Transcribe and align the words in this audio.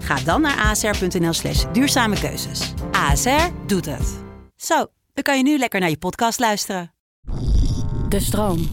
Ga 0.00 0.14
dan 0.14 0.40
naar 0.40 0.66
asr.nl 0.66 1.32
slash 1.32 1.64
duurzame 1.72 2.20
keuzes. 2.20 2.72
ASR 2.92 3.48
doet 3.66 3.86
het. 3.86 4.18
Zo, 4.56 4.86
dan 5.14 5.24
kan 5.24 5.36
je 5.36 5.42
nu 5.42 5.58
lekker 5.58 5.80
naar 5.80 5.90
je 5.90 5.98
podcast 5.98 6.38
luisteren. 6.38 6.92
De 8.08 8.20
stroom. 8.20 8.68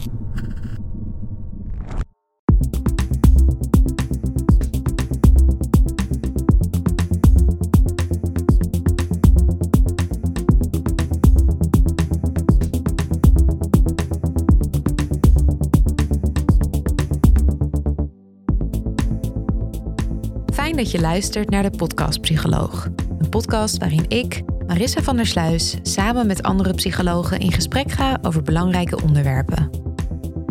Dat 20.78 20.90
je 20.90 21.00
luistert 21.00 21.50
naar 21.50 21.62
de 21.62 21.76
Podcast 21.76 22.20
Psycholoog. 22.20 22.88
Een 23.18 23.28
podcast 23.28 23.78
waarin 23.78 24.04
ik, 24.08 24.42
Marissa 24.66 25.02
van 25.02 25.16
der 25.16 25.26
Sluis, 25.26 25.76
samen 25.82 26.26
met 26.26 26.42
andere 26.42 26.74
psychologen 26.74 27.38
in 27.38 27.52
gesprek 27.52 27.90
ga 27.90 28.18
over 28.22 28.42
belangrijke 28.42 29.02
onderwerpen. 29.02 29.70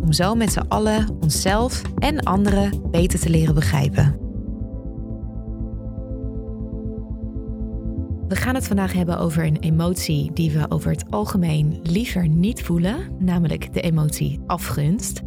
Om 0.02 0.14
zo 0.14 0.36
met 0.36 0.52
z'n 0.52 0.66
allen 0.67 1.17
onszelf 1.20 1.81
en 1.98 2.23
anderen 2.23 2.92
beter 2.92 3.20
te 3.20 3.30
leren 3.30 3.55
begrijpen. 3.55 4.20
We 8.28 8.36
gaan 8.36 8.55
het 8.55 8.67
vandaag 8.67 8.94
hebben 8.94 9.20
over 9.20 9.45
een 9.45 9.59
emotie 9.59 10.31
die 10.33 10.52
we 10.52 10.66
over 10.70 10.92
het 10.92 11.11
algemeen 11.11 11.80
liever 11.83 12.28
niet 12.28 12.64
voelen, 12.64 12.98
namelijk 13.20 13.73
de 13.73 13.81
emotie 13.81 14.39
afgunst. 14.48 15.22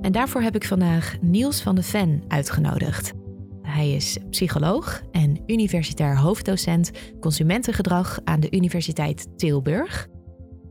En 0.00 0.12
daarvoor 0.12 0.42
heb 0.42 0.54
ik 0.54 0.64
vandaag 0.64 1.16
Niels 1.20 1.60
van 1.60 1.74
de 1.74 1.82
Ven 1.82 2.22
uitgenodigd. 2.28 3.12
Hij 3.76 3.92
is 3.92 4.18
psycholoog 4.30 5.02
en 5.12 5.42
universitair 5.46 6.18
hoofddocent 6.18 6.90
consumentengedrag 7.20 8.18
aan 8.24 8.40
de 8.40 8.50
Universiteit 8.50 9.38
Tilburg. 9.38 10.08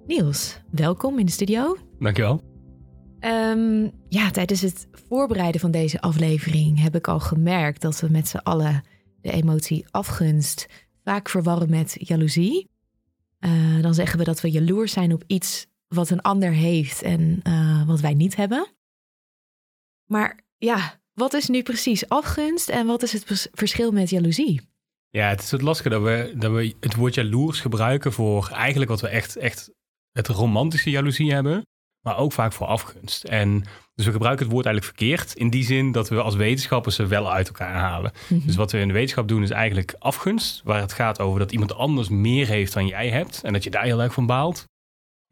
Niels, 0.08 0.62
welkom 0.72 1.20
in 1.20 1.26
de 1.26 1.32
studio. 1.32 1.78
Dankjewel. 2.00 2.42
Um, 3.20 3.92
ja, 4.10 4.32
tijdens 4.32 4.62
het 4.62 4.88
voorbereiden 4.92 5.62
van 5.62 5.72
deze 5.72 6.02
aflevering 6.02 6.82
heb 6.82 6.96
ik 6.96 7.08
al 7.08 7.20
gemerkt 7.20 7.82
dat 7.82 8.00
we 8.00 8.10
met 8.10 8.28
z'n 8.28 8.38
allen 8.38 8.84
de 9.22 9.32
emotie 9.32 9.86
afgunst 9.92 10.66
vaak 11.04 11.30
verwarren 11.30 11.70
met 11.70 11.96
jaloezie. 12.00 12.70
Uh, 13.40 13.82
dan 13.82 13.94
zeggen 13.94 14.20
we 14.20 14.26
dat 14.26 14.42
we 14.42 14.52
jaloers 14.52 14.92
zijn 14.92 15.14
op 15.14 15.24
iets 15.28 15.68
wat 15.88 16.10
een 16.10 16.22
ander 16.22 16.52
heeft 16.52 17.02
en 17.02 17.40
uh, 17.48 17.88
wat 17.88 18.00
wij 18.00 18.14
niet 18.14 18.36
hebben. 18.36 18.68
Maar 20.06 20.40
ja, 20.58 21.00
wat 21.16 21.34
is 21.34 21.48
nu 21.48 21.64
precies 21.64 22.10
afgunst 22.10 22.70
en 22.70 22.88
wat 22.88 23.04
is 23.04 23.14
het 23.14 23.50
verschil 23.54 23.92
met 23.92 24.10
jaloezie? 24.10 24.62
Ja, 25.10 25.30
het 25.30 25.42
is 25.42 25.52
het 25.52 25.62
lastige 25.62 25.90
dat 25.90 26.02
we, 26.02 26.34
dat 26.36 26.52
we 26.52 26.76
het 26.80 26.96
woord 26.96 27.14
jaloers 27.14 27.60
gebruiken 27.60 28.14
voor 28.14 28.50
eigenlijk 28.54 28.92
wat 28.92 29.02
we 29.02 29.08
echt, 29.08 29.36
echt 29.36 29.72
het 30.12 30.28
romantische 30.28 30.90
jaloezie 30.90 31.34
hebben, 31.34 31.66
maar 32.02 32.18
ook 32.18 32.32
vaak 32.32 32.54
voor 32.54 32.68
afgunst. 32.68 33.24
En 33.24 33.64
dus 33.94 34.06
we 34.06 34.12
gebruiken 34.12 34.46
het 34.46 34.54
woord 34.54 34.66
eigenlijk 34.66 34.98
verkeerd 34.98 35.34
in 35.34 35.50
die 35.50 35.64
zin 35.64 35.92
dat 35.92 36.10
we 36.10 36.22
als 36.22 36.36
wetenschappers 36.36 36.96
ze 36.96 37.06
wel 37.08 37.32
uit 37.32 37.48
elkaar 37.48 37.76
halen. 37.76 38.12
Mm 38.14 38.38
-hmm. 38.38 38.48
Dus 38.48 38.56
wat 38.56 38.72
we 38.72 38.80
in 38.80 38.88
de 38.88 38.94
wetenschap 38.94 39.28
doen 39.28 39.44
is 39.44 39.50
eigenlijk 39.50 39.96
afgunst, 40.00 40.62
waar 40.64 40.82
het 40.82 40.94
gaat 40.94 41.20
over 41.20 41.40
dat 41.40 41.52
iemand 41.52 41.74
anders 41.74 42.10
meer 42.10 42.48
heeft 42.48 42.74
dan 42.74 42.88
jij 42.88 43.10
hebt 43.10 43.42
en 43.44 43.54
dat 43.54 43.64
je 43.64 43.70
daar 43.70 43.84
heel 43.84 44.02
erg 44.02 44.14
van 44.14 44.26
baalt. 44.26 44.66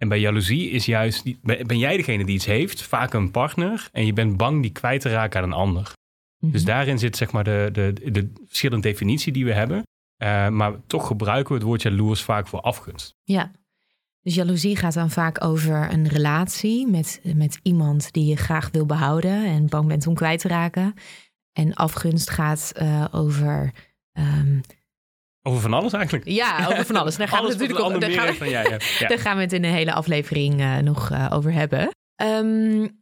En 0.03 0.09
bij 0.09 0.19
jaloezie 0.19 0.69
is 0.69 0.85
juist, 0.85 1.41
ben 1.41 1.77
jij 1.77 1.97
degene 1.97 2.25
die 2.25 2.35
iets 2.35 2.45
heeft, 2.45 2.81
vaak 2.81 3.13
een 3.13 3.31
partner, 3.31 3.89
en 3.91 4.05
je 4.05 4.13
bent 4.13 4.37
bang 4.37 4.61
die 4.61 4.71
kwijt 4.71 5.01
te 5.01 5.09
raken 5.09 5.41
aan 5.41 5.45
een 5.45 5.57
ander. 5.57 5.81
Mm 5.81 5.93
-hmm. 6.39 6.51
Dus 6.51 6.65
daarin 6.65 6.99
zit 6.99 7.17
zeg 7.17 7.31
maar 7.31 7.43
de, 7.43 7.69
de, 7.71 8.11
de 8.11 8.31
verschillende 8.47 8.87
definitie 8.87 9.33
die 9.33 9.45
we 9.45 9.53
hebben. 9.53 9.83
Uh, 10.23 10.49
maar 10.49 10.73
toch 10.87 11.07
gebruiken 11.07 11.47
we 11.47 11.53
het 11.53 11.63
woord 11.63 11.81
jaloers 11.81 12.21
vaak 12.21 12.47
voor 12.47 12.61
afgunst. 12.61 13.15
Ja, 13.23 13.51
dus 14.21 14.35
jaloezie 14.35 14.75
gaat 14.75 14.93
dan 14.93 15.09
vaak 15.09 15.43
over 15.43 15.91
een 15.91 16.07
relatie 16.07 16.87
met, 16.87 17.21
met 17.35 17.59
iemand 17.61 18.13
die 18.13 18.25
je 18.25 18.35
graag 18.35 18.69
wil 18.71 18.85
behouden 18.85 19.45
en 19.45 19.67
bang 19.67 19.87
bent 19.87 20.07
om 20.07 20.13
kwijt 20.13 20.39
te 20.39 20.47
raken. 20.47 20.93
En 21.51 21.73
afgunst 21.73 22.29
gaat 22.29 22.73
uh, 22.81 23.05
over. 23.11 23.73
Um, 24.13 24.61
over 25.43 25.61
van 25.61 25.73
alles 25.73 25.93
eigenlijk. 25.93 26.27
Ja, 26.27 26.67
over 26.67 26.85
van 26.85 26.95
alles. 26.95 27.15
Daar 27.15 27.27
gaan 27.27 27.39
alles 27.39 27.55
we 27.55 27.59
natuurlijk 27.59 27.85
ook, 27.85 28.01
daar 28.01 28.11
gaan 28.11 28.33
we, 28.33 28.39
dan 28.39 28.49
jij 28.49 28.63
hebt. 28.63 28.85
Ja. 28.85 29.07
Daar 29.07 29.19
gaan 29.19 29.35
we 29.35 29.41
het 29.41 29.53
in 29.53 29.63
een 29.63 29.73
hele 29.73 29.93
aflevering 29.93 30.59
uh, 30.59 30.77
nog 30.77 31.11
uh, 31.11 31.29
over 31.33 31.53
hebben. 31.53 31.89
Um, 32.21 33.01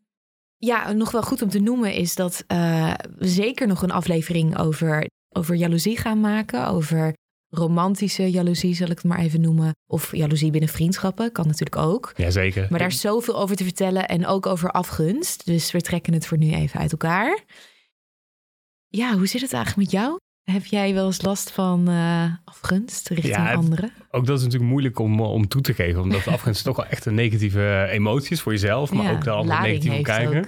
ja, 0.57 0.91
nog 0.91 1.11
wel 1.11 1.21
goed 1.21 1.41
om 1.41 1.49
te 1.49 1.59
noemen 1.59 1.93
is 1.93 2.15
dat 2.15 2.43
uh, 2.47 2.93
we 3.17 3.27
zeker 3.27 3.67
nog 3.67 3.81
een 3.81 3.91
aflevering 3.91 4.57
over, 4.57 5.07
over 5.29 5.55
jaloezie 5.55 5.97
gaan 5.97 6.19
maken. 6.19 6.67
Over 6.67 7.13
romantische 7.49 8.31
jaloezie, 8.31 8.75
zal 8.75 8.89
ik 8.89 8.97
het 8.97 9.03
maar 9.03 9.19
even 9.19 9.41
noemen. 9.41 9.71
Of 9.87 10.15
jaloezie 10.15 10.51
binnen 10.51 10.69
vriendschappen, 10.69 11.31
kan 11.31 11.47
natuurlijk 11.47 11.81
ook. 11.81 12.13
Jazeker. 12.15 12.67
Maar 12.69 12.79
daar 12.79 12.87
is 12.87 13.01
zoveel 13.01 13.39
over 13.39 13.55
te 13.55 13.63
vertellen 13.63 14.07
en 14.07 14.25
ook 14.25 14.45
over 14.45 14.71
afgunst. 14.71 15.45
Dus 15.45 15.71
we 15.71 15.81
trekken 15.81 16.13
het 16.13 16.27
voor 16.27 16.37
nu 16.37 16.51
even 16.51 16.79
uit 16.79 16.91
elkaar. 16.91 17.43
Ja, 18.87 19.17
hoe 19.17 19.27
zit 19.27 19.41
het 19.41 19.53
eigenlijk 19.53 19.91
met 19.91 20.01
jou? 20.01 20.17
Heb 20.43 20.65
jij 20.65 20.93
wel 20.93 21.05
eens 21.05 21.21
last 21.21 21.51
van 21.51 21.89
uh, 21.89 22.23
afgunst 22.45 23.09
richting 23.09 23.35
ja, 23.35 23.53
anderen? 23.53 23.91
Ook 24.11 24.25
dat 24.25 24.37
is 24.37 24.43
natuurlijk 24.43 24.71
moeilijk 24.71 24.99
om, 24.99 25.21
om 25.21 25.47
toe 25.47 25.61
te 25.61 25.73
geven. 25.73 26.01
Omdat 26.01 26.27
afgunst 26.37 26.63
toch 26.63 26.75
wel 26.75 26.85
echt 26.85 27.05
een 27.05 27.15
negatieve 27.15 27.87
emotie 27.89 28.31
is 28.31 28.41
voor 28.41 28.51
jezelf. 28.51 28.91
Maar 28.91 29.03
Ja, 29.03 29.11
ook 29.11 29.27
altijd 29.27 29.47
lading 29.47 29.67
negatief 29.83 29.97
op 29.99 30.03
kijken. 30.03 30.45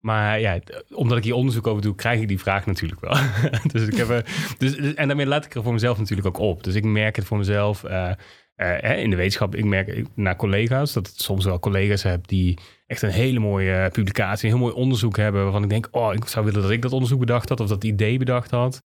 Maar 0.00 0.40
ja, 0.40 0.58
omdat 0.94 1.18
ik 1.18 1.24
hier 1.24 1.34
onderzoek 1.34 1.66
over 1.66 1.82
doe, 1.82 1.94
krijg 1.94 2.20
ik 2.20 2.28
die 2.28 2.38
vraag 2.38 2.66
natuurlijk 2.66 3.00
wel. 3.00 3.16
dus 3.72 3.86
ik 3.86 3.96
heb, 3.96 4.08
er- 4.08 4.54
dus, 4.58 4.76
dus- 4.76 4.94
en 4.94 5.06
daarmee 5.06 5.26
laat 5.26 5.44
ik 5.44 5.54
er 5.54 5.62
voor 5.62 5.72
mezelf 5.72 5.98
natuurlijk 5.98 6.26
ook 6.28 6.38
op. 6.38 6.64
Dus 6.64 6.74
ik 6.74 6.84
merk 6.84 7.16
het 7.16 7.24
voor 7.24 7.38
mezelf 7.38 7.84
eh, 7.84 8.10
eh, 8.54 9.02
in 9.02 9.10
de 9.10 9.16
wetenschap. 9.16 9.54
Ik 9.54 9.64
merk 9.64 9.86
ik- 9.88 10.06
naar 10.14 10.36
collega's 10.36 10.92
dat 10.92 11.06
ik 11.06 11.12
soms 11.16 11.44
wel 11.44 11.58
collega's 11.58 12.02
heb 12.02 12.26
die 12.26 12.58
echt 12.86 13.02
een 13.02 13.10
hele 13.10 13.38
mooie 13.38 13.90
publicatie, 13.92 14.44
een 14.48 14.54
heel 14.56 14.64
mooi 14.64 14.74
onderzoek 14.74 15.16
hebben. 15.16 15.42
Waarvan 15.42 15.62
ik 15.62 15.68
denk, 15.70 15.88
oh, 15.90 16.14
ik 16.14 16.24
zou 16.26 16.44
willen 16.44 16.62
dat 16.62 16.70
ik 16.70 16.82
dat 16.82 16.92
onderzoek 16.92 17.18
bedacht 17.20 17.48
had 17.48 17.60
of 17.60 17.68
dat 17.68 17.84
idee 17.84 18.18
bedacht 18.18 18.50
had. 18.50 18.82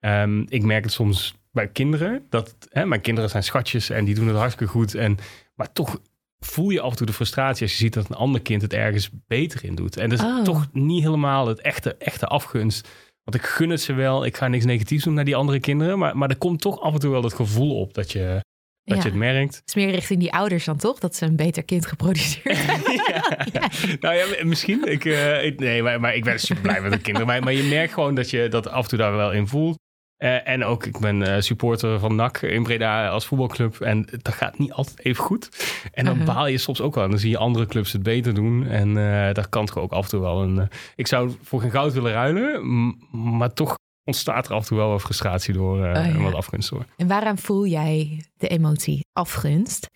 Ehm, 0.00 0.40
ik 0.48 0.62
merk 0.62 0.84
het 0.84 0.92
soms 0.92 1.34
bij 1.52 1.68
kinderen. 1.68 2.26
Dat, 2.30 2.56
hè, 2.70 2.86
mijn 2.86 3.00
kinderen 3.00 3.30
zijn 3.30 3.42
schatjes 3.42 3.90
en 3.90 4.04
die 4.04 4.14
doen 4.14 4.26
het 4.28 4.36
hartstikke 4.36 4.72
goed. 4.72 4.94
En, 4.94 5.16
maar 5.54 5.72
toch 5.72 6.00
voel 6.38 6.70
je 6.70 6.80
af 6.80 6.90
en 6.90 6.96
toe 6.96 7.06
de 7.06 7.12
frustratie 7.12 7.62
als 7.62 7.72
je 7.72 7.78
ziet 7.78 7.94
dat 7.94 8.08
een 8.10 8.16
ander 8.16 8.40
kind 8.42 8.62
het 8.62 8.72
ergens 8.72 9.10
beter 9.26 9.64
in 9.64 9.74
doet. 9.74 9.96
En 9.96 10.08
dat 10.08 10.18
is 10.18 10.24
Oh. 10.24 10.42
toch 10.44 10.68
niet 10.72 11.02
helemaal 11.02 11.46
het 11.46 11.60
echte, 11.60 11.94
echte 11.96 12.26
afgunst. 12.26 12.88
Want 13.24 13.36
ik 13.44 13.48
gun 13.50 13.70
het 13.70 13.80
ze 13.80 13.92
wel. 13.92 14.24
Ik 14.24 14.36
ga 14.36 14.48
niks 14.48 14.64
negatiefs 14.64 15.04
doen 15.04 15.14
naar 15.14 15.24
die 15.24 15.36
andere 15.36 15.60
kinderen. 15.60 15.98
Maar, 15.98 16.16
maar 16.16 16.28
er 16.30 16.36
komt 16.38 16.60
toch 16.60 16.80
af 16.80 16.92
en 16.94 17.00
toe 17.00 17.10
wel 17.10 17.20
dat 17.22 17.34
gevoel 17.34 17.80
op 17.80 17.94
dat 17.94 18.12
je, 18.12 18.40
dat 18.84 18.96
Ja. 18.96 19.02
je 19.02 19.08
het 19.08 19.18
merkt. 19.18 19.54
Het 19.56 19.62
is 19.68 19.74
meer 19.74 19.90
richting 19.90 20.20
die 20.20 20.32
ouders 20.32 20.64
dan 20.64 20.76
toch? 20.76 20.98
Dat 20.98 21.16
ze 21.16 21.24
een 21.24 21.36
beter 21.36 21.62
kind 21.64 21.86
geproduceerd 21.86 22.66
hebben. 22.66 22.92
ja. 22.92 23.68
Nou 24.00 24.14
ja, 24.14 24.44
misschien. 24.44 24.84
Ik, 24.90 25.04
eh, 25.04 25.44
ik- 25.44 25.60
nee, 25.60 25.82
maar, 25.82 26.00
maar 26.00 26.14
ik 26.14 26.24
ben 26.24 26.40
super 26.40 26.62
blij 26.62 26.80
met 26.80 26.92
de 26.92 26.98
kinderen. 27.00 27.26
Maar, 27.28 27.42
maar 27.42 27.52
je 27.52 27.62
merkt 27.62 27.92
gewoon 27.92 28.14
dat 28.14 28.30
je 28.30 28.48
dat 28.48 28.68
af 28.68 28.82
en 28.82 28.88
toe 28.88 28.98
daar 28.98 29.16
wel 29.16 29.32
in 29.32 29.48
voelt. 29.48 29.78
Eh, 30.18 30.48
en 30.48 30.64
ook, 30.64 30.86
ik 30.86 30.98
ben 30.98 31.22
eh, 31.22 31.40
supporter 31.40 31.98
van 31.98 32.14
NAC 32.14 32.42
in 32.42 32.62
Breda 32.62 33.08
als 33.08 33.26
voetbalclub. 33.26 33.80
En 33.80 34.08
dat 34.22 34.34
gaat 34.34 34.58
niet 34.58 34.72
altijd 34.72 34.98
even 35.04 35.24
goed. 35.24 35.48
En 35.92 36.04
dan 36.04 36.18
Uh-huh. 36.18 36.34
baal 36.34 36.46
je 36.46 36.58
soms 36.58 36.80
ook 36.80 36.94
wel. 36.94 37.08
Dan 37.08 37.18
zie 37.18 37.30
je 37.30 37.38
andere 37.38 37.66
clubs 37.66 37.92
het 37.92 38.02
beter 38.02 38.34
doen. 38.34 38.66
En 38.66 38.88
eh 38.88 39.34
daar 39.34 39.48
kan 39.48 39.66
toch 39.66 39.78
ook 39.78 39.92
af 39.92 40.04
en 40.04 40.10
toe 40.10 40.20
wel 40.20 40.42
eh, 40.44 40.64
ik 40.96 41.06
zou 41.06 41.32
voor 41.42 41.60
geen 41.60 41.70
goud 41.70 41.92
willen 41.92 42.12
ruilen. 42.12 42.62
Maar 43.10 43.52
toch 43.52 43.76
ontstaat 44.04 44.46
er 44.46 44.54
af 44.54 44.60
en 44.60 44.66
toe 44.66 44.76
wel 44.76 44.88
wat 44.88 45.00
frustratie 45.00 45.54
door. 45.54 45.76
Oh, 45.76 45.82
ja. 45.82 45.94
En 45.94 46.22
wat 46.22 46.34
afgunst 46.34 46.70
door. 46.70 46.84
En 46.96 47.06
waaraan 47.06 47.38
voel 47.38 47.66
jij 47.66 48.24
de 48.36 48.48
emotie 48.48 49.06
afgunst? 49.12 49.88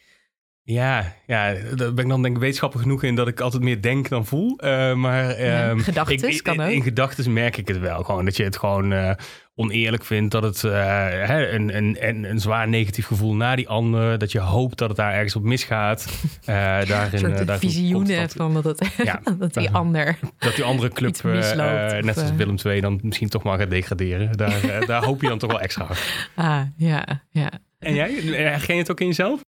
Ja, 0.65 1.15
ja, 1.27 1.55
daar 1.75 1.95
ben 1.95 2.05
ik 2.05 2.11
dan 2.11 2.23
denk 2.23 2.35
ik 2.35 2.41
wetenschappelijk 2.41 2.89
genoeg 2.89 3.03
in 3.03 3.15
dat 3.15 3.29
ik 3.29 3.41
altijd 3.41 3.63
meer 3.63 3.83
denk 3.83 4.09
dan 4.09 4.27
voel. 4.27 4.59
Uh, 4.65 4.95
maar 4.95 5.43
ja, 5.43 5.71
um, 5.71 5.79
gedachtes 5.79 6.43
kan 6.43 6.61
ook. 6.61 6.71
In, 6.71 6.83
gedachten 6.83 7.33
merk 7.33 7.57
ik 7.57 7.69
het 7.69 7.79
wel. 7.79 8.03
Gewoon 8.03 8.25
dat 8.25 8.37
je 8.37 8.45
het 8.45 8.57
gewoon 8.57 8.93
uh, 8.93 9.11
oneerlijk 9.55 10.05
vindt. 10.05 10.31
Dat 10.31 10.43
het 10.43 10.63
uh, 10.63 10.73
hè, 10.73 11.49
een, 11.51 11.77
een, 11.77 12.31
een, 12.31 12.41
zwaar 12.41 12.69
negatief 12.69 13.07
gevoel 13.07 13.35
naar 13.35 13.57
die 13.57 13.69
ander. 13.69 14.19
Dat 14.19 14.33
je 14.33 14.41
hoopt 14.41 14.79
dat 14.79 14.89
het 14.89 14.97
daar 14.97 15.13
ergens 15.13 15.37
op 15.37 15.43
misgaat. 15.43 16.07
daarin, 16.45 17.25
een 17.25 17.37
soort 17.37 17.59
visioenen 17.59 18.31
van 18.31 18.53
dat, 18.55 18.65
het, 18.65 18.95
ja, 19.05 19.21
dat 19.39 19.55
die 19.55 19.71
ander 19.71 20.19
Dat 20.39 20.55
die 20.55 20.65
andere 20.65 20.89
club, 20.89 21.23
misloopt, 21.23 22.05
net 22.05 22.19
als 22.19 22.33
Willem 22.33 22.57
II, 22.65 22.81
dan 22.81 23.01
misschien 23.03 23.29
toch 23.29 23.43
maar 23.43 23.59
gaat 23.59 23.71
degraderen. 23.71 24.37
Daar, 24.37 24.87
daar 24.87 25.05
hoop 25.05 25.21
je 25.21 25.29
dan 25.29 25.39
toch 25.39 25.51
wel 25.51 25.61
extra 25.61 25.85
hard. 25.85 26.31
Ah, 26.35 26.63
ja, 26.77 27.23
ja. 27.31 27.51
En 27.79 27.95
jij? 27.95 28.13
Herken 28.13 28.75
je 28.75 28.81
het 28.81 28.91
ook 28.91 29.01
in 29.01 29.07
jezelf? 29.07 29.41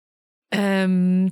Um, 0.55 1.31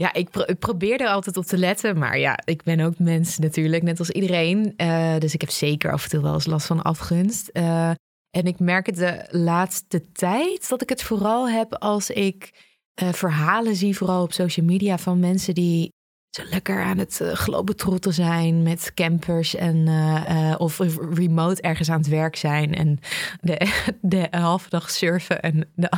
ja, 0.00 0.12
ik, 0.12 0.30
pro 0.30 0.42
ik, 0.46 0.58
probeer 0.58 1.00
er 1.00 1.08
altijd 1.08 1.36
op 1.36 1.44
te 1.44 1.58
letten. 1.58 1.98
Maar 1.98 2.18
ja, 2.18 2.38
ik 2.44 2.62
ben 2.62 2.80
ook 2.80 2.98
mens 2.98 3.38
natuurlijk, 3.38 3.82
net 3.82 3.98
als 3.98 4.10
iedereen. 4.10 4.74
Uh, 4.76 5.16
dus 5.18 5.34
ik 5.34 5.40
heb 5.40 5.50
zeker 5.50 5.92
af 5.92 6.04
en 6.04 6.10
toe 6.10 6.22
wel 6.22 6.34
eens 6.34 6.46
last 6.46 6.66
van 6.66 6.82
afgunst. 6.82 7.50
Uh, 7.52 7.90
en 8.30 8.44
ik 8.44 8.58
merk 8.58 8.86
het 8.86 8.96
de 8.96 9.26
laatste 9.30 10.12
tijd 10.12 10.68
dat 10.68 10.82
ik 10.82 10.88
het 10.88 11.02
vooral 11.02 11.48
heb 11.48 11.74
als 11.74 12.10
ik 12.10 12.68
uh, 13.02 13.12
verhalen 13.12 13.76
zie, 13.76 13.96
vooral 13.96 14.22
op 14.22 14.32
social 14.32 14.66
media, 14.66 14.98
van 14.98 15.20
mensen 15.20 15.54
die 15.54 15.92
zo 16.30 16.42
lekker 16.50 16.82
aan 16.82 16.98
het 16.98 17.20
uh, 17.22 18.12
zijn 18.12 18.62
met 18.62 18.94
campers 18.94 19.54
en 19.54 19.76
uh, 19.76 20.54
of 20.58 20.78
remote 21.14 21.62
ergens 21.62 21.90
aan 21.90 21.98
het 21.98 22.08
werk 22.08 22.36
zijn 22.36 22.74
en 22.74 22.98
de, 23.40 23.82
de 24.00 24.26
halve 24.30 24.68
dag 24.68 24.90
surfen 24.90 25.42
en 25.42 25.70
de, 25.74 25.90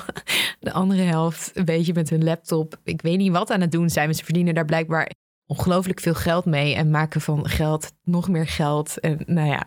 de 0.61 0.73
andere 0.73 1.02
helft 1.02 1.50
een 1.55 1.64
beetje 1.64 1.93
met 1.93 2.11
hun 2.11 2.25
laptop. 2.25 2.81
Ik 2.84 3.02
weet 3.02 3.19
niet 3.19 3.32
wat 3.32 3.50
aan 3.50 3.61
het 3.61 3.73
doen 3.73 3.90
zijn, 3.90 4.06
maar 4.06 4.14
ze 4.14 4.25
verdienen 4.25 4.55
daar 4.55 4.64
blijkbaar 4.64 5.11
ongelooflijk 5.46 6.00
veel 6.00 6.14
geld 6.14 6.44
mee 6.44 6.75
en 6.75 6.90
maken 6.90 7.20
van 7.20 7.49
geld 7.49 7.93
nog 8.05 8.29
meer 8.29 8.46
geld. 8.46 9.00
En 9.00 9.23
nou 9.26 9.49
ja, 9.49 9.67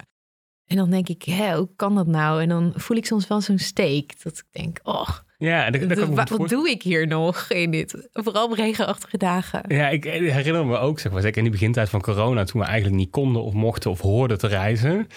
en 0.67 0.75
dan 0.75 0.89
denk 0.89 1.09
ik, 1.09 1.23
hè, 1.23 1.55
hoe 1.55 1.69
kan 1.75 1.95
dat 1.95 2.07
nou? 2.07 2.41
En 2.41 2.49
dan 2.49 2.73
voel 2.75 2.97
ik 2.97 3.05
soms 3.05 3.27
wel 3.27 3.41
zo'n 3.41 3.57
steek 3.57 4.23
dat 4.23 4.37
ik 4.37 4.61
denk, 4.61 4.79
oh, 4.83 5.09
ja, 5.37 5.69
dat, 5.69 5.89
dat 5.89 6.07
wat, 6.07 6.29
wat 6.29 6.49
doe 6.49 6.69
ik 6.69 6.83
hier 6.83 7.07
nog 7.07 7.49
in 7.49 7.71
dit? 7.71 8.07
Vooral 8.13 8.45
op 8.45 8.51
regenachtige 8.51 9.17
dagen. 9.17 9.63
Ja, 9.67 9.89
ik 9.89 10.03
herinner 10.03 10.65
me 10.65 10.77
ook, 10.77 10.99
zeg 10.99 11.11
maar, 11.11 11.21
zeker 11.21 11.37
in 11.37 11.43
die 11.43 11.51
begintijd 11.51 11.89
van 11.89 12.01
corona, 12.01 12.43
toen 12.43 12.61
we 12.61 12.67
eigenlijk 12.67 12.97
niet 12.97 13.09
konden 13.09 13.43
of 13.43 13.53
mochten 13.53 13.91
of 13.91 14.01
hoorden 14.01 14.37
te 14.37 14.47
reizen. 14.47 15.07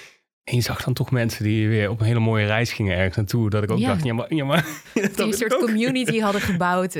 En 0.48 0.56
je 0.56 0.62
zag 0.62 0.84
dan 0.84 0.94
toch 0.94 1.10
mensen 1.10 1.44
die 1.44 1.68
weer 1.68 1.90
op 1.90 2.00
een 2.00 2.06
hele 2.06 2.18
mooie 2.18 2.46
reis 2.46 2.72
gingen 2.72 2.96
ergens 2.96 3.16
naartoe. 3.16 3.50
Dat 3.50 3.62
ik 3.62 3.70
ook 3.70 3.80
dacht, 3.80 4.04
ja 4.04 4.14
maar... 4.14 4.34
Ja, 4.34 4.44
maar 4.44 4.66
die 4.94 5.24
een 5.24 5.32
soort 5.32 5.56
community 5.56 6.18
hadden 6.18 6.40
gebouwd 6.40 6.96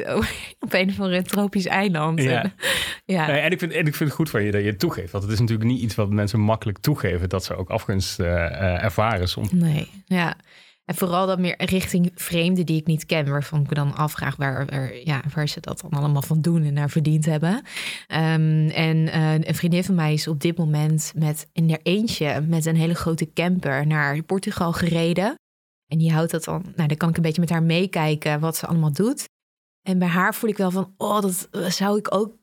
op 0.61 0.73
een 0.73 0.89
of 0.89 1.01
andere 1.01 1.23
tropisch 1.23 1.67
eiland. 1.67 2.23
Ja. 2.23 2.43
En, 2.43 2.53
ja. 3.15 3.29
en, 3.29 3.51
ik 3.51 3.59
vind, 3.59 3.73
en 3.73 3.87
ik 3.87 3.95
vind 3.95 4.09
het 4.09 4.19
goed 4.19 4.31
van 4.31 4.43
je 4.43 4.51
dat 4.51 4.61
je 4.61 4.67
het 4.67 4.79
toegeeft. 4.79 5.13
Want 5.13 5.25
het 5.25 5.33
is 5.33 5.41
natuurlijk 5.41 5.69
niet 5.69 5.81
iets 5.81 5.95
wat 5.95 6.11
mensen 6.11 6.41
makkelijk 6.41 6.79
toegeven. 6.79 7.29
Dat 7.29 7.45
ze 7.45 7.57
ook 7.57 7.69
afgunst 7.69 8.21
uh, 8.21 8.85
ervaren 8.85 9.29
soms. 9.29 9.53
Nee, 9.53 9.89
ja. 10.07 10.37
En 10.89 10.95
vooral 10.95 11.27
dat 11.27 11.39
meer 11.39 11.55
richting 11.65 12.11
vreemden 12.15 12.67
die 12.67 12.81
ik 12.81 12.87
niet 12.87 13.07
ken, 13.07 13.29
waarvan 13.31 13.61
ik 13.61 13.69
me 13.69 13.75
dan 13.75 13.95
afvraag 13.95 14.37
waar, 14.37 14.97
ja, 15.05 15.23
waar 15.35 15.49
ze 15.49 15.61
dat 15.61 15.81
dan 15.81 16.01
allemaal 16.01 16.23
van 16.23 16.41
doen 16.41 16.63
en 16.65 16.73
naar 16.73 16.91
verdiend 16.91 17.25
hebben. 17.25 17.55
Um, 17.55 18.69
en 18.69 18.97
uh, 18.97 19.33
een 19.33 19.55
vriendin 19.55 19.85
van 19.85 19.95
mij 19.95 20.13
is 20.13 20.29
op 20.29 20.41
dit 20.41 20.57
moment 20.57 21.13
met 21.17 21.49
in 21.53 21.71
haar 21.71 21.81
eentje 21.83 22.41
met 22.41 22.67
een 22.67 22.77
hele 22.77 22.95
grote 22.95 23.33
camper 23.33 23.87
naar 23.87 24.23
Portugal 24.23 24.73
gereden. 24.73 25.35
En 25.87 25.99
die 25.99 26.13
houdt 26.13 26.31
dat 26.31 26.45
dan, 26.45 26.63
nou 26.77 26.89
dan 26.89 26.97
kan 26.97 27.09
ik 27.09 27.17
een 27.17 27.23
beetje 27.23 27.41
met 27.41 27.51
haar 27.51 27.63
meekijken 27.63 28.41
wat 28.41 28.57
ze 28.57 28.67
allemaal 28.67 28.93
doet. 28.93 29.29
En 29.83 29.99
bij 29.99 30.09
haar 30.09 30.35
voel 30.35 30.51
ik 30.51 30.57
wel 30.57 30.71
van, 30.71 30.95
oh, 30.97 31.21
dat 31.21 31.49
zou 31.69 31.99
ik 31.99 32.15
ook 32.15 32.37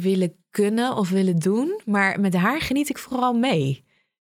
willen 0.00 0.34
kunnen 0.50 0.96
of 0.96 1.10
willen 1.10 1.38
doen. 1.38 1.80
Maar 1.84 2.20
met 2.20 2.34
haar 2.34 2.60
geniet 2.60 2.88
ik 2.88 2.98
vooral 2.98 3.32
mee. 3.32 3.83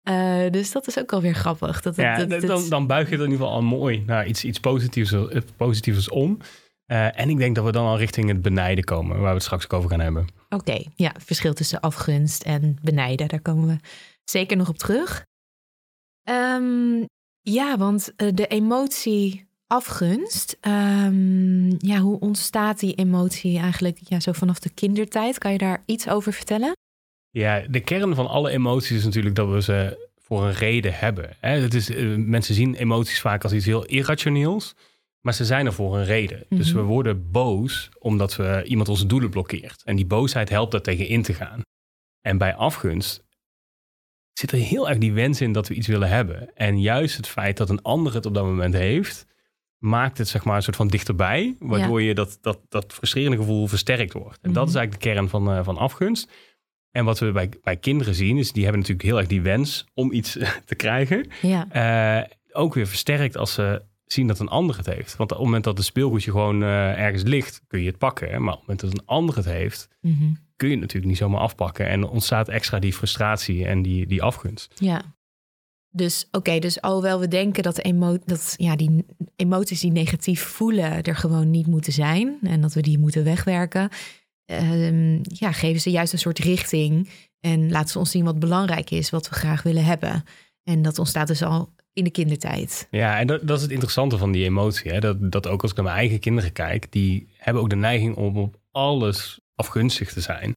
Uh, 0.09 0.51
dus 0.51 0.73
dat 0.73 0.87
is 0.87 0.99
ook 0.99 1.13
alweer 1.13 1.35
grappig. 1.35 1.81
Dat, 1.81 1.97
ja, 1.97 2.25
dat, 2.25 2.41
dan, 2.41 2.69
dan 2.69 2.87
buig 2.87 3.09
je 3.09 3.15
het 3.15 3.25
in 3.25 3.31
ieder 3.31 3.47
geval 3.47 3.61
al 3.61 3.63
mooi 3.63 4.03
naar 4.07 4.27
iets, 4.27 4.45
iets 4.45 4.61
positiefs, 4.61 5.13
eh, 5.13 5.41
positiefs 5.57 6.09
om. 6.09 6.39
Uh, 6.87 7.21
en 7.21 7.29
ik 7.29 7.39
denk 7.39 7.55
dat 7.55 7.65
we 7.65 7.73
dan 7.73 7.87
al 7.87 7.99
richting 7.99 8.29
het 8.29 8.43
benijden 8.43 8.85
komen, 8.85 9.17
waar 9.17 9.29
we 9.29 9.35
het 9.35 9.43
straks 9.43 9.65
ook 9.65 9.73
over 9.73 9.91
gaan 9.91 10.01
hebben. 10.01 10.27
Oké, 10.45 10.55
okay, 10.55 10.87
ja, 10.95 11.13
verschil 11.25 11.55
tussen 11.55 11.81
afgunst 11.81 12.43
en 12.43 12.79
benijden, 12.83 13.29
daar 13.29 13.41
komen 13.41 13.69
we 13.69 13.77
zeker 14.25 14.57
nog 14.57 14.69
op 14.69 14.79
terug. 14.79 15.25
Um, 16.29 17.07
ja, 17.41 17.79
want 17.79 18.13
de 18.17 18.47
emotie 18.47 19.47
afgunst, 19.67 20.57
um, 20.61 21.75
ja, 21.79 21.99
hoe 21.99 22.21
ontstaat 22.21 22.81
die 22.81 22.95
emotie 22.95 23.59
eigenlijk 23.59 23.99
ja, 24.03 24.21
zo 24.21 24.33
vanaf 24.33 24.59
de 24.59 24.71
kindertijd? 24.71 25.39
Kan 25.39 25.53
je 25.53 25.59
daar 25.59 25.83
iets 25.87 26.09
over 26.09 26.33
vertellen? 26.33 26.73
Ja, 27.35 27.65
de 27.69 27.81
kern 27.81 28.15
van 28.15 28.27
alle 28.27 28.51
emoties 28.51 28.97
is 28.97 29.05
natuurlijk 29.05 29.35
dat 29.35 29.49
we 29.49 29.63
ze 29.63 30.09
voor 30.19 30.45
een 30.45 30.53
reden 30.53 30.95
hebben. 30.95 31.37
Hè? 31.41 31.59
Het 31.59 31.75
is, 31.75 31.91
uh, 31.91 32.17
mensen 32.17 32.55
zien 32.55 32.75
emoties 32.75 33.21
vaak 33.21 33.43
als 33.43 33.53
iets 33.53 33.67
heel 33.67 33.85
irrationeels, 33.85 34.75
maar 35.21 35.35
ze 35.35 35.45
zijn 35.45 35.67
er 35.67 35.73
voor 35.73 35.97
een 35.97 36.05
reden. 36.05 36.39
Mm 36.39 36.45
-hmm. 36.49 36.59
Dus 36.59 36.73
we 36.73 36.81
worden 36.81 37.31
boos 37.31 37.89
omdat 37.99 38.37
we 38.37 38.63
iemand 38.67 38.89
onze 38.89 39.07
doelen 39.07 39.31
blokkeert. 39.31 39.83
En 39.85 39.97
die 39.97 40.07
boosheid 40.07 40.49
helpt 40.49 40.73
daar 40.73 40.81
tegen 40.81 41.09
in 41.09 41.23
te 41.23 41.35
gaan. 41.35 41.61
En 42.21 42.39
bij 42.39 42.55
afgunst 42.55 43.25
zit 44.33 44.53
er 44.53 44.59
heel 44.59 44.89
erg 44.89 44.99
die 44.99 45.13
wens 45.13 45.41
in 45.41 45.53
dat 45.53 45.69
we 45.69 45.75
iets 45.75 45.87
willen 45.87 46.09
hebben. 46.09 46.55
En 46.55 46.81
juist 46.81 47.17
het 47.17 47.29
feit 47.29 47.57
dat 47.57 47.71
een 47.71 47.83
ander 47.83 48.15
het 48.15 48.27
op 48.27 48.35
dat 48.35 48.45
moment 48.45 48.75
heeft, 48.75 49.27
maakt 49.79 50.19
het 50.19 50.29
zeg 50.29 50.45
maar 50.45 50.57
een 50.57 50.63
soort 50.63 50.77
van 50.77 50.89
dichterbij, 50.89 51.57
waardoor 51.59 52.01
ja. 52.01 52.09
je 52.09 52.15
dat, 52.15 52.39
dat, 52.41 52.61
dat 52.69 52.93
frustrerende 52.93 53.37
gevoel 53.37 53.67
versterkt 53.67 54.13
wordt. 54.13 54.35
En 54.35 54.39
mm 54.41 54.45
-hmm. 54.45 54.55
dat 54.55 54.69
is 54.69 54.75
eigenlijk 54.75 55.05
de 55.05 55.11
kern 55.11 55.29
van, 55.29 55.51
uh, 55.51 55.65
van 55.65 55.77
afgunst. 55.77 56.31
En 56.95 57.05
wat 57.05 57.19
we 57.19 57.33
bij, 57.33 57.51
bij 57.63 57.77
kinderen 57.77 58.15
zien, 58.15 58.37
is 58.37 58.53
die 58.53 58.63
hebben 58.63 58.81
natuurlijk 58.81 59.09
heel 59.09 59.19
erg 59.19 59.27
die 59.27 59.43
wens 59.43 59.87
om 59.95 60.13
iets 60.13 60.33
te 60.65 60.75
krijgen. 60.75 61.27
Ja. 61.43 61.67
Uh, 62.21 62.29
ook 62.53 62.75
weer 62.75 62.87
versterkt 62.87 63.37
als 63.37 63.53
ze 63.53 63.83
zien 64.07 64.27
dat 64.27 64.39
een 64.39 64.49
ander 64.49 64.77
het 64.77 64.87
heeft. 64.87 65.17
Want 65.17 65.31
op 65.31 65.37
het 65.37 65.47
moment 65.47 65.65
dat 65.65 65.77
het 65.77 65.87
speelgoedje 65.87 66.31
gewoon 66.31 66.63
uh, 66.63 66.99
ergens 66.99 67.23
ligt, 67.23 67.63
kun 67.67 67.81
je 67.81 67.87
het 67.87 67.99
pakken. 67.99 68.31
Hè? 68.31 68.39
Maar 68.39 68.53
op 68.53 68.59
het 68.59 68.69
moment 68.69 68.81
dat 68.81 68.93
een 68.93 69.07
ander 69.07 69.37
het 69.37 69.45
heeft, 69.45 69.89
mm 70.01 70.17
-hmm. 70.19 70.39
kun 70.57 70.67
je 70.69 70.73
het 70.73 70.83
natuurlijk 70.83 71.11
niet 71.11 71.21
zomaar 71.21 71.41
afpakken. 71.41 71.89
En 71.89 72.09
ontstaat 72.09 72.49
extra 72.49 72.79
die 72.79 72.93
frustratie 72.93 73.67
en 73.67 73.83
die, 73.83 74.07
die 74.07 74.23
afgunst. 74.23 74.75
Ja. 74.75 75.15
Dus 75.91 76.25
oké, 76.27 76.39
okay, 76.39 76.61
dus 76.61 76.81
alhoewel 76.81 77.21
we 77.21 77.29
denken 77.29 77.63
dat, 77.63 77.79
emo 77.79 78.19
dat 78.25 78.55
ja, 78.57 78.77
die 78.77 79.05
emoties 79.37 79.81
die 79.81 79.93
negatief 79.93 80.43
voelen 80.43 81.03
er 81.03 81.17
gewoon 81.17 81.51
niet 81.51 81.67
moeten 81.67 81.93
zijn. 81.93 82.39
En 82.43 82.61
dat 82.61 82.75
we 82.75 82.83
die 82.83 82.99
moeten 82.99 83.25
wegwerken 83.25 83.91
um, 84.47 85.21
ja, 85.23 85.53
geven 85.53 85.81
ze 85.81 85.91
juist 85.91 86.13
een 86.13 86.19
soort 86.19 86.39
richting 86.39 87.09
en 87.41 87.71
laten 87.71 87.89
ze 87.89 87.99
ons 87.99 88.11
zien 88.11 88.25
wat 88.25 88.39
belangrijk 88.39 88.91
is, 88.91 89.11
wat 89.11 89.29
we 89.29 89.35
graag 89.35 89.63
willen 89.63 89.85
hebben. 89.85 90.25
En 90.65 90.83
dat 90.83 90.99
ontstaat 90.99 91.27
dus 91.27 91.43
al 91.43 91.73
in 91.93 92.05
de 92.05 92.11
kindertijd. 92.11 92.87
Ja, 92.91 93.19
en 93.19 93.27
dat, 93.27 93.47
dat 93.47 93.57
is 93.57 93.63
het 93.63 93.73
interessante 93.73 94.19
van 94.19 94.33
die 94.33 94.45
emotie. 94.45 94.91
Hè? 94.91 95.01
Dat, 95.01 95.33
dat 95.33 95.47
ook 95.47 95.63
als 95.63 95.71
ik 95.71 95.77
naar 95.77 95.87
mijn 95.87 95.99
eigen 95.99 96.19
kinderen 96.19 96.53
kijk, 96.53 96.93
die 96.93 97.29
hebben 97.37 97.63
ook 97.63 97.71
de 97.71 97.77
neiging 97.77 98.17
om 98.17 98.37
op 98.37 98.57
alles 98.71 99.41
afgunstig 99.55 100.13
te 100.13 100.21
zijn. 100.21 100.53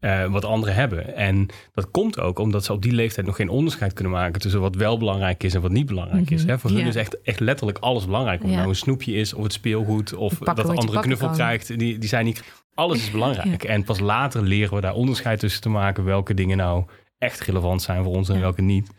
Uh, 0.00 0.32
wat 0.32 0.44
anderen 0.44 0.74
hebben. 0.74 1.16
En 1.16 1.46
dat 1.72 1.90
komt 1.90 2.20
ook 2.20 2.38
omdat 2.38 2.64
ze 2.64 2.72
op 2.72 2.82
die 2.82 2.92
leeftijd 2.92 3.26
nog 3.26 3.36
geen 3.36 3.48
onderscheid 3.48 3.92
kunnen 3.92 4.12
maken 4.12 4.40
tussen 4.40 4.60
wat 4.60 4.74
wel 4.74 4.98
belangrijk 4.98 5.42
is 5.42 5.54
en 5.54 5.60
wat 5.60 5.70
niet 5.70 5.86
belangrijk 5.86 6.20
mm 6.20 6.26
-hmm. 6.26 6.36
is. 6.36 6.44
Hè? 6.44 6.58
Voor 6.58 6.70
ja. 6.70 6.76
hun 6.76 6.86
is 6.86 6.96
echt, 6.96 7.22
echt 7.22 7.40
letterlijk 7.40 7.78
alles 7.78 8.04
belangrijk. 8.04 8.42
Of 8.42 8.50
ja. 8.50 8.56
nou 8.56 8.68
een 8.68 8.74
snoepje 8.74 9.12
is, 9.12 9.34
of 9.34 9.42
het 9.42 9.52
speelgoed, 9.52 10.14
of 10.14 10.38
dat 10.38 10.56
de 10.56 10.62
andere 10.62 11.00
knuffel 11.00 11.26
kan. 11.26 11.36
krijgt. 11.36 11.78
Die, 11.78 11.98
die 11.98 12.08
zijn 12.08 12.24
niet. 12.24 12.42
Alles 12.74 12.98
is 12.98 13.10
belangrijk. 13.10 13.62
Ja. 13.62 13.68
En 13.68 13.84
pas 13.84 14.00
later 14.00 14.42
leren 14.42 14.74
we 14.74 14.80
daar 14.80 14.94
onderscheid 14.94 15.38
tussen 15.38 15.60
te 15.60 15.68
maken 15.68 16.04
welke 16.04 16.34
dingen 16.34 16.56
nou 16.56 16.84
echt 17.18 17.40
relevant 17.40 17.82
zijn 17.82 18.04
voor 18.04 18.14
ons 18.14 18.28
en 18.28 18.40
welke 18.40 18.62
niet. 18.62 18.90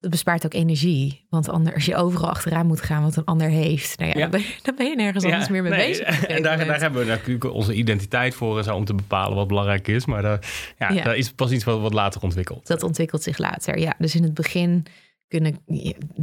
Dat 0.00 0.10
bespaart 0.10 0.44
ook 0.44 0.54
energie. 0.54 1.26
Want 1.30 1.48
anders, 1.48 1.74
als 1.74 1.84
je 1.84 1.96
overal 1.96 2.28
achteraan 2.28 2.66
moet 2.66 2.80
gaan 2.80 3.02
wat 3.02 3.16
een 3.16 3.24
ander 3.24 3.48
heeft, 3.48 3.98
nou 3.98 4.10
ja, 4.10 4.18
ja. 4.18 4.22
Dan, 4.22 4.30
ben 4.30 4.40
je, 4.40 4.54
dan, 4.62 4.74
ben 4.76 4.86
je, 4.86 4.96
nergens 4.96 5.24
anders 5.24 5.48
meer 5.48 5.62
mee 5.62 5.72
nee, 5.72 5.88
bezig. 5.88 6.24
En 6.26 6.42
daar, 6.42 6.66
daar, 6.66 6.80
hebben 6.80 7.00
we 7.00 7.06
natuurlijk 7.06 7.44
onze 7.44 7.74
identiteit 7.74 8.34
voor 8.34 8.62
zo 8.62 8.74
om 8.74 8.84
te 8.84 8.94
bepalen 8.94 9.36
wat 9.36 9.48
belangrijk 9.48 9.88
is. 9.88 10.06
Maar 10.06 10.22
daar, 10.22 10.74
ja, 10.78 11.02
dat 11.02 11.16
is 11.16 11.32
pas 11.32 11.50
iets 11.50 11.64
wat, 11.64 11.80
wat 11.80 11.92
later 11.92 12.22
ontwikkelt. 12.22 12.66
Dat 12.66 12.82
ontwikkelt 12.82 13.22
zich 13.22 13.38
later, 13.38 13.78
ja. 13.78 13.94
Dus 13.98 14.14
in 14.14 14.22
het 14.22 14.34
begin 14.34 14.86
kunnen 15.32 15.58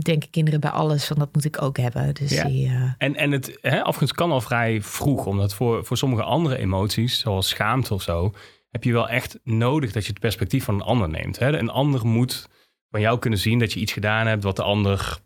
denken 0.04 0.30
kinderen 0.30 0.60
bij 0.60 0.70
alles 0.70 1.06
van 1.06 1.18
dat 1.20 1.34
moet 1.34 1.46
ik 1.46 1.62
ook 1.62 1.78
hebben. 1.78 2.14
Dus 2.14 2.32
ja. 2.32 2.44
die, 2.44 2.68
uh... 2.68 2.92
En, 2.98 3.16
en 3.16 3.32
het 3.32 3.58
hè, 3.62 3.84
afgunst 3.84 4.14
kan 4.14 4.32
al 4.32 4.42
vrij 4.42 4.82
vroeg, 4.82 5.26
omdat 5.26 5.54
voor, 5.54 5.86
voor 5.86 5.98
sommige 5.98 6.24
andere 6.24 6.58
emoties, 6.58 7.20
zoals 7.20 7.50
schaamte 7.50 7.94
of 7.94 8.02
zo, 8.02 8.34
heb 8.70 8.84
je 8.84 8.92
wel 8.92 9.10
echt 9.10 9.40
nodig 9.44 9.92
dat 9.92 10.04
je 10.04 10.10
het 10.10 10.20
perspectief 10.20 10.64
van 10.64 10.76
een 10.76 10.82
ander 10.82 11.10
neemt. 11.10 11.40
Hè? 11.40 11.58
Een 11.58 11.70
ander 11.70 12.06
moet 12.06 12.50
van 12.90 13.02
jou 13.02 13.20
kunnen 13.20 13.40
zien 13.40 13.60
dat 13.60 13.74
je 13.74 13.80
iets 13.80 13.94
gedaan 13.94 14.28
hebt 14.28 14.44
wat 14.44 14.56
de 14.56 14.64
ander 14.64 15.20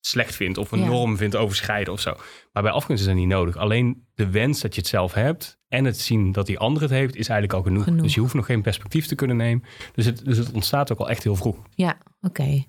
slecht 0.00 0.34
vindt 0.34 0.58
of 0.58 0.72
een 0.72 0.80
ja. 0.80 0.86
norm 0.86 1.16
vindt 1.16 1.36
overschrijden 1.36 1.92
of 1.92 2.00
zo. 2.00 2.14
Maar 2.52 2.62
bij 2.62 2.72
afgunst 2.72 3.02
is 3.02 3.08
dat 3.08 3.16
niet 3.16 3.28
nodig. 3.28 3.56
Alleen 3.56 4.06
de 4.14 4.30
wens 4.30 4.60
dat 4.60 4.74
je 4.74 4.80
het 4.80 4.90
zelf 4.90 5.14
hebt 5.14 5.60
en 5.68 5.84
het 5.84 5.98
zien 5.98 6.32
dat 6.32 6.46
die 6.46 6.58
ander 6.58 6.82
het 6.82 6.90
heeft, 6.90 7.16
is 7.16 7.28
eigenlijk 7.28 7.58
al 7.58 7.62
genoeg. 7.62 7.84
genoeg. 7.84 8.02
Dus 8.02 8.14
je 8.14 8.20
hoeft 8.20 8.34
nog 8.34 8.46
geen 8.46 8.62
perspectief 8.62 9.06
te 9.06 9.14
kunnen 9.14 9.36
nemen. 9.36 9.64
Dus 9.94 10.04
het, 10.04 10.24
dus 10.24 10.38
het 10.38 10.52
ontstaat 10.52 10.92
ook 10.92 10.98
al 10.98 11.10
echt 11.10 11.22
heel 11.22 11.36
vroeg. 11.36 11.56
Ja, 11.74 11.98
oké. 12.20 12.26
Okay. 12.26 12.68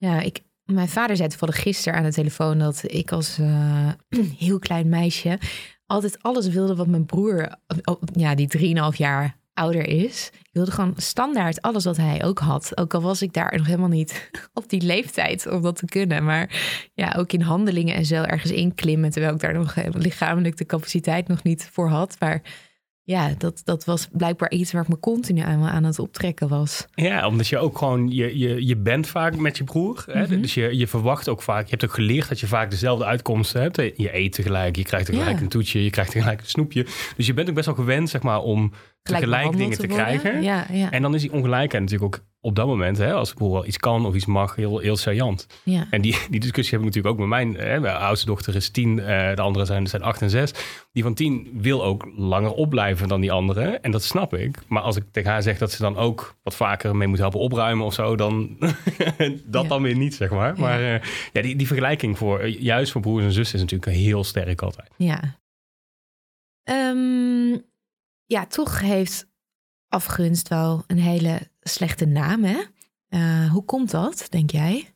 Ja, 0.00 0.20
ik, 0.20 0.40
mijn 0.64 0.88
vader 0.88 1.16
zei 1.16 1.28
toevallig 1.28 1.62
gisteren 1.62 1.98
aan 1.98 2.04
de 2.04 2.12
telefoon 2.12 2.58
dat 2.58 2.82
ik 2.86 3.12
als 3.12 3.38
uh, 3.38 3.88
heel 4.38 4.58
klein 4.58 4.88
meisje 4.88 5.38
altijd 5.86 6.22
alles 6.22 6.48
wilde 6.48 6.76
wat 6.76 6.86
mijn 6.86 7.06
broer, 7.06 7.54
oh, 7.84 8.02
ja, 8.12 8.34
die 8.34 8.76
3,5 8.92 8.96
jaar 8.96 9.36
ouder 9.54 9.86
is. 9.86 10.30
Ik 10.32 10.50
wilde 10.52 10.70
gewoon 10.70 10.94
standaard 10.96 11.62
alles 11.62 11.84
wat 11.84 11.96
hij 11.96 12.24
ook 12.24 12.38
had. 12.38 12.76
Ook 12.76 12.94
al 12.94 13.00
was 13.00 13.22
ik 13.22 13.32
daar 13.32 13.56
nog 13.56 13.66
helemaal 13.66 13.88
niet 13.88 14.30
op 14.54 14.68
die 14.68 14.82
leeftijd 14.82 15.46
om 15.46 15.62
dat 15.62 15.76
te 15.76 15.86
kunnen. 15.86 16.24
Maar 16.24 16.60
ja, 16.94 17.14
ook 17.16 17.32
in 17.32 17.40
handelingen 17.40 17.94
en 17.94 18.04
zo 18.04 18.22
ergens 18.22 18.52
inklimmen. 18.52 19.10
Terwijl 19.10 19.34
ik 19.34 19.40
daar 19.40 19.54
nog 19.54 19.76
lichamelijk 19.92 20.56
de 20.56 20.66
capaciteit 20.66 21.28
nog 21.28 21.42
niet 21.42 21.68
voor 21.72 21.88
had. 21.88 22.16
Maar 22.18 22.42
ja, 23.10 23.34
dat, 23.38 23.60
dat 23.64 23.84
was 23.84 24.08
blijkbaar 24.12 24.50
iets 24.50 24.72
waar 24.72 24.82
ik 24.82 24.88
me 24.88 24.98
continu 24.98 25.40
aan, 25.40 25.62
aan 25.62 25.84
het 25.84 25.98
optrekken 25.98 26.48
was. 26.48 26.86
Ja, 26.94 27.26
omdat 27.26 27.48
je 27.48 27.58
ook 27.58 27.78
gewoon, 27.78 28.08
je, 28.08 28.38
je, 28.38 28.66
je 28.66 28.76
bent 28.76 29.06
vaak 29.06 29.36
met 29.36 29.56
je 29.56 29.64
broer. 29.64 30.04
Hè? 30.06 30.22
Mhm. 30.22 30.40
Dus 30.40 30.54
je, 30.54 30.76
je 30.76 30.86
verwacht 30.86 31.28
ook 31.28 31.42
vaak, 31.42 31.64
je 31.64 31.70
hebt 31.70 31.84
ook 31.84 31.94
geleerd 31.94 32.28
dat 32.28 32.40
je 32.40 32.46
vaak 32.46 32.70
dezelfde 32.70 33.04
uitkomsten 33.04 33.62
hebt. 33.62 33.76
Je 33.76 34.16
eet 34.16 34.32
tegelijk, 34.32 34.76
je 34.76 34.82
krijgt 34.82 35.06
tegelijk 35.06 35.36
Ja. 35.36 35.42
een 35.42 35.48
toetje, 35.48 35.84
je 35.84 35.90
krijgt 35.90 36.10
tegelijk 36.10 36.40
een 36.40 36.46
snoepje. 36.46 36.86
Dus 37.16 37.26
je 37.26 37.34
bent 37.34 37.48
ook 37.48 37.54
best 37.54 37.66
wel 37.66 37.74
gewend, 37.74 38.10
zeg 38.10 38.22
maar, 38.22 38.40
om 38.40 38.72
tegelijk 39.02 39.30
behandeld 39.30 39.56
dingen 39.62 39.78
te, 39.78 39.86
krijgen. 39.86 40.42
Ja, 40.42 40.66
ja, 40.72 40.90
En 40.90 41.02
dan 41.02 41.14
is 41.14 41.20
die 41.20 41.32
ongelijkheid 41.32 41.82
natuurlijk 41.84 42.14
ook 42.16 42.28
op 42.42 42.56
dat 42.56 42.66
moment, 42.66 42.98
hè, 42.98 43.12
als 43.12 43.32
broer 43.34 43.52
wel 43.52 43.66
iets 43.66 43.76
kan 43.76 44.06
of 44.06 44.14
iets 44.14 44.26
mag, 44.26 44.56
heel, 44.56 44.78
heel 44.78 44.96
saillant. 44.96 45.46
ja. 45.64 45.86
En 45.90 46.00
die, 46.00 46.16
die 46.30 46.40
discussie 46.40 46.78
heb 46.78 46.86
ik 46.86 46.94
natuurlijk 46.94 47.14
ook 47.14 47.20
met 47.20 47.28
mijn, 47.28 47.54
hè, 47.54 47.80
mijn 47.80 47.96
oudste 47.96 48.26
dochter 48.26 48.54
is 48.56 48.68
tien, 48.70 48.98
eh, 49.00 49.34
de 49.34 49.42
andere 49.42 49.64
zijn, 49.64 49.86
zijn 49.86 50.02
acht 50.02 50.22
en 50.22 50.30
zes. 50.30 50.52
Die 50.92 51.02
van 51.02 51.14
tien 51.14 51.48
wil 51.54 51.84
ook 51.84 52.08
langer 52.16 52.52
opblijven 52.52 53.08
dan 53.08 53.20
die 53.20 53.32
andere. 53.32 53.62
En 53.62 53.90
dat 53.90 54.02
snap 54.02 54.34
ik. 54.34 54.58
Maar 54.68 54.82
als 54.82 54.96
ik 54.96 55.04
tegen 55.10 55.30
haar 55.30 55.42
zeg 55.42 55.58
dat 55.58 55.70
ze 55.72 55.82
dan 55.82 55.96
ook 55.96 56.34
wat 56.42 56.54
vaker 56.54 56.96
mee 56.96 57.08
moet 57.08 57.18
helpen 57.18 57.40
opruimen 57.40 57.86
of 57.86 57.94
zo, 57.94 58.16
dan 58.16 58.56
dat 59.46 59.62
Ja. 59.62 59.68
dan 59.68 59.82
weer 59.82 59.96
niet, 59.96 60.14
zeg 60.14 60.30
maar. 60.30 60.54
Ja. 60.56 60.60
Maar 60.60 60.80
eh, 60.94 61.00
ja, 61.32 61.42
die, 61.42 61.56
die 61.56 61.66
vergelijking 61.66 62.18
voor, 62.18 62.38
eh, 62.38 62.60
juist 62.60 62.92
voor 62.92 63.00
broers 63.00 63.24
en 63.24 63.32
zussen 63.32 63.54
is 63.56 63.62
natuurlijk 63.62 63.92
heel 63.92 64.24
sterk 64.24 64.62
altijd. 64.62 64.88
Ja. 64.96 65.38
Ehm, 66.62 67.56
ja, 68.30 68.46
toch 68.46 68.80
heeft 68.80 69.28
afgunst 69.88 70.48
wel 70.48 70.84
een 70.86 70.98
hele 70.98 71.50
slechte 71.60 72.06
naam, 72.06 72.44
hè? 72.44 72.62
Eh, 73.08 73.50
hoe 73.50 73.64
komt 73.64 73.90
dat, 73.90 74.26
denk 74.28 74.50
jij? 74.50 74.94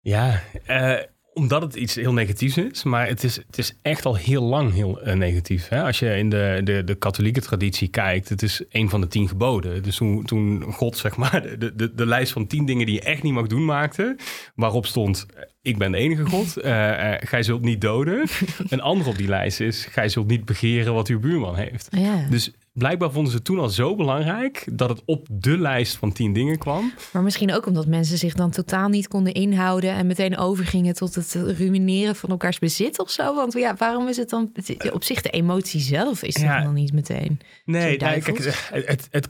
Ja, 0.00 0.42
eh, 0.66 1.02
omdat 1.46 1.62
het 1.62 1.74
iets 1.74 1.94
heel 1.94 2.12
negatiefs 2.12 2.56
is, 2.56 2.82
maar 2.82 3.08
het 3.08 3.24
is, 3.24 3.36
het 3.36 3.58
is 3.58 3.76
echt 3.82 4.04
al 4.04 4.14
heel 4.14 4.42
lang 4.42 4.72
heel 4.72 5.00
eh, 5.00 5.14
negatief. 5.14 5.68
Hè? 5.68 5.82
Als 5.82 5.98
je 5.98 6.16
in 6.16 6.30
de, 6.30 6.60
de, 6.64 6.84
de 6.84 6.94
katholieke 6.94 7.40
traditie 7.40 7.88
kijkt, 7.88 8.28
het 8.28 8.42
is 8.42 8.62
een 8.70 8.90
van 8.90 9.00
de 9.00 9.08
tien 9.08 9.28
geboden. 9.28 9.82
Dus 9.82 9.96
toen, 9.96 10.24
toen 10.24 10.62
God 10.62 10.96
zeg 10.96 11.16
maar 11.16 11.58
de, 11.58 11.74
de, 11.76 11.94
de 11.94 12.06
lijst 12.06 12.32
van 12.32 12.46
tien 12.46 12.66
dingen 12.66 12.86
die 12.86 12.94
je 12.94 13.00
echt 13.00 13.22
niet 13.22 13.32
mag 13.32 13.46
doen 13.46 13.64
maakte, 13.64 14.16
waarop 14.54 14.86
stond, 14.86 15.26
ik 15.62 15.78
ben 15.78 15.92
de 15.92 15.98
enige 15.98 16.24
God, 16.24 16.56
eh, 16.56 17.12
gij 17.18 17.42
zult 17.42 17.62
niet 17.62 17.80
doden. 17.80 18.26
Een 18.68 18.80
ander 18.80 19.06
op 19.06 19.16
die 19.16 19.28
lijst 19.28 19.60
is, 19.60 19.86
gij 19.90 20.08
zult 20.08 20.26
niet 20.26 20.44
begeren 20.44 20.94
wat 20.94 21.08
uw 21.08 21.20
buurman 21.20 21.56
heeft. 21.56 21.88
Ja. 21.90 22.26
Dus 22.30 22.52
blijkbaar 22.76 23.10
vonden 23.10 23.32
ze 23.32 23.42
toen 23.42 23.58
al 23.58 23.68
zo 23.68 23.94
belangrijk 23.94 24.68
dat 24.72 24.88
het 24.88 25.02
op 25.04 25.26
de 25.30 25.58
lijst 25.58 25.96
van 25.96 26.12
tien 26.12 26.32
dingen 26.32 26.58
kwam. 26.58 26.92
Maar 27.12 27.22
misschien 27.22 27.52
ook 27.54 27.66
omdat 27.66 27.86
mensen 27.86 28.18
zich 28.18 28.34
dan 28.34 28.50
totaal 28.50 28.88
niet 28.88 29.08
konden 29.08 29.32
inhouden 29.32 29.90
en 29.90 30.06
meteen 30.06 30.36
overgingen 30.38 30.94
tot 30.94 31.14
het 31.14 31.34
ruïneren 31.34 32.16
van 32.16 32.30
elkaars 32.30 32.58
bezit 32.58 32.98
of 32.98 33.10
zo. 33.10 33.34
Want 33.34 33.52
ja, 33.52 33.74
waarom 33.78 34.08
is 34.08 34.16
het 34.16 34.30
dan 34.30 34.52
op 34.92 35.04
zich 35.04 35.22
de 35.22 35.30
emotie 35.30 35.80
zelf 35.80 36.22
is 36.22 36.36
Ja. 36.36 36.54
het 36.54 36.64
dan 36.64 36.74
niet 36.74 36.92
meteen? 36.92 37.40
Nee, 37.64 37.82
nee, 37.84 37.96
kijk, 37.96 38.26
het, 38.26 38.70
het, 38.70 39.08
het 39.10 39.28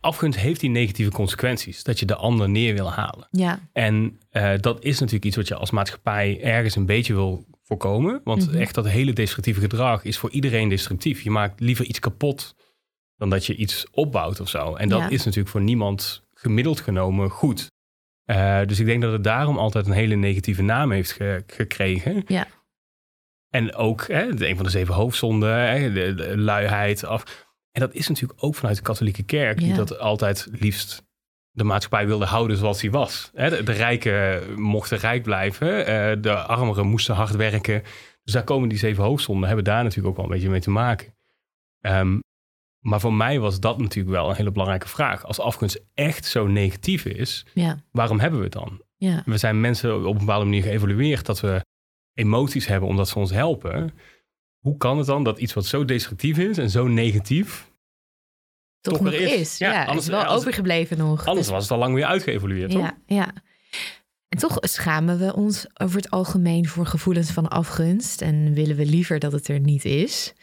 afgunst 0.00 0.38
heeft 0.38 0.60
die 0.60 0.70
negatieve 0.70 1.10
consequenties. 1.10 1.82
Dat 1.82 1.98
je 1.98 2.06
de 2.06 2.14
ander 2.16 2.48
neer 2.48 2.74
wil 2.74 2.90
halen. 2.92 3.28
Ja, 3.30 3.60
En 3.72 4.18
eh, 4.30 4.52
dat 4.60 4.84
is 4.84 4.94
natuurlijk 4.98 5.24
iets 5.24 5.36
wat 5.36 5.48
je 5.48 5.54
als 5.54 5.70
maatschappij 5.70 6.40
ergens 6.42 6.76
een 6.76 6.86
beetje 6.86 7.14
wil 7.14 7.44
voorkomen. 7.62 8.20
Want 8.24 8.46
Mhm. 8.46 8.56
echt 8.58 8.74
dat 8.74 8.88
hele 8.88 9.12
destructieve 9.12 9.60
gedrag 9.60 10.04
is 10.04 10.18
voor 10.18 10.30
iedereen 10.30 10.68
destructief. 10.68 11.20
Je 11.20 11.30
maakt 11.30 11.60
liever 11.60 11.84
iets 11.84 11.98
kapot 11.98 12.54
dan 13.18 13.30
dat 13.30 13.46
je 13.46 13.54
iets 13.56 13.86
opbouwt 13.90 14.40
of 14.40 14.48
zo. 14.48 14.74
En 14.74 14.88
dat 14.88 15.00
Ja. 15.00 15.08
is 15.08 15.24
natuurlijk 15.24 15.48
voor 15.52 15.60
niemand 15.62 16.22
gemiddeld 16.34 16.80
genomen 16.80 17.30
goed. 17.30 17.66
Eh, 18.24 18.60
dus 18.66 18.80
ik 18.80 18.86
denk 18.86 19.02
dat 19.02 19.12
het 19.12 19.24
daarom 19.24 19.58
altijd 19.58 19.86
een 19.86 19.92
hele 19.92 20.14
negatieve 20.14 20.62
naam 20.62 20.90
heeft 20.90 21.12
ge- 21.12 21.42
gekregen. 21.46 22.22
Ja. 22.26 22.46
En 23.48 23.74
ook 23.74 24.06
hè, 24.06 24.46
een 24.46 24.56
van 24.56 24.64
de 24.64 24.70
zeven 24.70 24.94
hoofdzonden, 24.94 25.58
hè, 25.68 25.92
de, 25.92 26.14
de 26.14 26.38
luiheid 26.38 27.04
af. 27.04 27.46
En 27.72 27.80
dat 27.80 27.94
is 27.94 28.08
natuurlijk 28.08 28.42
ook 28.44 28.54
vanuit 28.54 28.76
de 28.76 28.82
katholieke 28.82 29.22
kerk, 29.22 29.58
die 29.58 29.74
dat 29.74 29.98
altijd 29.98 30.48
liefst 30.50 31.02
de 31.50 31.64
maatschappij 31.64 32.06
wilde 32.06 32.24
houden 32.24 32.56
zoals 32.56 32.80
die 32.80 32.90
was. 32.90 33.30
Hè, 33.34 33.50
De, 33.50 33.62
de 33.62 33.72
rijken 33.72 34.52
mochten 34.60 34.98
rijk 34.98 35.22
blijven, 35.22 35.86
eh, 35.86 36.22
de 36.22 36.34
armeren 36.36 36.86
moesten 36.86 37.14
hard 37.14 37.36
werken. 37.36 37.82
Dus 38.22 38.32
daar 38.32 38.44
komen 38.44 38.68
die 38.68 38.78
zeven 38.78 39.04
hoofdzonden, 39.04 39.46
hebben 39.46 39.64
daar 39.64 39.82
natuurlijk 39.82 40.08
ook 40.08 40.16
wel 40.16 40.24
een 40.24 40.30
beetje 40.30 40.50
mee 40.50 40.60
te 40.60 40.70
maken. 40.70 41.14
Ehm, 41.80 42.18
maar 42.80 43.00
voor 43.00 43.12
mij 43.14 43.38
was 43.40 43.60
dat 43.60 43.78
natuurlijk 43.78 44.14
wel 44.16 44.28
een 44.30 44.36
hele 44.36 44.50
belangrijke 44.50 44.88
vraag. 44.88 45.24
Als 45.24 45.40
afgunst 45.40 45.80
echt 45.94 46.24
zo 46.24 46.46
negatief 46.46 47.04
is, 47.04 47.46
ja, 47.54 47.82
waarom 47.90 48.20
hebben 48.20 48.38
we 48.38 48.44
het 48.44 48.54
dan? 48.54 48.82
ja. 48.96 49.22
We 49.26 49.36
zijn 49.38 49.60
mensen 49.60 50.06
op 50.06 50.12
een 50.12 50.18
bepaalde 50.18 50.44
manier 50.44 50.62
geëvolueerd 50.62 51.26
dat 51.26 51.40
we 51.40 51.64
emoties 52.14 52.66
hebben 52.66 52.88
omdat 52.88 53.08
ze 53.08 53.18
ons 53.18 53.30
helpen. 53.30 53.90
Hoe 54.58 54.76
kan 54.76 54.98
het 54.98 55.06
dan 55.06 55.24
dat 55.24 55.38
iets 55.38 55.52
wat 55.54 55.66
zo 55.66 55.84
destructief 55.84 56.38
is 56.38 56.58
en 56.58 56.70
zo 56.70 56.86
negatief, 56.86 57.70
Toch, 58.80 58.94
Toch 58.94 59.02
nog 59.02 59.12
is. 59.12 59.32
is. 59.32 59.58
Ja, 59.58 59.72
Ja, 59.72 59.84
anders- 59.84 60.06
is 60.06 60.12
wel 60.12 60.26
overgebleven 60.26 60.98
nog. 60.98 61.26
anders 61.26 61.46
Dus- 61.46 61.54
was 61.54 61.62
het 61.62 61.72
al 61.72 61.78
lang 61.78 61.94
weer 61.94 62.04
uitgeëvolueerd, 62.04 62.70
toch? 62.70 62.80
Ja, 62.80 62.98
ja. 63.06 63.32
En 64.28 64.38
toch 64.38 64.56
schamen 64.60 65.18
we 65.18 65.34
ons 65.34 65.66
over 65.74 65.96
het 65.96 66.10
algemeen 66.10 66.68
voor 66.68 66.86
gevoelens 66.86 67.30
van 67.30 67.48
afgunst 67.48 68.22
en 68.22 68.52
willen 68.54 68.76
we 68.76 68.86
liever 68.86 69.18
dat 69.18 69.32
het 69.32 69.48
er 69.48 69.60
niet 69.60 69.84
is. 69.84 70.34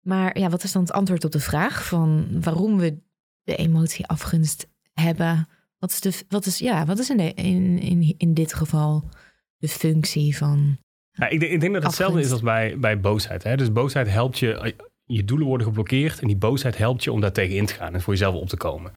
Maar 0.00 0.38
ja, 0.38 0.48
wat 0.48 0.62
is 0.62 0.72
dan 0.72 0.82
het 0.82 0.92
antwoord 0.92 1.24
op 1.24 1.32
de 1.32 1.40
vraag 1.40 1.86
van 1.86 2.40
waarom 2.42 2.76
we 2.76 2.98
de 3.42 3.56
emotie 3.56 4.06
afgunst 4.06 4.68
hebben? 4.92 5.48
Wat 5.78 5.90
is, 5.90 6.00
de, 6.00 6.24
wat 6.28 6.46
is, 6.46 6.58
ja, 6.58 6.84
wat 6.84 6.98
is 6.98 7.10
in, 7.10 7.16
de, 7.16 7.32
in, 7.34 7.78
in, 7.78 8.14
in 8.16 8.34
dit 8.34 8.54
geval 8.54 9.08
de 9.56 9.68
functie 9.68 10.36
van. 10.36 10.78
Ja, 11.10 11.28
ik, 11.28 11.40
denk, 11.40 11.52
ik 11.52 11.60
denk 11.60 11.72
dat 11.72 11.82
het 11.82 11.92
hetzelfde 11.92 12.20
is 12.20 12.30
als 12.30 12.42
bij, 12.42 12.78
bij 12.78 13.00
boosheid. 13.00 13.42
Hè? 13.42 13.56
Dus 13.56 13.72
boosheid 13.72 14.08
helpt 14.08 14.38
je, 14.38 14.74
je 15.04 15.24
doelen 15.24 15.46
worden 15.46 15.66
geblokkeerd 15.66 16.20
en 16.20 16.26
die 16.26 16.36
boosheid 16.36 16.76
helpt 16.76 17.04
je 17.04 17.12
om 17.12 17.20
daar 17.20 17.32
tegen 17.32 17.56
in 17.56 17.66
te 17.66 17.74
gaan 17.74 17.94
en 17.94 18.00
voor 18.00 18.12
jezelf 18.12 18.34
op 18.34 18.48
te 18.48 18.56
komen. 18.56 18.92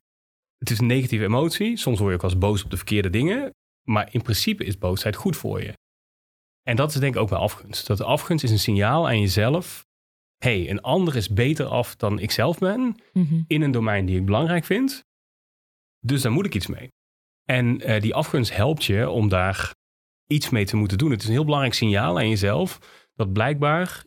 Het 0.57 0.69
is 0.69 0.79
een 0.79 0.85
negatieve 0.85 1.23
emotie, 1.23 1.77
soms 1.77 1.99
word 1.99 2.09
je 2.09 2.17
ook 2.17 2.23
als 2.23 2.37
boos 2.37 2.63
op 2.63 2.69
de 2.69 2.77
verkeerde 2.77 3.09
dingen, 3.09 3.53
maar 3.87 4.07
in 4.11 4.21
principe 4.21 4.63
is 4.63 4.77
boosheid 4.77 5.15
goed 5.15 5.37
voor 5.37 5.61
je. 5.61 5.73
En 6.61 6.75
dat 6.75 6.93
is 6.93 6.99
denk 6.99 7.15
ik 7.15 7.21
ook 7.21 7.29
bij 7.29 7.37
afgunst. 7.37 7.87
Dat 7.87 8.01
afgunst 8.01 8.43
is 8.43 8.51
een 8.51 8.59
signaal 8.59 9.07
aan 9.07 9.19
jezelf. 9.19 9.85
Hey, 10.43 10.69
een 10.69 10.81
ander 10.81 11.15
is 11.15 11.29
beter 11.29 11.65
af 11.65 11.95
dan 11.95 12.19
ik 12.19 12.31
zelf 12.31 12.57
ben 12.57 12.95
Mhm. 13.13 13.41
in 13.47 13.61
een 13.61 13.71
domein 13.71 14.05
die 14.05 14.19
ik 14.19 14.25
belangrijk 14.25 14.65
vind. 14.65 15.05
Dus 15.99 16.21
daar 16.21 16.31
moet 16.31 16.45
ik 16.45 16.55
iets 16.55 16.67
mee. 16.67 16.87
En 17.43 17.81
eh, 17.81 18.01
die 18.01 18.15
afgunst 18.15 18.55
helpt 18.55 18.83
je 18.83 19.09
om 19.09 19.29
daar 19.29 19.73
iets 20.27 20.49
mee 20.49 20.65
te 20.65 20.75
moeten 20.75 20.97
doen. 20.97 21.11
Het 21.11 21.21
is 21.21 21.27
een 21.27 21.33
heel 21.33 21.45
belangrijk 21.45 21.73
signaal 21.75 22.17
aan 22.17 22.29
jezelf 22.29 22.79
dat 23.15 23.33
blijkbaar 23.33 24.03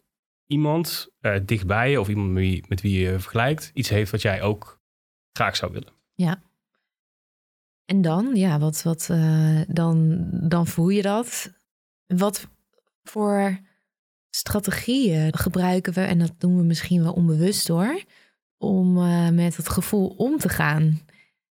iemand 0.47 1.09
eh, 1.21 1.37
dichtbij 1.45 1.90
je 1.90 2.00
of 2.00 2.09
iemand 2.09 2.33
met 2.33 2.43
wie, 2.43 2.64
met 2.69 2.81
wie 2.81 2.99
je 3.00 3.19
vergelijkt 3.19 3.71
iets 3.75 3.88
heeft 3.88 4.11
wat 4.11 4.23
jij 4.23 4.43
ook 4.43 4.81
graag 5.33 5.57
zou 5.57 5.73
willen. 5.73 5.93
En 7.85 8.02
dan, 8.02 8.35
ja, 8.35 8.59
wat, 8.59 8.83
wat, 8.83 9.09
eh, 9.11 9.61
dan, 9.69 10.28
dan 10.49 10.66
voel 10.66 10.88
je 10.88 11.02
dat. 11.02 11.52
Wat 12.07 12.49
voor 13.02 13.59
strategieën 14.37 15.37
gebruiken 15.37 15.93
we, 15.93 16.00
en 16.00 16.19
dat 16.19 16.33
doen 16.38 16.57
we 16.57 16.62
misschien 16.62 17.02
wel 17.02 17.12
onbewust 17.12 17.69
hoor, 17.69 18.02
om 18.59 18.97
eh, 18.99 19.28
met 19.28 19.57
het 19.57 19.69
gevoel 19.69 20.07
om 20.16 20.38
te 20.38 20.49
gaan? 20.49 21.00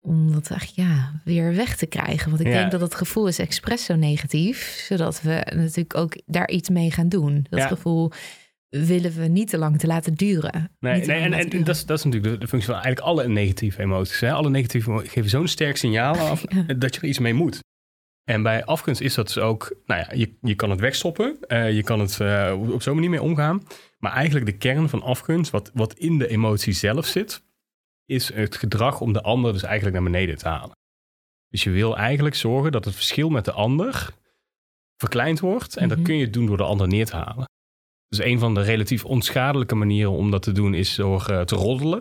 Om 0.01 0.33
dat 0.33 0.51
eigenlijk 0.51 0.89
ja, 0.91 1.21
weer 1.25 1.55
weg 1.55 1.77
te 1.77 1.87
krijgen. 1.87 2.29
Want 2.31 2.41
ik 2.41 2.47
Ja. 2.47 2.53
denk 2.53 2.71
dat 2.71 2.81
het 2.81 2.95
gevoel 2.95 3.27
is 3.27 3.39
expres 3.39 3.85
zo 3.85 3.95
negatief, 3.95 4.85
zodat 4.89 5.23
we 5.23 5.47
natuurlijk 5.55 5.97
ook 5.97 6.17
daar 6.27 6.49
iets 6.51 6.69
mee 6.69 6.91
gaan 6.91 7.09
doen. 7.09 7.47
Dat 7.51 7.59
Ja. 7.61 7.67
gevoel 7.67 8.13
willen 8.69 9.15
we 9.17 9.27
niet 9.27 9.49
te 9.49 9.59
lang 9.59 9.79
te 9.79 9.87
laten 9.87 10.15
duren. 10.15 10.71
Nee, 10.81 11.07
nee 11.07 11.17
en, 11.21 11.31
laten 11.31 11.45
en 11.45 11.49
duren. 11.51 11.67
dat, 11.67 11.77
is, 11.77 11.85
dat 11.85 11.99
is 11.99 12.05
natuurlijk 12.05 12.33
de, 12.33 12.39
de 12.41 12.49
functie 12.49 12.73
van 12.73 12.83
eigenlijk 12.83 13.07
alle 13.07 13.29
negatieve 13.29 13.83
emoties. 13.83 14.21
Hè? 14.21 14.33
Alle 14.33 14.51
negatieve 14.51 14.91
emoties 14.91 15.13
geven 15.13 15.31
zo'n 15.31 15.49
sterk 15.49 15.77
signaal 15.77 16.17
af 16.17 16.45
Ja. 16.67 16.75
dat 16.75 16.95
je 16.95 17.01
er 17.01 17.07
iets 17.09 17.19
mee 17.19 17.35
moet. 17.35 17.59
En 18.31 18.43
bij 18.43 18.65
afgunst 18.65 19.01
is 19.01 19.15
dat 19.15 19.27
dus 19.27 19.39
ook, 19.39 19.77
nou 19.87 20.01
ja, 20.01 20.13
je, 20.17 20.37
je 20.41 20.55
kan 20.55 20.71
het 20.71 20.81
wegstoppen. 20.81 21.39
eh, 21.41 21.73
je 21.75 21.83
kan 21.83 22.01
het 22.01 22.21
eh, 22.21 22.55
op, 22.61 22.71
op 22.73 22.83
zo'n 22.83 22.95
manier 22.95 23.11
mee 23.11 23.23
omgaan. 23.23 23.63
Maar 23.99 24.13
eigenlijk 24.13 24.47
de 24.47 24.57
kern 24.57 24.89
van 24.89 25.03
afgunst, 25.03 25.51
wat, 25.51 25.71
wat 25.75 25.93
in 25.95 26.19
de 26.19 26.29
emotie 26.29 26.73
zelf 26.73 27.07
zit, 27.07 27.43
is 28.05 28.33
het 28.35 28.57
gedrag 28.57 29.01
om 29.01 29.13
de 29.13 29.23
ander 29.23 29.53
dus 29.53 29.63
eigenlijk 29.63 29.95
naar 29.95 30.05
beneden 30.13 30.37
te 30.39 30.49
halen. 30.49 30.77
Dus 31.49 31.63
je 31.65 31.71
wil 31.71 31.97
eigenlijk 31.97 32.35
zorgen 32.35 32.73
dat 32.73 32.85
het 32.85 32.95
verschil 32.95 33.29
met 33.29 33.45
de 33.45 33.53
ander 33.53 34.15
verkleind 34.97 35.41
wordt. 35.41 35.77
En 35.77 35.89
dat 35.89 35.97
Mhm. 35.99 36.07
kun 36.07 36.17
je 36.17 36.31
doen 36.31 36.47
door 36.47 36.57
de 36.57 36.63
ander 36.65 36.89
neer 36.89 37.07
te 37.07 37.17
halen. 37.17 37.45
Dus 38.09 38.19
een 38.25 38.39
van 38.39 38.55
de 38.55 38.63
relatief 38.63 39.05
onschadelijke 39.05 39.75
manieren 39.75 40.13
om 40.13 40.31
dat 40.31 40.43
te 40.43 40.53
doen 40.53 40.75
is 40.75 40.95
door 40.95 41.27
eh, 41.27 41.41
te 41.41 41.55
roddelen. 41.55 41.99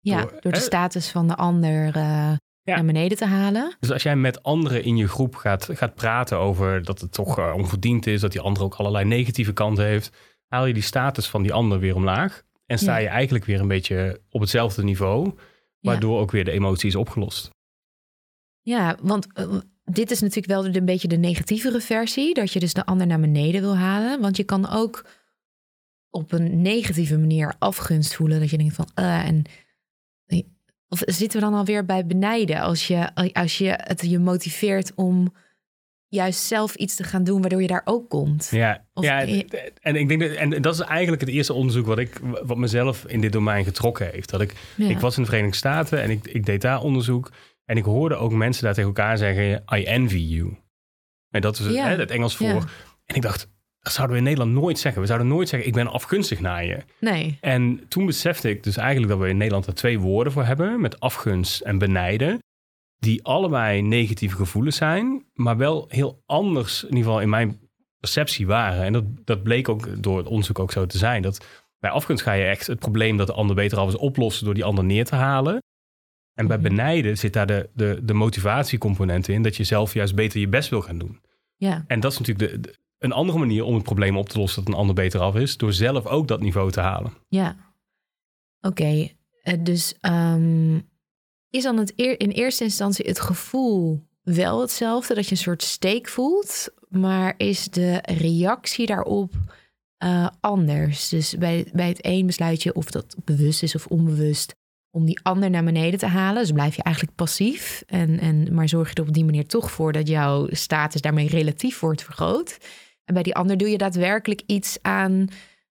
ja, 0.00 0.20
door- 0.20 0.36
door 0.40 0.52
de 0.52 0.60
status 0.60 1.10
van 1.10 1.28
de 1.28 1.34
ander 1.36 1.96
Ja. 2.64 2.74
naar 2.74 2.84
beneden 2.84 3.18
te 3.18 3.24
halen. 3.26 3.76
Dus 3.80 3.90
als 3.92 4.02
jij 4.02 4.16
met 4.16 4.42
anderen 4.42 4.84
in 4.84 4.96
je 4.96 5.08
groep 5.08 5.34
gaat, 5.34 5.68
gaat 5.72 5.94
praten 5.94 6.38
over 6.38 6.84
dat 6.84 7.00
het 7.00 7.12
toch 7.12 7.38
eh, 7.38 7.52
onverdiend 7.56 8.06
is, 8.06 8.20
dat 8.20 8.32
die 8.32 8.40
ander 8.40 8.62
ook 8.62 8.74
allerlei 8.74 9.04
negatieve 9.04 9.52
kanten 9.52 9.84
heeft. 9.84 10.10
haal 10.48 10.66
je 10.66 10.74
die 10.74 10.82
status 10.82 11.28
van 11.28 11.42
die 11.42 11.52
ander 11.52 11.78
weer 11.78 11.94
omlaag. 11.94 12.42
En 12.66 12.78
sta 12.78 12.92
Ja. 12.92 12.98
je 13.02 13.08
eigenlijk 13.08 13.44
weer 13.44 13.60
een 13.60 13.68
beetje 13.68 14.20
op 14.30 14.40
hetzelfde 14.40 14.82
niveau, 14.84 15.34
waardoor 15.80 16.20
ook 16.20 16.30
weer 16.30 16.44
de 16.44 16.50
emotie 16.50 16.88
is 16.88 16.94
opgelost. 16.96 17.50
Ja, 18.60 18.96
want 19.02 19.32
eh, 19.32 19.56
dit 19.84 20.10
is 20.10 20.20
natuurlijk 20.20 20.46
wel 20.46 20.66
een 20.66 20.84
beetje 20.84 21.08
de 21.08 21.16
negatievere 21.16 21.80
versie. 21.80 22.34
Dat 22.34 22.52
je 22.52 22.60
dus 22.60 22.72
de 22.72 22.86
ander 22.86 23.06
naar 23.06 23.20
beneden 23.20 23.60
wil 23.60 23.76
halen. 23.76 24.20
Want 24.20 24.36
je 24.36 24.44
kan 24.44 24.68
ook 24.70 25.04
op 26.10 26.32
een 26.32 26.62
negatieve 26.62 27.18
manier 27.18 27.54
afgunst 27.58 28.14
voelen. 28.14 28.40
Dat 28.40 28.50
je 28.50 28.58
denkt 28.58 28.74
van, 28.74 28.88
eh, 28.94 29.26
en... 29.26 29.42
Of 30.88 31.02
zitten 31.06 31.40
we 31.40 31.44
dan 31.46 31.54
alweer 31.54 31.84
bij 31.84 32.06
benijden? 32.06 32.60
Als 32.60 32.86
je, 32.86 33.14
als 33.32 33.58
je 33.58 33.74
het 33.76 34.00
je 34.06 34.18
motiveert 34.18 34.92
om 34.94 35.34
juist 36.08 36.40
zelf 36.40 36.74
iets 36.74 36.94
te 36.94 37.04
gaan 37.04 37.24
doen... 37.24 37.40
waardoor 37.40 37.60
je 37.62 37.66
daar 37.66 37.82
ook 37.84 38.08
komt. 38.10 38.48
Ja, 38.50 38.84
Of- 38.94 39.04
ja 39.04 39.20
en 39.80 39.96
ik 39.96 40.08
denk 40.08 40.20
dat, 40.20 40.30
en 40.30 40.62
dat 40.62 40.74
is 40.74 40.80
eigenlijk 40.80 41.20
het 41.20 41.30
eerste 41.30 41.52
onderzoek 41.52 41.86
wat 41.86 41.98
ik, 41.98 42.20
wat 42.42 42.56
mezelf 42.56 43.04
in 43.06 43.20
dit 43.20 43.32
domein 43.32 43.64
getrokken 43.64 44.10
heeft. 44.10 44.30
Dat 44.30 44.40
ik, 44.40 44.54
Ja. 44.76 44.88
ik 44.88 44.98
was 44.98 45.16
in 45.16 45.22
de 45.22 45.28
Verenigde 45.28 45.56
Staten 45.56 46.02
en 46.02 46.10
ik, 46.10 46.26
ik 46.26 46.46
deed 46.46 46.60
daar 46.60 46.80
onderzoek. 46.82 47.32
En 47.64 47.76
ik 47.76 47.84
hoorde 47.84 48.14
ook 48.14 48.32
mensen 48.32 48.64
daar 48.64 48.74
tegen 48.74 48.88
elkaar 48.88 49.18
zeggen, 49.18 49.62
I 49.74 49.84
envy 49.84 50.16
you. 50.18 50.56
En 51.30 51.40
dat 51.40 51.58
is 51.58 51.66
Ja. 51.66 51.88
hè, 51.88 51.96
het 51.96 52.10
Engels 52.10 52.36
voor. 52.36 52.46
Ja. 52.48 52.64
En 53.04 53.14
ik 53.14 53.22
dacht, 53.22 53.48
dat 53.84 53.92
zouden 53.92 54.16
we 54.16 54.22
in 54.22 54.28
Nederland 54.28 54.52
nooit 54.62 54.78
zeggen. 54.78 55.00
We 55.00 55.06
zouden 55.06 55.28
nooit 55.28 55.48
zeggen, 55.48 55.68
ik 55.68 55.74
ben 55.74 55.86
afgunstig 55.88 56.40
naar 56.40 56.64
je. 56.64 56.78
Nee, 57.00 57.38
En 57.40 57.84
toen 57.88 58.06
besefte 58.06 58.50
ik 58.50 58.62
dus 58.62 58.76
eigenlijk 58.76 59.12
dat 59.12 59.20
we 59.20 59.28
in 59.28 59.36
Nederland 59.36 59.66
er 59.66 59.74
twee 59.74 59.98
woorden 59.98 60.32
voor 60.32 60.44
hebben, 60.44 60.80
met 60.80 61.00
afgunst 61.00 61.60
en 61.60 61.78
benijden, 61.78 62.38
die 62.98 63.24
allebei 63.24 63.82
negatieve 63.82 64.36
gevoelens 64.36 64.76
zijn, 64.76 65.24
maar 65.32 65.56
wel 65.56 65.86
heel 65.88 66.22
anders, 66.26 66.82
in 66.82 66.88
ieder 66.88 67.04
geval 67.04 67.20
in 67.20 67.28
mijn 67.28 67.58
perceptie 67.98 68.46
waren. 68.46 68.82
En 68.84 68.92
dat, 68.92 69.04
dat 69.24 69.42
bleek 69.42 69.68
ook 69.68 70.02
door 70.02 70.16
het 70.18 70.26
onderzoek 70.26 70.58
ook 70.58 70.72
zo 70.72 70.86
te 70.86 70.98
zijn. 70.98 71.22
Dat 71.22 71.46
bij 71.78 71.90
afgunst 71.90 72.22
ga 72.22 72.32
je 72.32 72.44
echt 72.44 72.66
het 72.66 72.78
probleem 72.78 73.16
dat 73.16 73.26
de 73.26 73.32
ander 73.32 73.56
beter 73.56 73.78
af 73.78 73.88
is 73.88 73.96
oplossen 73.96 74.44
door 74.44 74.54
die 74.54 74.64
ander 74.64 74.84
neer 74.84 75.04
te 75.04 75.14
halen. 75.14 75.62
En 76.34 76.46
bij 76.46 76.56
Mhm. 76.58 76.68
benijden 76.68 77.18
zit 77.18 77.32
daar 77.32 77.46
de, 77.46 77.70
de, 77.74 77.98
de 78.02 78.14
motivatiecomponent 78.14 79.28
in, 79.28 79.42
dat 79.42 79.56
je 79.56 79.64
zelf 79.64 79.94
juist 79.94 80.14
beter 80.14 80.40
je 80.40 80.48
best 80.48 80.68
wil 80.70 80.80
gaan 80.80 80.98
doen. 80.98 81.20
ja. 81.56 81.84
En 81.86 82.00
dat 82.00 82.12
is 82.12 82.18
natuurlijk 82.18 82.52
de, 82.52 82.60
de- 82.60 82.78
een 83.04 83.12
andere 83.12 83.38
manier 83.38 83.64
om 83.64 83.74
het 83.74 83.82
probleem 83.82 84.16
op 84.16 84.28
te 84.28 84.38
lossen 84.38 84.64
dat 84.64 84.72
een 84.72 84.80
ander 84.80 84.94
beter 84.94 85.20
af 85.20 85.34
is, 85.34 85.56
door 85.56 85.72
zelf 85.72 86.06
ook 86.06 86.28
dat 86.28 86.40
niveau 86.40 86.70
te 86.70 86.80
halen. 86.80 87.12
Ja. 87.28 87.56
Oké, 88.60 89.08
eh, 89.42 89.58
dus 89.60 89.94
ehm, 90.00 90.78
is 91.50 91.62
dan 91.62 91.76
het 91.76 91.92
eer- 91.96 92.20
in 92.20 92.30
eerste 92.30 92.64
instantie 92.64 93.06
het 93.06 93.20
gevoel 93.20 94.02
wel 94.22 94.60
hetzelfde, 94.60 95.14
dat 95.14 95.24
je 95.24 95.30
een 95.30 95.36
soort 95.36 95.62
steek 95.62 96.08
voelt, 96.08 96.68
maar 96.88 97.34
is 97.36 97.68
de 97.68 97.98
reactie 98.02 98.86
daarop 98.86 99.32
eh, 99.96 100.26
anders? 100.40 101.08
Dus 101.08 101.36
bij, 101.38 101.66
bij 101.72 101.88
het 101.88 101.98
een 102.00 102.26
besluit 102.26 102.62
je 102.62 102.74
of 102.74 102.90
dat 102.90 103.16
bewust 103.24 103.62
is 103.62 103.74
of 103.74 103.86
onbewust 103.86 104.54
om 104.90 105.04
die 105.04 105.20
ander 105.22 105.50
naar 105.50 105.64
beneden 105.64 105.98
te 105.98 106.06
halen. 106.06 106.42
Dus 106.42 106.52
blijf 106.52 106.76
je 106.76 106.82
eigenlijk 106.82 107.16
passief, 107.16 107.82
en, 107.86 108.20
en, 108.20 108.54
maar 108.54 108.68
zorg 108.68 108.88
je 108.88 108.94
er 108.94 109.08
op 109.08 109.12
die 109.12 109.24
manier 109.24 109.46
toch 109.46 109.70
voor 109.70 109.92
dat 109.92 110.08
jouw 110.08 110.46
status 110.50 111.00
daarmee 111.00 111.28
relatief 111.28 111.80
wordt 111.80 112.02
vergroot. 112.02 112.58
En 113.04 113.14
bij 113.14 113.22
die 113.22 113.34
ander 113.34 113.56
doe 113.56 113.70
je 113.70 113.78
daadwerkelijk 113.78 114.42
iets 114.46 114.78
aan 114.82 115.28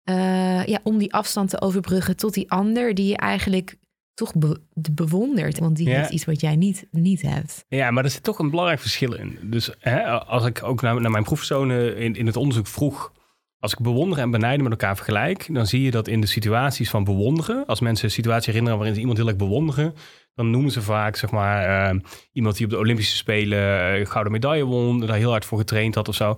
eh, 0.04 0.66
ja, 0.66 0.80
om 0.84 0.98
die 0.98 1.14
afstand 1.14 1.50
te 1.50 1.62
overbruggen 1.62 2.16
tot 2.18 2.34
die 2.34 2.52
ander 2.52 2.94
die 2.94 3.08
je 3.08 3.18
eigenlijk 3.18 3.76
toch 4.14 4.34
be- 4.36 4.62
bewondert. 4.92 5.60
Want 5.60 5.78
die 5.78 5.90
Ja. 5.90 5.96
heeft 5.98 6.10
iets 6.10 6.26
wat 6.26 6.42
jij 6.42 6.56
niet, 6.56 6.88
niet 6.92 7.22
hebt. 7.22 7.66
Ja, 7.68 7.92
maar 7.92 8.04
er 8.04 8.10
zit 8.10 8.24
toch 8.24 8.40
een 8.40 8.50
belangrijk 8.50 8.80
verschil 8.80 9.14
in. 9.14 9.38
Dus 9.44 9.70
hè, 9.80 10.04
als 10.08 10.46
ik 10.46 10.64
ook 10.64 10.82
naar, 10.82 11.02
naar 11.02 11.12
mijn 11.12 11.24
proefpersonen 11.24 11.98
in, 11.98 12.16
in 12.16 12.26
het 12.26 12.36
onderzoek 12.36 12.68
vroeg... 12.68 13.12
als 13.60 13.72
ik 13.74 13.80
bewonderen 13.80 14.24
en 14.24 14.32
benijden 14.32 14.64
met 14.64 14.72
elkaar 14.72 14.96
vergelijk... 14.96 15.54
dan 15.54 15.68
zie 15.68 15.82
je 15.82 15.92
dat 15.92 16.08
in 16.08 16.22
de 16.22 16.28
situaties 16.28 16.90
van 16.90 17.04
bewonderen... 17.04 17.66
als 17.66 17.80
mensen 17.80 18.06
een 18.06 18.12
situatie 18.12 18.48
herinneren 18.48 18.78
waarin 18.78 18.94
ze 18.96 19.00
iemand 19.02 19.18
heel 19.20 19.28
erg 19.28 19.38
bewonderen... 19.38 19.94
dan 20.36 20.50
noemen 20.50 20.72
ze 20.72 20.82
vaak 20.82 21.16
zeg 21.16 21.32
maar, 21.32 21.90
eh, 21.92 22.00
iemand 22.32 22.56
die 22.58 22.66
op 22.66 22.72
de 22.72 22.78
Olympische 22.78 23.16
Spelen... 23.16 23.94
eh, 24.00 24.06
gouden 24.06 24.32
medaille 24.34 24.64
won, 24.66 25.00
daar 25.00 25.16
heel 25.18 25.30
hard 25.32 25.46
voor 25.46 25.58
getraind 25.58 25.96
had 25.96 26.08
of 26.08 26.16
zo... 26.16 26.36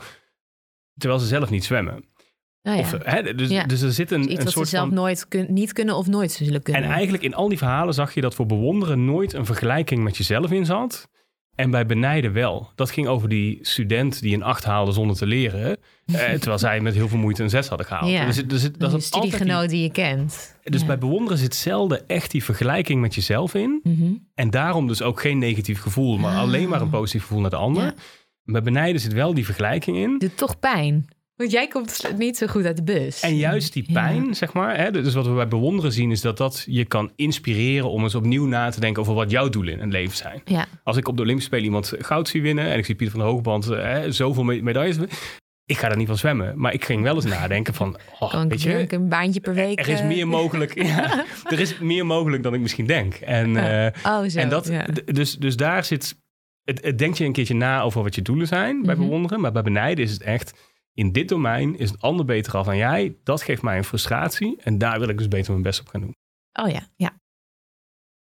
terwijl 0.98 1.22
ze 1.22 1.28
zelf 1.28 1.50
niet 1.50 1.64
zwemmen. 1.66 2.06
Nou 2.62 2.78
ja, 2.80 2.84
Of, 2.84 2.96
hè, 3.04 3.36
dus, 3.36 3.50
Ja. 3.50 3.64
dus 3.64 3.82
er 3.82 3.92
zit 3.92 4.12
een, 4.12 4.22
iets 4.22 4.30
een 4.30 4.36
wat 4.38 4.46
ze 4.48 4.52
soort 4.52 4.68
zelf 4.68 4.88
van... 4.88 4.96
nooit 4.98 5.28
kun- 5.28 5.54
niet 5.54 5.74
kunnen 5.74 5.96
of 5.96 6.08
nooit 6.08 6.32
zullen 6.32 6.62
kunnen. 6.62 6.84
En 6.84 6.90
eigenlijk 6.90 7.24
in 7.24 7.36
al 7.36 7.50
die 7.50 7.58
verhalen 7.58 7.94
zag 7.94 8.14
je 8.14 8.22
dat 8.22 8.36
voor 8.36 8.46
bewonderen 8.46 9.06
nooit 9.06 9.34
een 9.34 9.46
vergelijking 9.46 10.04
met 10.04 10.18
jezelf 10.18 10.52
in 10.52 10.66
zat. 10.66 11.08
En 11.56 11.72
bij 11.72 11.86
benijden 11.86 12.34
wel. 12.34 12.72
Dat 12.76 12.92
ging 12.92 13.08
over 13.08 13.30
die 13.30 13.58
student 13.62 14.22
die 14.22 14.36
een 14.36 14.44
acht 14.44 14.64
haalde 14.64 14.92
zonder 14.92 15.16
te 15.16 15.26
leren. 15.26 15.78
eh, 16.06 16.20
terwijl 16.32 16.58
zij 16.60 16.80
met 16.80 16.94
heel 16.94 17.08
veel 17.08 17.18
moeite 17.18 17.44
een 17.44 17.50
zes 17.50 17.68
hadden 17.68 17.88
gehaald. 17.88 18.12
Ja. 18.12 18.26
Dus, 18.26 18.46
dus, 18.46 18.62
het- 18.62 18.80
dat 18.80 18.92
een 18.94 18.98
is 18.98 19.04
altijd 19.12 19.24
die- 19.24 19.32
studiegenoot 19.32 19.70
die 19.70 19.82
je 19.82 19.92
kent. 19.92 20.56
dus 20.64 20.82
Ja. 20.82 20.88
bij 20.88 20.98
bewonderen 20.98 21.38
zit 21.38 21.56
zelden 21.56 22.08
echt 22.08 22.32
die 22.32 22.44
vergelijking 22.44 23.02
met 23.02 23.16
jezelf 23.16 23.54
in. 23.54 23.80
Mhm. 23.84 24.12
En 24.36 24.50
daarom 24.50 24.88
dus 24.88 25.02
ook 25.02 25.22
geen 25.22 25.38
negatief 25.38 25.82
gevoel, 25.82 26.18
maar 26.18 26.34
Ah. 26.36 26.40
alleen 26.42 26.70
maar 26.70 26.82
een 26.82 26.90
positief 26.90 27.22
gevoel 27.22 27.42
naar 27.42 27.50
de 27.50 27.56
ander. 27.56 27.84
Ja. 27.84 27.94
Bij 28.52 28.62
benijden 28.62 29.02
zit 29.02 29.14
wel 29.14 29.34
die 29.34 29.46
vergelijking 29.46 29.98
in. 29.98 30.18
Doet 30.18 30.38
toch 30.38 30.60
pijn. 30.60 31.08
Want 31.36 31.52
jij 31.52 31.68
komt 31.68 32.12
niet 32.18 32.38
zo 32.38 32.48
goed 32.48 32.66
uit 32.66 32.78
de 32.78 32.84
bus. 32.84 33.20
En 33.22 33.36
juist 33.36 33.74
die 33.74 33.84
Ja. 33.88 33.94
pijn, 33.94 34.36
zeg 34.36 34.54
maar. 34.54 34.78
Hè, 34.78 34.92
dus 34.92 35.14
wat 35.14 35.26
we 35.28 35.34
bij 35.34 35.48
bewonderen 35.48 35.92
zien, 35.92 36.12
is 36.12 36.22
dat 36.22 36.38
dat 36.38 36.64
je 36.68 36.86
kan 36.86 37.12
inspireren 37.16 37.90
om 37.90 38.04
eens 38.04 38.16
opnieuw 38.16 38.46
na 38.46 38.70
te 38.70 38.80
denken 38.80 39.02
over 39.02 39.14
wat 39.14 39.32
jouw 39.32 39.50
doelen 39.50 39.74
in 39.74 39.80
het 39.80 39.92
leven 39.92 40.18
zijn. 40.18 40.42
Ja, 40.46 40.66
Als 40.84 40.98
ik 40.98 41.08
op 41.08 41.16
de 41.16 41.22
Olympische 41.22 41.50
Spelen 41.50 41.66
iemand 41.66 41.94
goud 42.00 42.28
zie 42.30 42.42
winnen 42.42 42.66
en 42.66 42.78
ik 42.78 42.86
zie 42.86 42.96
Pieter 42.96 43.16
van 43.18 43.26
de 43.26 43.32
Hoogband 43.32 43.66
hè, 43.66 44.12
zoveel 44.12 44.44
me- 44.44 44.62
medailles, 44.62 44.98
ik 45.66 45.78
ga 45.78 45.90
er 45.90 45.98
niet 45.98 46.08
van 46.08 46.18
zwemmen. 46.18 46.54
Maar 46.60 46.74
ik 46.74 46.86
ging 46.86 47.04
wel 47.04 47.16
eens 47.16 47.26
nadenken 47.26 47.74
van, 47.74 47.98
oh, 48.20 48.30
kan 48.32 48.50
weet 48.50 48.66
ik 48.66 48.92
je, 48.92 48.98
een 48.98 49.10
baantje 49.10 49.40
per 49.40 49.54
week. 49.54 49.80
er 49.80 49.88
is 49.88 50.00
eh, 50.00 50.08
meer 50.08 50.28
mogelijk. 50.28 50.84
ja, 50.88 51.26
er 51.50 51.60
is 51.60 51.80
meer 51.80 52.06
mogelijk 52.06 52.44
dan 52.44 52.54
ik 52.54 52.60
misschien 52.62 52.86
denk. 52.88 53.14
En, 53.16 53.58
eh, 53.86 54.12
Oh, 54.12 54.24
zo. 54.30 54.40
en 54.40 54.50
dat, 54.50 54.72
dus, 55.06 55.36
dus 55.36 55.56
daar 55.56 55.84
zit, 55.84 56.16
het, 56.68 56.84
het 56.84 56.98
denkt 56.98 57.18
je 57.18 57.26
een 57.26 57.32
keertje 57.32 57.54
na 57.54 57.82
over 57.82 58.04
wat 58.04 58.16
je 58.16 58.22
doelen 58.22 58.48
zijn 58.48 58.82
bij 58.82 58.96
Mhm. 58.96 59.04
bewonderen, 59.04 59.40
maar 59.42 59.52
bij 59.52 59.62
benijden 59.62 60.04
is 60.06 60.12
het 60.12 60.22
echt. 60.22 60.54
In 60.94 61.12
dit 61.12 61.30
domein 61.30 61.78
is 61.78 61.90
het 61.92 62.02
ander 62.02 62.26
beter 62.26 62.58
af 62.58 62.66
dan 62.66 62.78
jij. 62.78 63.16
Dat 63.24 63.42
geeft 63.42 63.62
mij 63.62 63.78
een 63.78 63.84
frustratie. 63.84 64.56
En 64.64 64.78
daar 64.78 65.00
wil 65.00 65.10
ik 65.10 65.18
dus 65.18 65.28
beter 65.28 65.52
mijn 65.52 65.64
best 65.64 65.80
op 65.80 65.88
gaan 65.88 66.02
doen. 66.02 66.16
Oh 66.62 66.70
ja, 66.70 66.88
ja. 66.96 67.20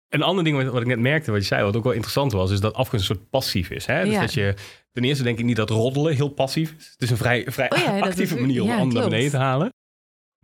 Een 0.09 0.23
ander 0.23 0.45
ding 0.45 0.57
wat, 0.57 0.73
wat 0.73 0.81
ik 0.81 0.87
net 0.87 0.99
merkte, 0.99 1.31
wat 1.31 1.41
je 1.41 1.47
zei, 1.47 1.63
wat 1.65 1.77
ook 1.77 1.83
wel 1.85 1.93
interessant 1.93 2.33
was, 2.33 2.51
is 2.51 2.61
dat 2.61 2.75
afgunst 2.75 3.09
een 3.09 3.15
soort 3.17 3.31
passief 3.31 3.71
is. 3.71 3.87
Hè? 3.87 4.05
Dus 4.05 4.13
Ja. 4.13 4.21
dat 4.21 4.35
je, 4.35 4.55
ten 4.93 5.05
eerste 5.05 5.23
denk 5.25 5.39
ik 5.39 5.45
niet 5.45 5.57
dat 5.57 5.71
roddelen 5.71 6.15
heel 6.15 6.29
passief 6.29 6.75
is. 6.79 6.89
Het 6.91 7.03
is 7.03 7.11
een 7.11 7.17
vrij, 7.17 7.45
vrij 7.49 7.71
Oh 7.71 7.79
ja, 7.79 7.99
actieve 8.01 8.35
is- 8.35 8.41
manier 8.41 8.63
om 8.63 8.69
ja, 8.69 8.77
anderen 8.77 9.01
naar 9.01 9.11
beneden 9.11 9.31
te 9.31 9.37
halen. 9.37 9.73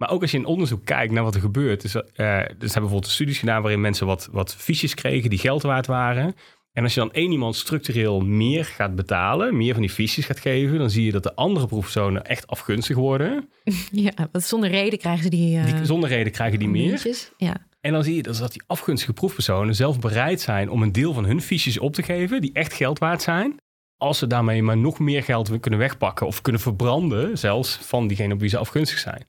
Maar 0.01 0.11
ook 0.11 0.23
als 0.23 0.31
je 0.31 0.37
in 0.37 0.45
onderzoek 0.45 0.85
kijkt 0.85 1.13
naar 1.13 1.23
wat 1.23 1.35
er 1.35 1.41
gebeurt. 1.41 1.81
Dus, 1.83 1.95
eh, 1.95 2.03
dus 2.05 2.45
hebben 2.47 2.57
bijvoorbeeld 2.59 3.07
studies 3.07 3.39
gedaan 3.39 3.63
waarin 3.63 3.81
mensen 3.81 4.07
wat, 4.07 4.29
wat 4.33 4.55
fiches 4.55 4.95
kregen 4.95 5.31
die 5.31 5.39
geld 5.39 5.63
waard 5.63 5.87
waren. 5.87 6.35
En 6.73 6.83
als 6.83 6.95
je 6.95 7.01
dan 7.01 7.13
één 7.13 7.33
iemand 7.33 7.57
structureel 7.57 8.21
meer 8.21 8.65
gaat 8.65 8.95
betalen, 8.95 9.57
meer 9.57 9.73
van 9.73 9.83
die 9.83 9.91
fiches 9.91 10.25
gaat 10.25 10.41
geven, 10.41 10.79
dan 10.79 10.91
zie 10.91 11.05
je 11.05 11.13
dat 11.13 11.23
de 11.23 11.35
andere 11.35 11.67
proefpersonen 11.67 12.25
echt 12.25 12.47
afgunstig 12.47 12.97
worden. 12.97 13.49
ja, 13.91 14.13
want 14.33 14.45
zonder 14.45 14.71
reden 14.71 14.99
krijgen 14.99 15.23
ze 15.23 15.31
die... 15.31 15.63
Die, 15.63 15.85
zonder 15.85 16.09
reden 16.09 16.33
krijgen 16.33 16.59
die 16.59 16.69
meer. 16.69 17.27
Ja. 17.37 17.67
En 17.81 17.93
dan 17.93 18.05
zie 18.05 18.17
je 18.17 18.23
dus 18.23 18.39
dat 18.39 18.53
die 18.53 18.63
afgunstige 18.67 19.13
proefpersonen 19.13 19.75
zelf 19.75 19.99
bereid 19.99 20.41
zijn 20.41 20.71
om 20.71 20.83
een 20.83 20.93
deel 20.93 21.13
van 21.13 21.25
hun 21.25 21.43
fiches 21.43 21.79
op 21.79 21.95
te 21.95 22.03
geven, 22.03 22.41
die 22.41 22.53
echt 22.53 22.73
geld 22.73 22.99
waard 22.99 23.23
zijn. 23.23 23.61
Als 23.97 24.19
ze 24.19 24.27
daarmee 24.27 24.63
maar 24.63 24.77
nog 24.77 24.99
meer 24.99 25.23
geld 25.23 25.61
kunnen 25.61 25.81
wegpakken 25.81 26.27
of 26.27 26.41
kunnen 26.41 26.61
verbranden, 26.61 27.39
zelfs 27.39 27.79
van 27.81 28.07
diegene 28.07 28.35
op 28.35 28.41
wie 28.41 28.49
ze 28.49 28.59
afgunstig 28.59 28.99
zijn. 28.99 29.27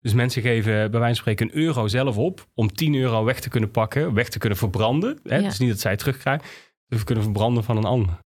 Dus 0.00 0.12
mensen 0.12 0.42
geven 0.42 0.90
bij 0.90 1.00
wijze 1.00 1.04
van 1.06 1.14
spreken 1.14 1.46
een 1.46 1.62
euro 1.62 1.88
zelf 1.88 2.16
op 2.16 2.46
om 2.54 2.72
10 2.72 2.94
euro 2.94 3.24
weg 3.24 3.40
te 3.40 3.48
kunnen 3.48 3.70
pakken, 3.70 4.14
weg 4.14 4.28
te 4.28 4.38
kunnen 4.38 4.58
verbranden. 4.58 5.18
Hè? 5.22 5.36
Ja. 5.36 5.42
Het 5.42 5.52
is 5.52 5.58
niet 5.58 5.68
dat 5.68 5.80
zij 5.80 5.90
het 5.90 6.00
terugkrijgen, 6.00 6.46
dus 6.86 7.04
kunnen 7.04 7.24
verbranden 7.24 7.64
van 7.64 7.76
een 7.76 7.84
ander. 7.84 8.18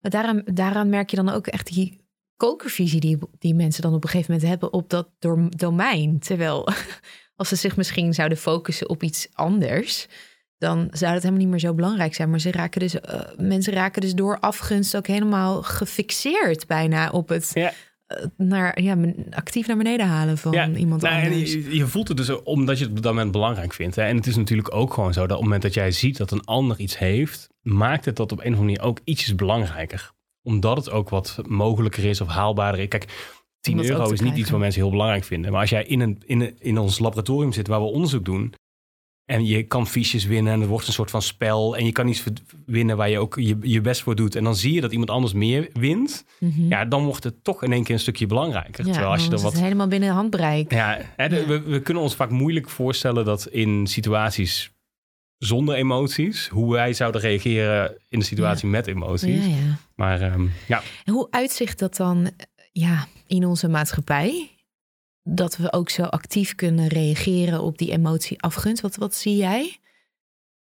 Maar 0.00 0.10
daaraan, 0.10 0.42
daaraan 0.44 0.88
merk 0.88 1.10
je 1.10 1.16
dan 1.16 1.28
ook 1.28 1.46
echt 1.46 1.66
die 1.66 2.04
kokervisie 2.36 3.00
die, 3.00 3.18
die 3.38 3.54
mensen 3.54 3.82
dan 3.82 3.94
op 3.94 4.04
een 4.04 4.10
gegeven 4.10 4.32
moment 4.32 4.50
hebben 4.50 4.72
op 4.72 4.90
dat 4.90 5.08
domein. 5.56 6.18
Terwijl 6.18 6.68
als 7.36 7.48
ze 7.48 7.56
zich 7.56 7.76
misschien 7.76 8.14
zouden 8.14 8.38
focussen 8.38 8.88
op 8.88 9.02
iets 9.02 9.28
anders, 9.32 10.06
dan 10.58 10.88
zou 10.90 11.12
dat 11.12 11.22
helemaal 11.22 11.42
niet 11.42 11.50
meer 11.50 11.58
zo 11.58 11.74
belangrijk 11.74 12.14
zijn. 12.14 12.30
Maar 12.30 12.40
ze 12.40 12.50
raken 12.50 12.80
dus, 12.80 13.00
eh, 13.00 13.20
mensen 13.36 13.72
raken 13.72 14.00
dus 14.00 14.14
door 14.14 14.38
afgunst 14.38 14.96
ook 14.96 15.06
helemaal 15.06 15.62
gefixeerd 15.62 16.66
bijna 16.66 17.10
op 17.10 17.28
het 17.28 17.50
Ja. 17.54 17.72
Eh, 18.06 18.24
naar, 18.36 18.82
ja, 18.82 18.96
actief 19.30 19.66
naar 19.66 19.76
beneden 19.76 20.06
halen 20.06 20.38
van 20.38 20.74
iemand 20.74 21.02
nou, 21.02 21.14
en 21.14 21.32
anders. 21.32 21.52
je, 21.52 21.76
je 21.76 21.86
voelt 21.86 22.08
het 22.08 22.16
dus 22.16 22.42
omdat 22.42 22.78
je 22.78 22.84
het 22.84 22.96
op 22.96 23.02
dat 23.02 23.12
moment 23.12 23.32
belangrijk 23.32 23.72
vindt. 23.72 23.96
Hè? 23.96 24.02
En 24.02 24.16
het 24.16 24.26
is 24.26 24.36
natuurlijk 24.36 24.74
ook 24.74 24.92
gewoon 24.92 25.12
zo 25.12 25.20
dat 25.20 25.30
op 25.30 25.36
het 25.36 25.44
moment 25.44 25.62
dat 25.62 25.74
jij 25.74 25.90
ziet 25.90 26.16
dat 26.16 26.30
een 26.30 26.44
ander 26.44 26.78
iets 26.78 26.98
heeft, 26.98 27.48
maakt 27.62 28.04
het 28.04 28.16
dat 28.16 28.32
op 28.32 28.38
een 28.38 28.44
of 28.44 28.58
andere 28.58 28.64
manier 28.64 28.82
ook 28.82 29.00
ietsjes 29.04 29.34
belangrijker. 29.34 30.12
Omdat 30.42 30.76
het 30.76 30.90
ook 30.90 31.08
wat 31.08 31.38
mogelijker 31.48 32.04
is 32.04 32.20
of 32.20 32.28
haalbaarder. 32.28 32.80
is. 32.80 32.88
Kijk, 32.88 33.06
10 33.60 33.72
Om 33.72 33.78
dat 33.82 33.90
ook 33.90 33.98
euro 33.98 34.12
is 34.12 34.20
niet 34.20 34.36
iets 34.36 34.50
wat 34.50 34.60
mensen 34.60 34.80
heel 34.80 34.90
belangrijk 34.90 35.24
vinden. 35.24 35.52
Maar 35.52 35.60
als 35.60 35.70
jij 35.70 35.84
in, 35.84 36.00
een, 36.00 36.22
in, 36.26 36.40
een, 36.40 36.56
in 36.58 36.78
ons 36.78 36.98
laboratorium 36.98 37.52
zit 37.52 37.66
waar 37.66 37.80
we 37.80 37.86
onderzoek 37.86 38.24
doen, 38.24 38.54
En 39.26 39.46
je 39.46 39.62
kan 39.62 39.86
fiches 39.86 40.24
winnen 40.24 40.52
en 40.52 40.60
er 40.60 40.66
wordt 40.66 40.86
een 40.86 40.92
soort 40.92 41.10
van 41.10 41.22
spel. 41.22 41.76
En 41.76 41.84
je 41.84 41.92
kan 41.92 42.08
iets 42.08 42.24
winnen 42.66 42.96
waar 42.96 43.10
je 43.10 43.18
ook 43.18 43.34
je, 43.40 43.56
je 43.60 43.80
best 43.80 44.02
voor 44.02 44.14
doet. 44.14 44.34
En 44.34 44.44
dan 44.44 44.56
zie 44.56 44.72
je 44.72 44.80
dat 44.80 44.90
iemand 44.92 45.10
anders 45.10 45.32
meer 45.32 45.68
wint. 45.72 46.24
Mhm. 46.40 46.68
Ja, 46.68 46.84
dan 46.84 47.04
wordt 47.04 47.24
het 47.24 47.44
toch 47.44 47.62
in 47.62 47.72
één 47.72 47.84
keer 47.84 47.94
een 47.94 48.00
stukje 48.00 48.26
belangrijker. 48.26 48.86
Ja, 48.86 48.92
Terwijl 48.92 49.12
als 49.12 49.22
je 49.22 49.28
dan 49.28 49.38
er 49.38 49.44
wat 49.44 49.52
het 49.52 49.62
helemaal 49.62 49.88
binnen 49.88 50.10
handbereik. 50.10 50.72
ja, 50.72 50.98
hè, 51.16 51.24
Ja. 51.24 51.46
We, 51.46 51.60
we 51.62 51.80
kunnen 51.80 52.02
ons 52.02 52.14
vaak 52.14 52.30
moeilijk 52.30 52.68
voorstellen 52.70 53.24
dat 53.24 53.46
in 53.46 53.86
situaties 53.86 54.70
zonder 55.38 55.74
emoties, 55.74 56.48
hoe 56.48 56.72
wij 56.72 56.92
zouden 56.92 57.20
reageren 57.20 57.96
in 58.08 58.18
de 58.18 58.24
situatie 58.24 58.68
met 58.68 58.86
emoties. 58.86 59.44
Ja, 59.44 59.50
ja. 59.50 59.78
Maar 59.94 60.20
ehm, 60.20 60.46
ja, 60.68 60.82
En 61.04 61.12
hoe 61.12 61.26
uitzicht 61.30 61.78
dat 61.78 61.96
dan 61.96 62.24
eh, 62.24 62.30
ja, 62.72 63.06
in 63.26 63.46
onze 63.46 63.68
maatschappij? 63.68 64.50
Dat 65.28 65.56
we 65.56 65.72
ook 65.72 65.90
zo 65.90 66.02
actief 66.02 66.54
kunnen 66.54 66.88
reageren 66.88 67.60
op 67.62 67.78
die 67.78 67.90
emotie 67.92 68.42
afgunst. 68.42 68.82
Wat, 68.82 68.96
wat 68.96 69.14
zie 69.14 69.36
jij? 69.36 69.76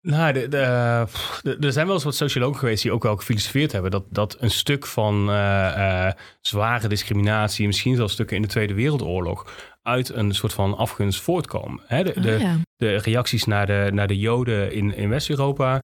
nou, 0.01 0.33
de, 0.33 0.47
de, 0.47 1.05
de- 1.41 1.57
er 1.59 1.71
zijn 1.71 1.85
wel 1.85 1.95
eens 1.95 2.03
wat 2.03 2.15
sociologen 2.15 2.59
geweest 2.59 2.83
die 2.83 2.91
ook 2.91 3.03
wel 3.03 3.15
gefilosofeerd 3.15 3.71
hebben 3.71 3.91
dat, 3.91 4.03
dat 4.09 4.37
een 4.39 4.51
stuk 4.51 4.85
van 4.85 5.29
eh, 5.29 6.05
eh, 6.07 6.13
zware 6.41 6.87
discriminatie, 6.87 7.65
misschien 7.67 7.95
zelfs 7.95 8.13
stukken 8.13 8.35
in 8.35 8.41
de 8.41 8.47
Tweede 8.47 8.73
Wereldoorlog, 8.73 9.51
uit 9.83 10.09
een 10.09 10.33
soort 10.33 10.53
van 10.53 10.77
afgunst 10.77 11.21
voortkomen. 11.21 11.81
Hè, 11.87 12.03
de, 12.03 12.19
de, 12.21 12.33
Ah, 12.33 12.41
ja. 12.41 12.57
de 12.75 12.95
reacties 12.95 13.45
naar 13.45 13.65
de, 13.65 13.89
naar 13.93 14.07
de 14.07 14.17
Joden 14.19 14.71
in, 14.73 14.95
in 14.95 15.09
West-Europa. 15.09 15.79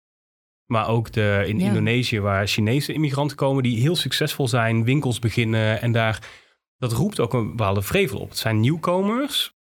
Maar 0.66 0.88
ook 0.88 1.12
de, 1.12 1.44
in 1.48 1.60
Ja. 1.60 1.66
Indonesië, 1.66 2.20
waar 2.20 2.48
Chinese 2.48 2.94
immigranten 2.94 3.38
komen 3.38 3.64
die 3.64 3.80
heel 3.82 3.96
succesvol 3.96 4.48
zijn, 4.48 4.84
winkels 4.84 5.20
beginnen. 5.20 5.82
En 5.82 5.92
daar, 5.92 6.20
dat 6.82 6.92
roept 6.92 7.20
ook 7.20 7.34
een 7.34 7.50
bepaalde 7.50 7.82
vrevel 7.82 8.20
op. 8.20 8.30
Het 8.30 8.38
zijn 8.38 8.60
nieuwkomers, 8.60 9.54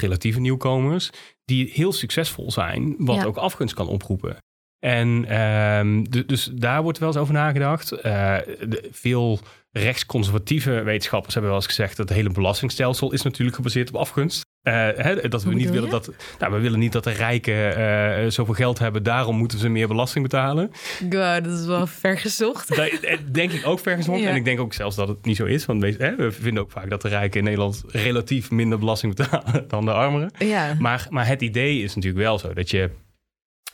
relatieve 0.00 0.40
nieuwkomers, 0.40 1.10
die 1.44 1.70
heel 1.72 1.92
succesvol 1.92 2.50
zijn, 2.50 2.94
wat 2.98 3.16
Ja. 3.16 3.24
ook 3.24 3.36
afgunst 3.36 3.74
kan 3.74 3.86
oproepen. 3.88 4.36
En 4.78 5.24
ehm, 5.24 6.02
dus 6.26 6.44
daar 6.52 6.82
wordt 6.82 6.98
wel 6.98 7.08
eens 7.08 7.16
over 7.16 7.34
nagedacht. 7.34 7.92
Eh, 7.92 8.02
de, 8.44 8.88
veel 8.90 9.40
rechtsconservatieve 9.70 10.82
wetenschappers 10.82 11.34
hebben 11.34 11.52
wel 11.52 11.60
eens 11.60 11.70
gezegd 11.70 11.96
dat 11.96 12.08
het 12.08 12.18
hele 12.18 12.30
belastingstelsel 12.30 13.12
is 13.12 13.22
natuurlijk 13.22 13.56
gebaseerd 13.56 13.88
op 13.88 13.96
afgunst. 13.96 14.42
Eh, 14.64 14.72
hè, 14.94 15.28
dat 15.28 15.42
we 15.42 15.54
niet 15.54 15.70
willen 15.70 15.90
dat. 15.90 16.10
Nou, 16.38 16.52
we 16.52 16.58
willen 16.58 16.78
niet 16.78 16.92
dat 16.92 17.04
de 17.04 17.10
rijken 17.10 17.76
eh, 17.76 18.30
zoveel 18.30 18.54
geld 18.54 18.78
hebben, 18.78 19.02
daarom 19.02 19.36
moeten 19.36 19.58
ze 19.58 19.68
meer 19.68 19.88
belasting 19.88 20.24
betalen. 20.24 20.70
dat 21.08 21.46
is 21.46 21.66
wel 21.66 21.86
vergezocht. 21.86 22.76
Dat 22.76 22.90
denk 23.32 23.52
ik 23.52 23.66
ook 23.66 23.78
vergezocht. 23.80 24.20
Ja. 24.20 24.28
En 24.28 24.36
ik 24.36 24.44
denk 24.44 24.60
ook 24.60 24.72
zelfs 24.72 24.96
dat 24.96 25.08
het 25.08 25.24
niet 25.24 25.36
zo 25.36 25.44
is. 25.44 25.66
Want 25.66 25.80
wees- 25.82 25.96
hè, 25.98 26.16
we 26.16 26.32
vinden 26.32 26.62
ook 26.62 26.70
vaak 26.70 26.90
dat 26.90 27.02
de 27.02 27.08
rijken 27.08 27.38
in 27.38 27.44
Nederland 27.44 27.82
relatief 27.86 28.50
minder 28.50 28.78
belasting 28.78 29.14
betalen 29.14 29.68
dan 29.68 29.84
de 29.84 29.92
armeren. 29.92 30.30
Ja, 30.38 30.76
Maar, 30.78 31.06
maar 31.10 31.26
het 31.26 31.42
idee 31.42 31.82
is 31.82 31.94
natuurlijk 31.94 32.24
wel 32.24 32.38
zo 32.38 32.52
dat 32.52 32.70
je. 32.70 32.90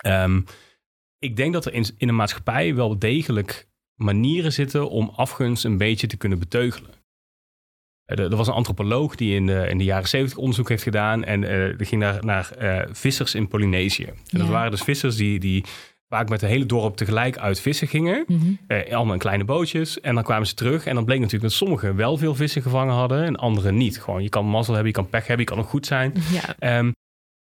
ehm, 0.01 0.41
ik 1.19 1.37
denk 1.37 1.53
dat 1.53 1.65
er 1.67 1.73
in, 1.73 1.85
in 1.97 2.09
een 2.09 2.17
maatschappij 2.17 2.75
wel 2.75 2.99
degelijk 2.99 3.69
manieren 3.95 4.53
zitten 4.53 4.91
om 4.91 5.11
afgunst 5.17 5.65
een 5.65 5.77
beetje 5.79 6.07
te 6.07 6.17
kunnen 6.17 6.39
beteugelen. 6.39 6.91
Eh, 8.11 8.25
Er, 8.25 8.37
was 8.37 8.47
een 8.47 8.55
antropoloog 8.55 9.15
die 9.15 9.35
in 9.35 9.47
de, 9.47 9.67
in 9.69 9.79
de 9.79 9.85
jaren 9.85 10.09
zeventig 10.09 10.39
onderzoek 10.39 10.69
heeft 10.69 10.83
gedaan. 10.83 11.25
En 11.25 11.45
eh 11.45 11.77
die 11.77 11.87
ging 11.87 12.01
naar, 12.01 12.25
naar 12.25 12.51
eh, 12.51 12.89
vissers 12.93 13.35
in 13.35 13.49
Polynesië. 13.49 14.05
En 14.05 14.39
dat 14.39 14.49
waren 14.49 14.71
dus 14.71 14.83
vissers 14.83 15.17
die, 15.17 15.39
die 15.39 15.65
vaak 16.09 16.29
met 16.29 16.43
een 16.43 16.49
hele 16.49 16.67
dorp 16.67 16.97
tegelijk 16.97 17.39
uit 17.39 17.61
vissen 17.61 17.89
gingen. 17.89 18.25
Mhm. 18.27 18.53
Eh, 18.67 18.95
allemaal 18.95 19.13
in 19.13 19.21
kleine 19.21 19.45
bootjes. 19.45 20.01
En 20.01 20.15
dan 20.15 20.25
kwamen 20.25 20.47
ze 20.47 20.55
terug. 20.55 20.87
En 20.87 20.95
dan 20.95 21.05
bleek 21.05 21.19
natuurlijk 21.19 21.51
dat 21.51 21.59
sommigen 21.59 21.97
wel 21.97 22.17
veel 22.17 22.35
vissen 22.35 22.63
gevangen 22.63 22.95
hadden. 22.95 23.25
En 23.25 23.37
anderen 23.37 23.77
niet. 23.77 24.01
Gewoon, 24.01 24.23
je 24.23 24.29
kan 24.29 24.47
mazzel 24.47 24.75
hebben, 24.75 24.93
je 24.93 24.99
kan 24.99 25.09
pech 25.09 25.27
hebben, 25.27 25.47
je 25.47 25.53
kan 25.53 25.63
ook 25.63 25.69
goed 25.71 25.87
zijn. 25.87 26.15
ja. 26.33 26.55
Ehm, 26.59 26.91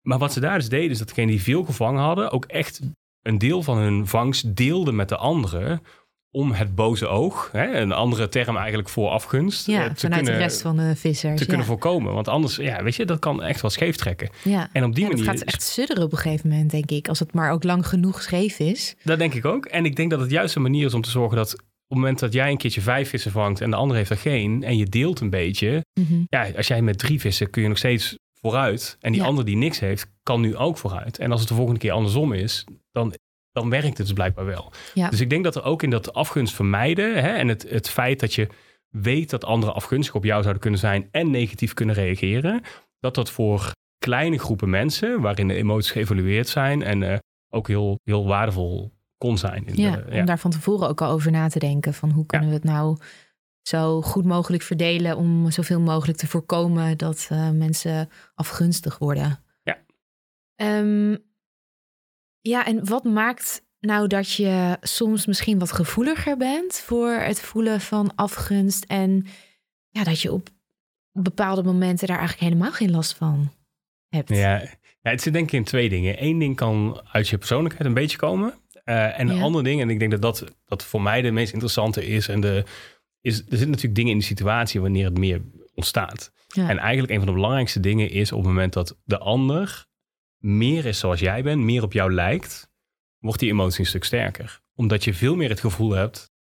maar 0.02 0.18
wat 0.18 0.32
ze 0.32 0.40
daar 0.40 0.58
dus 0.58 0.68
deden, 0.68 0.90
is 0.90 0.98
dat 0.98 1.08
degenen 1.08 1.30
die 1.30 1.42
veel 1.42 1.64
gevangen 1.64 2.02
hadden, 2.02 2.30
ook 2.30 2.44
echt 2.44 2.80
een 3.22 3.38
deel 3.38 3.62
van 3.62 3.78
hun 3.78 4.06
vangst 4.06 4.56
deelden 4.56 4.96
met 4.96 5.08
de 5.08 5.16
anderen. 5.16 5.82
Om 6.30 6.52
het 6.52 6.74
boze 6.74 7.06
oog, 7.06 7.48
hè, 7.52 7.72
een 7.76 7.92
andere 7.92 8.28
term 8.28 8.56
eigenlijk 8.56 8.88
voor 8.88 9.08
afgunst, 9.08 9.68
eh, 9.68 9.74
ja 9.74 9.88
te, 9.88 9.94
vanuit 10.00 10.22
kunnen, 10.22 10.38
de 10.40 10.46
rest 10.46 10.62
van 10.62 10.76
de 10.76 10.96
vissers. 10.96 11.34
te 11.36 11.42
ja. 11.42 11.48
kunnen 11.48 11.66
voorkomen. 11.66 12.12
Want 12.14 12.28
anders, 12.28 12.56
ja, 12.56 12.82
weet 12.82 12.96
je, 12.96 13.04
dat 13.04 13.18
kan 13.18 13.42
echt 13.42 13.60
wel 13.60 13.70
scheef 13.70 13.96
trekken. 13.96 14.28
ja. 14.44 14.68
En 14.72 14.84
op 14.84 14.94
die 14.94 15.06
manier, 15.06 15.24
gaat 15.24 15.40
echt 15.40 15.62
sudderen 15.62 16.02
op 16.04 16.12
een 16.12 16.18
gegeven 16.18 16.48
moment, 16.50 16.70
denk 16.70 16.90
ik. 16.90 17.08
Als 17.08 17.18
het 17.18 17.32
maar 17.34 17.50
ook 17.52 17.64
lang 17.64 17.86
genoeg 17.86 18.22
scheef 18.22 18.58
is. 18.58 18.94
dat 19.04 19.18
denk 19.18 19.34
ik 19.34 19.44
ook. 19.44 19.66
En 19.66 19.84
ik 19.84 19.96
denk 19.96 20.10
dat 20.10 20.20
het 20.20 20.30
juist 20.30 20.56
een 20.56 20.62
manier 20.62 20.86
is 20.86 20.94
om 20.94 21.02
te 21.02 21.10
zorgen 21.10 21.36
dat 21.36 21.52
op 21.54 21.60
het 21.88 21.98
moment 21.98 22.18
dat 22.18 22.32
jij 22.32 22.50
een 22.50 22.56
keertje 22.56 22.80
vijf 22.80 23.08
vissen 23.08 23.30
vangt 23.32 23.60
en 23.60 23.70
de 23.70 23.76
ander 23.76 23.96
heeft 23.96 24.10
er 24.10 24.16
geen, 24.16 24.62
en 24.62 24.76
je 24.76 24.86
deelt 24.86 25.20
een 25.20 25.30
beetje, 25.30 25.84
Mhm. 26.00 26.22
ja, 26.28 26.46
als 26.56 26.66
jij 26.66 26.82
met 26.82 26.98
drie 26.98 27.20
vissen 27.20 27.50
kun 27.50 27.62
je 27.62 27.68
nog 27.68 27.78
steeds 27.78 28.16
vooruit. 28.40 28.96
En 29.00 29.12
die 29.12 29.20
Ja. 29.20 29.26
ander 29.26 29.44
die 29.44 29.56
niks 29.56 29.78
heeft, 29.80 30.06
kan 30.22 30.40
nu 30.40 30.56
ook 30.56 30.78
vooruit. 30.78 31.18
En 31.18 31.30
als 31.30 31.40
het 31.40 31.48
de 31.48 31.54
volgende 31.54 31.80
keer 31.80 31.92
andersom 31.92 32.32
is, 32.32 32.64
dan, 32.92 33.14
dan 33.60 33.70
werkt 33.70 33.86
het 33.86 33.96
dus 33.96 34.12
blijkbaar 34.12 34.44
wel. 34.44 34.72
Ja. 34.94 35.08
Dus 35.08 35.20
ik 35.20 35.30
denk 35.30 35.44
dat 35.44 35.56
er 35.56 35.64
ook 35.64 35.82
in 35.82 35.90
dat 35.90 36.14
afgunst 36.14 36.54
vermijden 36.54 37.22
hè, 37.22 37.28
en 37.28 37.48
het, 37.48 37.66
het 37.68 37.88
feit 37.88 38.20
dat 38.20 38.34
je 38.34 38.48
weet 38.88 39.30
dat 39.30 39.44
anderen 39.44 39.74
afgunstig 39.74 40.14
op 40.14 40.24
jou 40.24 40.40
zouden 40.40 40.62
kunnen 40.62 40.80
zijn 40.80 41.08
en 41.10 41.30
negatief 41.30 41.74
kunnen 41.74 41.94
reageren, 41.94 42.62
dat 43.00 43.14
dat 43.14 43.30
voor 43.30 43.72
kleine 43.98 44.38
groepen 44.38 44.70
mensen, 44.70 45.20
waarin 45.20 45.48
de 45.48 45.54
emoties 45.54 45.90
geëvalueerd 45.90 46.48
zijn 46.48 46.82
en 46.82 47.02
eh, 47.02 47.18
ook 47.50 47.68
heel, 47.68 48.00
heel 48.04 48.26
waardevol 48.26 48.92
kon 49.18 49.38
zijn. 49.38 49.66
In 49.66 49.76
Ja, 49.76 49.96
de, 49.96 50.18
om 50.18 50.24
daar 50.24 50.38
van 50.38 50.50
tevoren 50.50 50.88
ook 50.88 51.00
al 51.00 51.10
over 51.10 51.30
na 51.30 51.48
te 51.48 51.58
denken. 51.58 51.94
Van 51.94 52.10
hoe 52.10 52.26
kunnen 52.26 52.48
we 52.48 52.54
het 52.54 52.64
nou 52.64 52.96
zo 53.62 54.02
goed 54.02 54.24
mogelijk 54.24 54.62
verdelen 54.62 55.16
om 55.16 55.50
zoveel 55.50 55.80
mogelijk 55.80 56.18
te 56.18 56.26
voorkomen 56.26 56.98
dat 56.98 57.28
eh, 57.30 57.50
mensen 57.50 58.08
afgunstig 58.34 58.98
worden. 58.98 59.44
Ja. 59.62 59.78
Ehm, 60.54 61.16
ja, 62.48 62.66
en 62.66 62.86
wat 62.86 63.04
maakt 63.04 63.66
nou 63.80 64.06
dat 64.06 64.32
je 64.32 64.76
soms 64.80 65.26
misschien 65.26 65.58
wat 65.58 65.72
gevoeliger 65.72 66.36
bent 66.36 66.78
voor 66.78 67.10
het 67.10 67.40
voelen 67.40 67.80
van 67.80 68.12
afgunst 68.14 68.84
en 68.84 69.26
ja, 69.88 70.04
dat 70.04 70.20
je 70.20 70.32
op 70.32 70.48
bepaalde 71.12 71.62
momenten 71.62 72.06
daar 72.06 72.18
eigenlijk 72.18 72.48
helemaal 72.48 72.72
geen 72.72 72.90
last 72.90 73.14
van 73.14 73.52
hebt? 74.08 74.28
Ja, 74.28 74.62
ja, 75.02 75.10
het 75.10 75.22
zit 75.22 75.32
denk 75.32 75.46
ik 75.46 75.52
in 75.52 75.64
twee 75.64 75.88
dingen. 75.88 76.24
Eén 76.24 76.38
ding 76.38 76.56
kan 76.56 77.00
uit 77.12 77.28
je 77.28 77.38
persoonlijkheid 77.38 77.86
een 77.86 77.94
beetje 77.94 78.18
komen. 78.18 78.54
Eh, 78.84 79.20
en 79.20 79.28
een 79.28 79.42
ander 79.42 79.64
ding, 79.64 79.80
en 79.80 79.90
ik 79.90 79.98
denk 79.98 80.10
dat 80.10 80.22
dat, 80.22 80.44
dat 80.64 80.84
voor 80.84 81.02
mij 81.02 81.22
de 81.22 81.30
meest 81.30 81.52
interessante 81.52 82.06
is, 82.06 82.28
en 82.28 82.40
de, 82.40 82.64
is, 83.20 83.38
er 83.38 83.44
zitten 83.48 83.68
natuurlijk 83.68 83.94
dingen 83.94 84.12
in 84.12 84.18
de 84.18 84.24
situatie 84.24 84.80
wanneer 84.80 85.04
het 85.04 85.18
meer 85.18 85.42
ontstaat. 85.74 86.32
Ja. 86.48 86.68
En 86.68 86.78
eigenlijk 86.78 87.12
een 87.12 87.18
van 87.18 87.26
de 87.26 87.32
belangrijkste 87.32 87.80
dingen 87.80 88.10
is 88.10 88.32
op 88.32 88.38
het 88.38 88.48
moment 88.48 88.72
dat 88.72 88.98
de 89.04 89.18
ander 89.18 89.87
meer 90.38 90.86
is 90.86 90.98
zoals 90.98 91.20
jij 91.20 91.42
bent, 91.42 91.62
meer 91.62 91.82
op 91.82 91.92
jou 91.92 92.12
lijkt, 92.12 92.70
wordt 93.18 93.40
die 93.40 93.50
emotie 93.50 93.80
een 93.80 93.86
stuk 93.86 94.04
sterker. 94.04 94.60
Omdat 94.74 95.04
je 95.04 95.14
veel 95.14 95.36
meer 95.36 95.48
het 95.48 95.60
gevoel 95.60 95.90
hebt, 95.90 96.32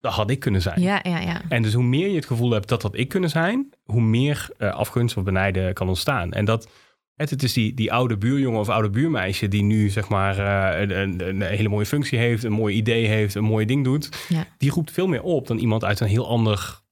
dat 0.00 0.12
had 0.12 0.30
ik 0.30 0.40
kunnen 0.40 0.62
zijn. 0.62 0.80
ja, 0.80 1.00
ja, 1.02 1.20
ja. 1.20 1.42
En 1.48 1.62
dus 1.62 1.72
hoe 1.72 1.84
meer 1.84 2.08
je 2.08 2.14
het 2.14 2.26
gevoel 2.26 2.50
hebt 2.50 2.68
dat 2.68 2.82
dat 2.82 2.96
ik 2.96 3.08
kunnen 3.08 3.30
zijn, 3.30 3.72
hoe 3.84 4.00
meer 4.00 4.48
eh, 4.58 4.74
afgunst 4.74 5.16
of 5.16 5.24
benijden 5.24 5.74
kan 5.74 5.88
ontstaan. 5.88 6.32
En 6.32 6.44
dat, 6.44 6.68
het, 7.14 7.30
het 7.30 7.42
is 7.42 7.52
die, 7.52 7.74
die 7.74 7.92
oude 7.92 8.16
buurjongen 8.16 8.60
of 8.60 8.68
oude 8.68 8.90
buurmeisje 8.90 9.48
die 9.48 9.62
nu 9.62 9.88
zeg 9.88 10.08
maar 10.08 10.38
eh, 10.38 10.80
een, 10.80 10.98
een, 10.98 11.28
een 11.28 11.42
hele 11.42 11.68
mooie 11.68 11.86
functie 11.86 12.18
heeft, 12.18 12.44
een 12.44 12.52
mooi 12.52 12.76
idee 12.76 13.06
heeft, 13.06 13.34
een 13.34 13.44
mooi 13.44 13.66
ding 13.66 13.84
doet. 13.84 14.26
Ja. 14.28 14.46
Die 14.58 14.70
roept 14.70 14.90
veel 14.90 15.06
meer 15.06 15.22
op 15.22 15.46
dan 15.46 15.58
iemand 15.58 15.84
uit 15.84 16.00
een 16.00 16.08
heel 16.08 16.28
ander 16.28 16.82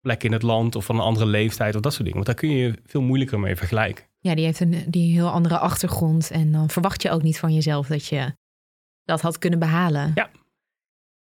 plek 0.00 0.24
in 0.24 0.32
het 0.32 0.42
land 0.42 0.76
of 0.76 0.84
van 0.84 0.94
een 0.96 1.02
andere 1.02 1.26
leeftijd 1.26 1.74
of 1.74 1.80
dat 1.80 1.92
soort 1.92 2.04
dingen. 2.04 2.24
Want 2.24 2.26
daar 2.26 2.48
kun 2.48 2.56
je 2.56 2.66
je 2.66 2.74
veel 2.86 3.02
moeilijker 3.02 3.40
mee 3.40 3.56
vergelijken. 3.56 4.04
Ja, 4.26 4.34
die 4.34 4.44
heeft 4.44 4.60
een 4.60 4.84
die 4.86 5.12
heel 5.12 5.28
andere 5.28 5.58
achtergrond. 5.58 6.30
En 6.30 6.52
dan 6.52 6.70
verwacht 6.70 7.02
je 7.02 7.10
ook 7.10 7.22
niet 7.22 7.38
van 7.38 7.54
jezelf 7.54 7.86
dat 7.86 8.06
je 8.06 8.34
dat 9.04 9.20
had 9.20 9.38
kunnen 9.38 9.58
behalen. 9.58 10.12
Ja. 10.14 10.30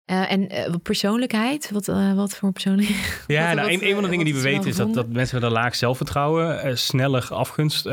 Eh, 0.05 0.31
en 0.31 0.49
eh, 0.49 0.73
persoonlijkheid, 0.83 1.71
wat, 1.71 1.87
eh, 1.87 2.13
wat 2.13 2.35
voor 2.35 2.51
persoonlijkheid? 2.51 3.23
Ja, 3.27 3.45
Wat- 3.45 3.55
nou, 3.55 3.71
wat, 3.71 3.81
een, 3.81 3.87
een 3.87 3.93
van 3.93 4.03
de 4.03 4.09
dingen 4.09 4.25
die 4.25 4.33
we 4.33 4.41
weten 4.41 4.69
is 4.69 4.75
dat, 4.75 4.93
dat 4.93 5.07
mensen 5.07 5.35
met 5.35 5.45
een 5.45 5.55
laag 5.55 5.75
zelfvertrouwen 5.75 6.77
sneller 6.77 7.27
afgunst 7.31 7.83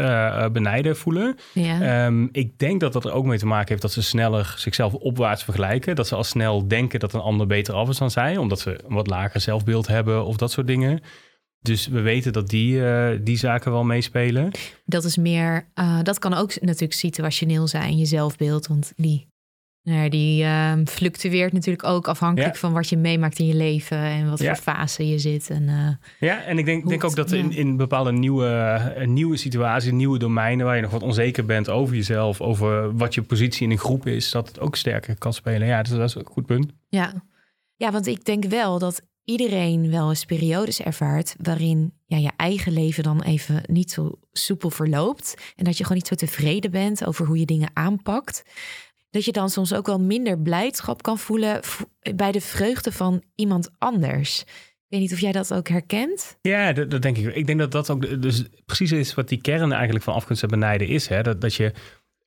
benijden 0.53 0.97
voelen. 0.97 1.37
Ja. 1.53 2.07
Ehm, 2.07 2.27
ik 2.33 2.59
denk 2.59 2.81
dat 2.81 2.93
dat 2.93 3.05
er 3.05 3.13
ook 3.13 3.25
mee 3.25 3.39
te 3.39 3.47
maken 3.47 3.69
heeft 3.69 3.83
dat 3.83 3.93
ze 3.93 4.03
sneller 4.03 4.55
zichzelf 4.57 4.95
opwaarts 4.95 5.45
vergelijken. 5.45 5.97
Dat 5.97 6.07
ze 6.07 6.15
al 6.15 6.25
snel 6.25 6.69
denken 6.69 7.01
dat 7.01 7.13
een 7.13 7.21
ander 7.21 7.47
beter 7.47 7.75
af 7.75 7.89
is 7.89 7.99
dan 7.99 8.11
zij, 8.11 8.37
omdat 8.37 8.61
ze 8.61 8.81
een 8.87 8.95
wat 8.95 9.07
lager 9.07 9.41
zelfbeeld 9.41 9.87
hebben 9.87 10.25
of 10.25 10.37
dat 10.37 10.51
soort 10.51 10.67
dingen. 10.67 11.01
Dus 11.67 11.87
we 11.87 12.01
weten 12.01 12.33
dat 12.33 12.49
die, 12.49 12.85
eh, 12.87 13.19
die 13.23 13.37
zaken 13.37 13.73
wel 13.73 13.85
meespelen. 13.85 14.51
dat 14.85 15.05
is 15.05 15.17
meer, 15.17 15.67
eh, 15.75 15.99
dat 16.03 16.19
kan 16.19 16.35
ook 16.35 16.61
natuurlijk 16.61 16.93
situationeel 16.93 17.67
zijn, 17.67 17.97
je 17.99 18.05
zelfbeeld. 18.07 18.67
Want 18.67 18.93
die, 18.97 19.27
nou 19.83 20.09
die 20.09 20.43
ehm, 20.45 20.85
fluctueert 20.87 21.53
natuurlijk 21.53 21.85
ook 21.85 22.09
afhankelijk 22.09 22.53
Ja. 22.55 22.61
van 22.61 22.73
wat 22.73 22.89
je 22.89 22.97
meemaakt 22.97 23.39
in 23.39 23.47
je 23.47 23.55
leven 23.55 23.99
en 23.99 24.31
wat 24.31 24.39
Ja. 24.39 24.55
voor 24.55 24.63
fase 24.63 25.09
je 25.09 25.19
zit. 25.19 25.51
En, 25.51 25.69
eh, 25.69 26.29
Ja, 26.29 26.43
en 26.43 26.59
ik 26.59 26.65
denk, 26.65 26.89
denk 26.89 27.05
ook 27.05 27.17
dat 27.17 27.33
in, 27.33 27.51
ja. 27.51 27.57
in 27.57 27.77
bepaalde 27.77 28.13
nieuwe, 28.13 28.81
nieuwe 29.07 29.37
situaties, 29.37 29.91
nieuwe 29.93 30.19
domeinen 30.19 30.67
waar 30.67 30.77
je 30.77 30.83
nog 30.83 30.91
wat 30.91 31.03
onzeker 31.03 31.45
bent 31.45 31.69
over 31.71 31.95
jezelf, 31.95 32.41
over 32.41 32.97
wat 32.97 33.15
je 33.15 33.23
positie 33.23 33.65
in 33.67 33.71
een 33.71 33.79
groep 33.79 34.07
is, 34.07 34.31
dat 34.31 34.49
het 34.49 34.61
ook 34.61 34.77
sterker 34.77 35.19
kan 35.19 35.33
spelen. 35.33 35.67
Ja, 35.67 35.83
dus 35.83 35.93
dat 35.93 36.09
is 36.09 36.15
een 36.15 36.27
goed 36.27 36.47
punt. 36.47 36.73
Ja. 36.89 37.13
ja, 37.77 37.93
want 37.93 38.07
ik 38.07 38.25
denk 38.25 38.45
wel 38.45 38.79
dat 38.79 39.03
iedereen 39.27 39.91
wel 39.91 40.09
eens 40.09 40.25
periodes 40.25 40.81
ervaart 40.81 41.35
waarin 41.43 41.93
ja, 42.07 42.17
je 42.17 42.31
eigen 42.37 42.73
leven 42.73 43.03
dan 43.03 43.23
even 43.23 43.63
niet 43.67 43.91
zo 43.91 44.19
soepel 44.33 44.71
verloopt. 44.71 45.53
En 45.57 45.65
dat 45.65 45.77
je 45.77 45.83
gewoon 45.83 45.99
niet 45.99 46.07
zo 46.07 46.15
tevreden 46.15 46.71
bent 46.71 47.07
over 47.07 47.27
hoe 47.27 47.39
je 47.39 47.47
dingen 47.47 47.71
aanpakt. 47.73 48.45
Dat 49.11 49.25
je 49.25 49.33
dan 49.33 49.51
soms 49.51 49.75
ook 49.75 49.87
wel 49.87 50.01
minder 50.01 50.39
blijdschap 50.39 51.03
kan 51.03 51.19
voelen 51.19 51.61
bij 52.15 52.33
de 52.33 52.41
vreugde 52.41 52.93
van 52.93 53.23
iemand 53.35 53.71
anders. 53.79 54.41
Ik 54.41 54.93
weet 54.93 55.01
niet 55.01 55.13
of 55.13 55.21
jij 55.21 55.33
dat 55.33 55.55
ook 55.55 55.69
herkent. 55.69 56.39
Ja, 56.41 56.73
dat, 56.73 57.03
denk 57.03 57.17
ik. 57.17 57.35
Ik 57.35 57.47
denk 57.47 57.59
dat 57.59 57.73
dat 57.73 57.91
ook 57.91 58.23
dus 58.23 58.45
precies 58.67 58.93
is 58.93 59.15
wat 59.15 59.29
die 59.29 59.41
kern 59.41 59.73
eigenlijk 59.73 60.05
van 60.05 60.15
afgunst 60.15 60.43
en 60.43 60.49
benijden 60.49 60.89
is. 60.89 61.09
Hè? 61.09 61.23
Dat, 61.23 61.41
dat 61.41 61.55
je, 61.55 61.73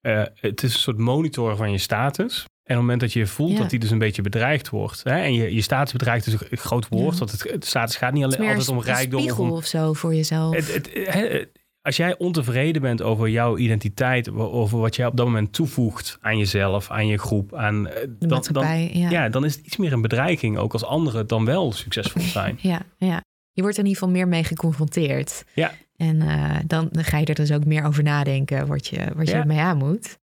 uh, 0.01 0.23
het 0.33 0.63
is 0.63 0.73
een 0.73 0.79
soort 0.79 0.97
monitor 0.97 1.55
van 1.55 1.71
je 1.71 1.77
status. 1.77 2.45
En 2.69 2.75
op 2.75 2.81
het 2.81 2.89
moment 2.89 2.99
dat 2.99 3.13
je 3.13 3.27
voelt 3.27 3.57
dat 3.57 3.69
die 3.69 3.79
dus 3.79 3.91
een 3.91 3.97
beetje 3.97 4.21
bedreigd 4.21 4.69
wordt. 4.69 5.03
Hè, 5.03 5.19
en 5.19 5.33
je, 5.33 5.53
je 5.53 5.61
status 5.61 5.91
bedreigt 5.91 6.27
is 6.27 6.33
een 6.33 6.57
groot 6.57 6.87
woord. 6.89 7.13
Ja. 7.13 7.19
Want 7.19 7.31
het, 7.31 7.51
het, 7.51 7.65
status 7.65 7.95
gaat 7.95 8.13
niet 8.13 8.23
alleen 8.23 8.47
altijd 8.47 8.69
om 8.69 8.81
rijkdom. 8.81 9.19
Een 9.19 9.25
spiegel 9.25 9.51
of, 9.51 9.65
zo 9.65 9.93
voor 9.93 10.15
jezelf. 10.15 10.55
Het, 10.55 10.89
het, 10.93 11.49
als 11.81 11.97
jij 11.97 12.17
ontevreden 12.17 12.81
bent 12.81 13.01
over 13.01 13.29
jouw 13.29 13.57
identiteit, 13.57 14.31
over 14.31 14.79
wat 14.79 14.95
jij 14.95 15.05
op 15.05 15.17
dat 15.17 15.25
moment 15.25 15.53
toevoegt 15.53 16.17
aan 16.21 16.37
jezelf, 16.37 16.89
aan 16.89 17.07
je 17.07 17.17
groep, 17.17 17.55
aan 17.55 17.87
eh, 17.87 18.07
dan, 18.19 18.45
dan, 18.51 18.97
ja. 18.97 19.09
ja. 19.09 19.29
dan 19.29 19.45
is 19.45 19.55
het 19.55 19.65
iets 19.65 19.77
meer 19.77 19.93
een 19.93 20.01
bedreiging, 20.01 20.57
ook 20.57 20.73
als 20.73 20.83
anderen 20.83 21.27
dan 21.27 21.45
wel 21.45 21.71
succesvol 21.71 22.21
zijn. 22.39 22.57
ja, 22.61 22.81
ja, 22.97 23.23
je 23.51 23.61
wordt 23.61 23.77
er 23.77 23.83
in 23.83 23.89
ieder 23.89 24.03
geval 24.03 24.17
meer 24.17 24.27
mee 24.27 24.43
geconfronteerd. 24.43 25.43
Ja. 25.53 25.71
En 25.95 26.15
uh, 26.15 26.55
dan, 26.65 26.89
dan 26.91 27.03
ga 27.03 27.17
je 27.17 27.25
er 27.25 27.35
dus 27.35 27.51
ook 27.51 27.65
meer 27.65 27.85
over 27.85 28.03
nadenken 28.03 28.67
wat 28.67 28.87
je, 28.87 29.07
wat 29.15 29.27
je 29.27 29.33
ermee 29.33 29.59
aan 29.59 29.77
moet. 29.77 30.17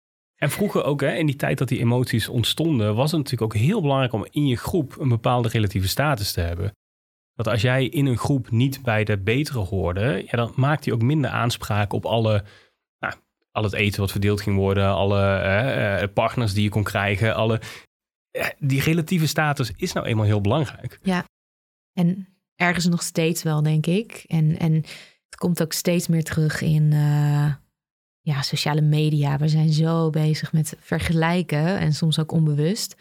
En 0.43 0.51
vroeger 0.51 0.85
ook, 0.85 1.01
hè, 1.01 1.15
in 1.15 1.27
die 1.27 1.37
tijd 1.37 1.59
dat 1.59 1.69
die 1.69 1.79
emoties 1.79 2.29
ontstonden, 2.29 2.95
was 2.95 3.11
het 3.11 3.21
natuurlijk 3.21 3.55
ook 3.55 3.61
heel 3.61 3.81
belangrijk 3.81 4.13
om 4.13 4.27
in 4.31 4.47
je 4.47 4.57
groep 4.57 4.97
een 4.99 5.09
bepaalde 5.09 5.49
relatieve 5.49 5.89
status 5.89 6.33
te 6.33 6.41
hebben. 6.41 6.77
Dat 7.35 7.49
als 7.49 7.63
jij 7.63 7.87
in 7.87 8.07
een 8.07 8.19
groep 8.19 8.51
niet 8.51 8.83
bij 8.83 9.05
de 9.05 9.19
betere 9.19 9.59
hoorde, 9.59 10.23
ja, 10.27 10.37
dan 10.37 10.53
maakt 10.57 10.85
hij 10.85 10.95
ook 10.95 11.03
minder 11.03 11.31
aanspraak 11.31 11.93
op 11.93 12.05
alle, 12.05 12.45
nou, 12.99 13.15
al 13.51 13.63
het 13.63 13.73
eten 13.73 14.01
wat 14.01 14.11
verdeeld 14.11 14.41
ging 14.41 14.57
worden, 14.57 14.89
alle 14.89 15.37
eh, 15.37 16.09
partners 16.15 16.53
die 16.53 16.63
je 16.63 16.69
kon 16.69 16.83
krijgen. 16.83 17.35
Alle, 17.35 17.61
die 18.59 18.81
relatieve 18.81 19.27
status 19.27 19.73
is 19.77 19.93
nou 19.93 20.07
eenmaal 20.07 20.25
heel 20.25 20.41
belangrijk. 20.41 20.99
Ja, 21.03 21.25
en 21.93 22.29
ergens 22.55 22.87
nog 22.87 23.03
steeds 23.03 23.43
wel, 23.43 23.63
denk 23.63 23.87
ik. 23.87 24.25
En, 24.27 24.59
en 24.59 24.75
het 25.29 25.37
komt 25.37 25.63
ook 25.63 25.73
steeds 25.73 26.09
meer 26.09 26.25
terug 26.25 26.61
in. 26.61 26.93
Uh 26.93 27.53
ja, 28.23 28.43
sociale 28.43 28.81
media. 28.81 29.39
We 29.39 29.49
zijn 29.49 29.73
zo 29.73 30.11
bezig 30.11 30.53
met 30.53 30.77
vergelijken 30.79 31.79
en 31.79 31.93
soms 31.93 32.19
ook 32.19 32.33
onbewust. 32.33 32.95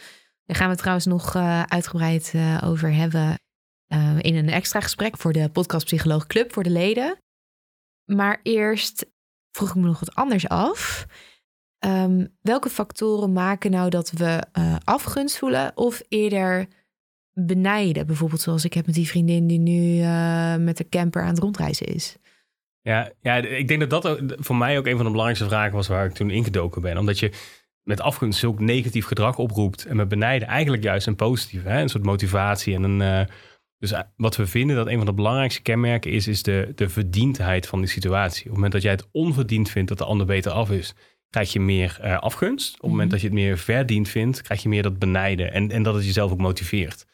Daar 0.45 0.55
gaan 0.57 0.69
we 0.69 0.75
trouwens 0.75 1.05
nog 1.05 1.35
uh, 1.35 1.63
uitgebreid 1.63 2.31
uh, 2.35 2.61
over 2.63 2.93
hebben 2.93 3.39
uh, 3.93 4.17
in 4.19 4.35
een 4.35 4.49
extra 4.49 4.79
gesprek 4.79 5.17
voor 5.17 5.33
de 5.33 5.49
Podcast 5.49 5.85
Psycholoog 5.85 6.27
Club 6.27 6.53
voor 6.53 6.63
de 6.63 6.69
leden. 6.69 7.17
Maar 8.05 8.39
eerst 8.43 9.05
vroeg 9.51 9.69
ik 9.69 9.75
me 9.75 9.81
nog 9.81 9.99
wat 9.99 10.15
anders 10.15 10.47
af. 10.47 11.05
Um, 11.85 12.37
welke 12.41 12.69
factoren 12.69 13.33
maken 13.33 13.71
nou 13.71 13.89
dat 13.89 14.11
we 14.11 14.43
afgunst 14.83 15.37
voelen 15.37 15.77
of 15.77 16.01
eerder 16.07 16.67
benijden? 17.33 18.07
Bijvoorbeeld 18.07 18.41
zoals 18.41 18.65
ik 18.65 18.73
heb 18.73 18.85
met 18.85 18.95
die 18.95 19.07
vriendin 19.07 19.47
die 19.47 19.59
nu 19.59 20.03
met 20.63 20.77
de 20.77 20.89
camper 20.89 21.21
aan 21.21 21.29
het 21.29 21.39
rondreizen 21.39 21.85
is. 21.85 22.15
Ja, 22.81 23.11
ja, 23.21 23.35
ik 23.35 23.67
denk 23.67 23.79
dat 23.79 23.89
dat 23.89 24.07
ook, 24.07 24.19
voor 24.37 24.55
mij 24.55 24.77
ook 24.77 24.85
een 24.85 24.95
van 24.95 25.05
de 25.05 25.11
belangrijkste 25.11 25.47
vragen 25.47 25.73
was 25.73 25.87
waar 25.87 26.05
ik 26.05 26.13
toen 26.13 26.29
ingedoken 26.29 26.81
ben. 26.81 26.97
Omdat 26.97 27.19
je 27.19 27.31
met 27.83 28.01
afgunst 28.01 28.39
zulk 28.39 28.59
negatief 28.59 29.05
gedrag 29.05 29.37
oproept 29.37 29.85
en 29.85 29.95
met 29.95 30.07
benijden 30.07 30.47
eigenlijk 30.47 30.83
juist 30.83 31.07
een 31.07 31.15
positief, 31.15 31.63
hè? 31.63 31.81
een 31.81 31.89
soort 31.89 32.03
motivatie 32.03 32.75
en 32.75 32.83
een... 32.83 33.01
Uh, 33.01 33.35
dus 33.77 33.91
eh, 33.91 33.99
wat 34.15 34.35
we 34.35 34.47
vinden 34.47 34.75
dat 34.75 34.87
een 34.87 34.97
van 34.97 35.05
de 35.05 35.13
belangrijkste 35.13 35.61
kenmerken 35.61 36.11
is, 36.11 36.27
is 36.27 36.43
de, 36.43 36.71
de 36.75 36.89
verdiendheid 36.89 37.67
van 37.67 37.79
die 37.79 37.89
situatie. 37.89 38.41
Op 38.41 38.45
het 38.45 38.55
moment 38.55 38.71
dat 38.71 38.81
jij 38.81 38.91
het 38.91 39.07
onverdiend 39.11 39.69
vindt 39.69 39.89
dat 39.89 39.97
de 39.97 40.03
ander 40.03 40.25
beter 40.25 40.51
af 40.51 40.71
is, 40.71 40.93
krijg 41.29 41.53
je 41.53 41.59
meer 41.59 41.99
uh, 42.03 42.19
afgunst. 42.19 42.73
Op 42.73 42.81
het 42.81 42.89
moment 42.89 43.03
mhm. 43.05 43.11
dat 43.11 43.21
je 43.21 43.27
het 43.27 43.35
meer 43.35 43.57
verdiend 43.57 44.09
vindt, 44.09 44.41
krijg 44.41 44.61
je 44.63 44.69
meer 44.69 44.83
dat 44.83 44.99
benijden. 44.99 45.53
En, 45.53 45.71
en 45.71 45.83
dat 45.83 45.95
het 45.95 46.05
jezelf 46.05 46.31
ook 46.31 46.37
motiveert. 46.37 47.05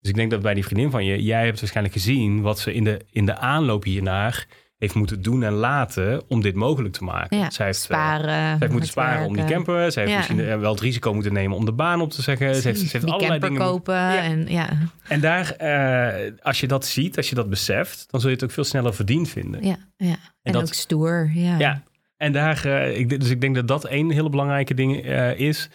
Dus 0.00 0.10
ik 0.10 0.14
denk 0.14 0.30
dat 0.30 0.42
bij 0.42 0.54
die 0.54 0.64
vriendin 0.64 0.90
van 0.90 1.04
je, 1.04 1.22
jij 1.22 1.44
hebt 1.44 1.60
waarschijnlijk 1.60 1.96
gezien 1.96 2.40
wat 2.40 2.58
ze 2.58 2.74
in 2.74 2.84
de, 2.84 3.00
in 3.10 3.26
de 3.26 3.36
aanloop 3.36 3.84
hiernaar 3.84 4.46
heeft 4.80 4.94
moeten 4.94 5.22
doen 5.22 5.42
en 5.42 5.52
laten 5.52 6.22
om 6.28 6.40
dit 6.40 6.54
mogelijk 6.54 6.94
te 6.94 7.04
maken. 7.04 7.38
Ja, 7.38 7.50
zij 7.50 7.66
heeft, 7.66 7.78
eh, 7.78 7.84
sparen, 7.84 8.24
zij 8.28 8.56
heeft 8.58 8.72
moeten 8.72 8.90
sparen 8.90 9.26
om 9.26 9.36
die 9.36 9.44
camper. 9.44 9.92
Zij 9.92 10.02
heeft 10.02 10.16
misschien 10.16 10.40
eh, 10.40 10.58
wel 10.58 10.72
het 10.72 10.80
risico 10.80 11.14
moeten 11.14 11.32
nemen 11.32 11.56
om 11.56 11.64
de 11.64 11.72
baan 11.72 12.00
op 12.00 12.10
te 12.10 12.22
zeggen. 12.22 12.54
Ze 12.54 12.68
heeft, 12.68 12.80
ze 12.80 12.88
heeft 12.90 13.10
allerlei 13.10 13.40
dingen 13.40 13.60
kopen. 13.60 14.18
En, 14.18 14.46
ja. 14.48 14.68
en 15.08 15.20
daar, 15.20 15.54
uh, 15.60 16.32
als 16.42 16.60
je 16.60 16.66
dat 16.66 16.86
ziet, 16.86 17.16
als 17.16 17.28
je 17.28 17.34
dat 17.34 17.50
beseft, 17.50 18.10
dan 18.10 18.20
zul 18.20 18.28
je 18.28 18.34
het 18.34 18.44
ook 18.44 18.50
veel 18.50 18.64
sneller 18.64 18.94
verdiend 18.94 19.28
vinden. 19.28 19.64
Ja, 19.64 19.76
ja. 19.96 20.06
En, 20.06 20.18
en 20.42 20.52
dat, 20.52 20.62
ook 20.62 20.74
stoer. 20.74 21.30
Ja. 21.34 21.58
ja. 21.58 21.82
En 22.16 22.32
daar, 22.32 22.62
uh, 22.66 22.98
ik, 22.98 23.20
dus 23.20 23.30
ik 23.30 23.40
denk 23.40 23.54
dat 23.54 23.68
dat 23.68 23.84
één 23.84 24.10
hele 24.10 24.30
belangrijke 24.30 24.74
ding 24.74 24.96
is. 25.36 25.68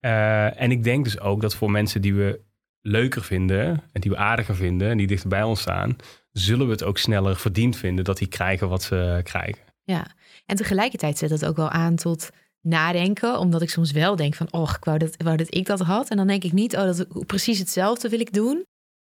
en 0.00 0.70
ik 0.70 0.84
denk 0.84 1.04
dus 1.04 1.20
ook 1.20 1.40
dat 1.40 1.54
voor 1.54 1.70
mensen 1.70 2.00
die 2.00 2.14
we 2.14 2.40
leuker 2.82 3.22
vinden 3.22 3.82
en 3.92 4.00
die 4.00 4.10
we 4.10 4.16
aardiger 4.16 4.56
vinden 4.56 4.90
en 4.90 4.96
die 4.96 5.06
dichter 5.06 5.28
bij 5.28 5.42
ons 5.42 5.60
staan, 5.60 5.96
zullen 6.32 6.66
we 6.66 6.72
het 6.72 6.82
ook 6.82 6.98
sneller 6.98 7.36
verdiend 7.36 7.76
vinden 7.76 8.04
dat 8.04 8.18
die 8.18 8.28
krijgen 8.28 8.68
wat 8.68 8.82
ze 8.82 9.20
krijgen. 9.22 9.62
Ja, 9.84 10.06
en 10.46 10.56
tegelijkertijd 10.56 11.18
zet 11.18 11.28
dat 11.28 11.44
ook 11.44 11.56
wel 11.56 11.70
aan 11.70 11.96
tot 11.96 12.30
nadenken, 12.60 13.38
omdat 13.38 13.62
ik 13.62 13.70
soms 13.70 13.92
wel 13.92 14.16
denk 14.16 14.34
van, 14.34 14.52
oh, 14.52 14.72
ik 14.76 14.84
wou 14.84 14.98
dat, 14.98 15.14
wou 15.16 15.36
dat 15.36 15.54
ik 15.54 15.66
dat 15.66 15.80
had. 15.80 16.10
En 16.10 16.16
dan 16.16 16.26
denk 16.26 16.44
ik 16.44 16.52
niet, 16.52 16.76
oh, 16.76 16.82
dat, 16.82 17.26
precies 17.26 17.58
hetzelfde 17.58 18.08
wil 18.08 18.20
ik 18.20 18.32
doen. 18.32 18.64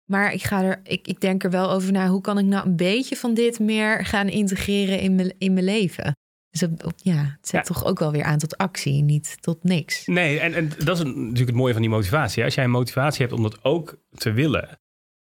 Maar 0.06 0.34
ik, 0.34 0.44
ga 0.44 0.64
er, 0.64 0.80
ik, 0.84 1.08
ik 1.08 1.22
denk 1.22 1.44
er 1.44 1.50
wel 1.50 1.72
over 1.72 1.92
na, 1.92 2.08
hoe 2.08 2.22
kan 2.22 2.38
ik 2.38 2.46
nou 2.46 2.66
een 2.66 2.76
beetje 2.76 3.16
van 3.16 3.34
dit 3.34 3.60
meer 3.60 4.06
gaan 4.06 4.28
integreren 4.28 5.00
in 5.00 5.16
mijn, 5.16 5.34
in 5.38 5.54
mijn 5.54 5.66
leven? 5.66 6.14
Dus 6.50 6.70
ja, 6.96 7.36
het 7.38 7.48
zet 7.48 7.66
toch 7.66 7.86
ook 7.86 8.00
wel 8.00 8.12
weer 8.12 8.24
aan 8.24 8.38
tot 8.38 8.58
actie, 8.58 9.04
niet 9.04 9.38
tot 9.42 9.64
niks. 9.64 10.06
Nee, 10.06 10.40
en, 10.40 10.54
en 10.54 10.70
dat 10.84 10.98
is 10.98 11.04
natuurlijk 11.04 11.38
het 11.38 11.56
mooie 11.56 11.74
van 11.74 11.82
die 11.82 11.92
motivatie. 11.92 12.44
Als 12.44 12.56
jij 12.56 12.64
een 12.64 12.70
motivatie 12.70 13.22
hebt 13.22 13.38
om 13.38 13.44
dat 13.44 13.64
ook 13.64 13.98
te 14.10 14.32
willen, 14.32 14.80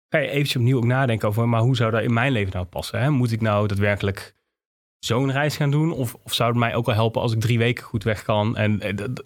ga 0.09 0.17
je 0.17 0.29
eventjes 0.29 0.55
opnieuw 0.55 0.77
ook 0.77 0.85
nadenken 0.85 1.27
over, 1.27 1.49
maar 1.49 1.61
hoe 1.61 1.75
zou 1.75 1.91
dat 1.91 2.03
in 2.03 2.13
mijn 2.13 2.31
leven 2.31 2.53
nou 2.53 2.65
passen? 2.65 3.01
Hè? 3.01 3.09
Moet 3.09 3.31
ik 3.31 3.41
nou 3.41 3.67
daadwerkelijk 3.67 4.35
zo'n 4.99 5.31
reis 5.31 5.57
gaan 5.57 5.71
doen? 5.71 5.91
Of, 5.91 6.15
of 6.23 6.33
zou 6.33 6.49
het 6.49 6.59
mij 6.59 6.75
ook 6.75 6.85
wel 6.85 6.95
helpen 6.95 7.21
als 7.21 7.33
ik 7.33 7.39
drie 7.39 7.57
weken 7.57 7.83
goed 7.83 8.03
weg 8.03 8.23
kan, 8.23 8.57
en, 8.57 8.79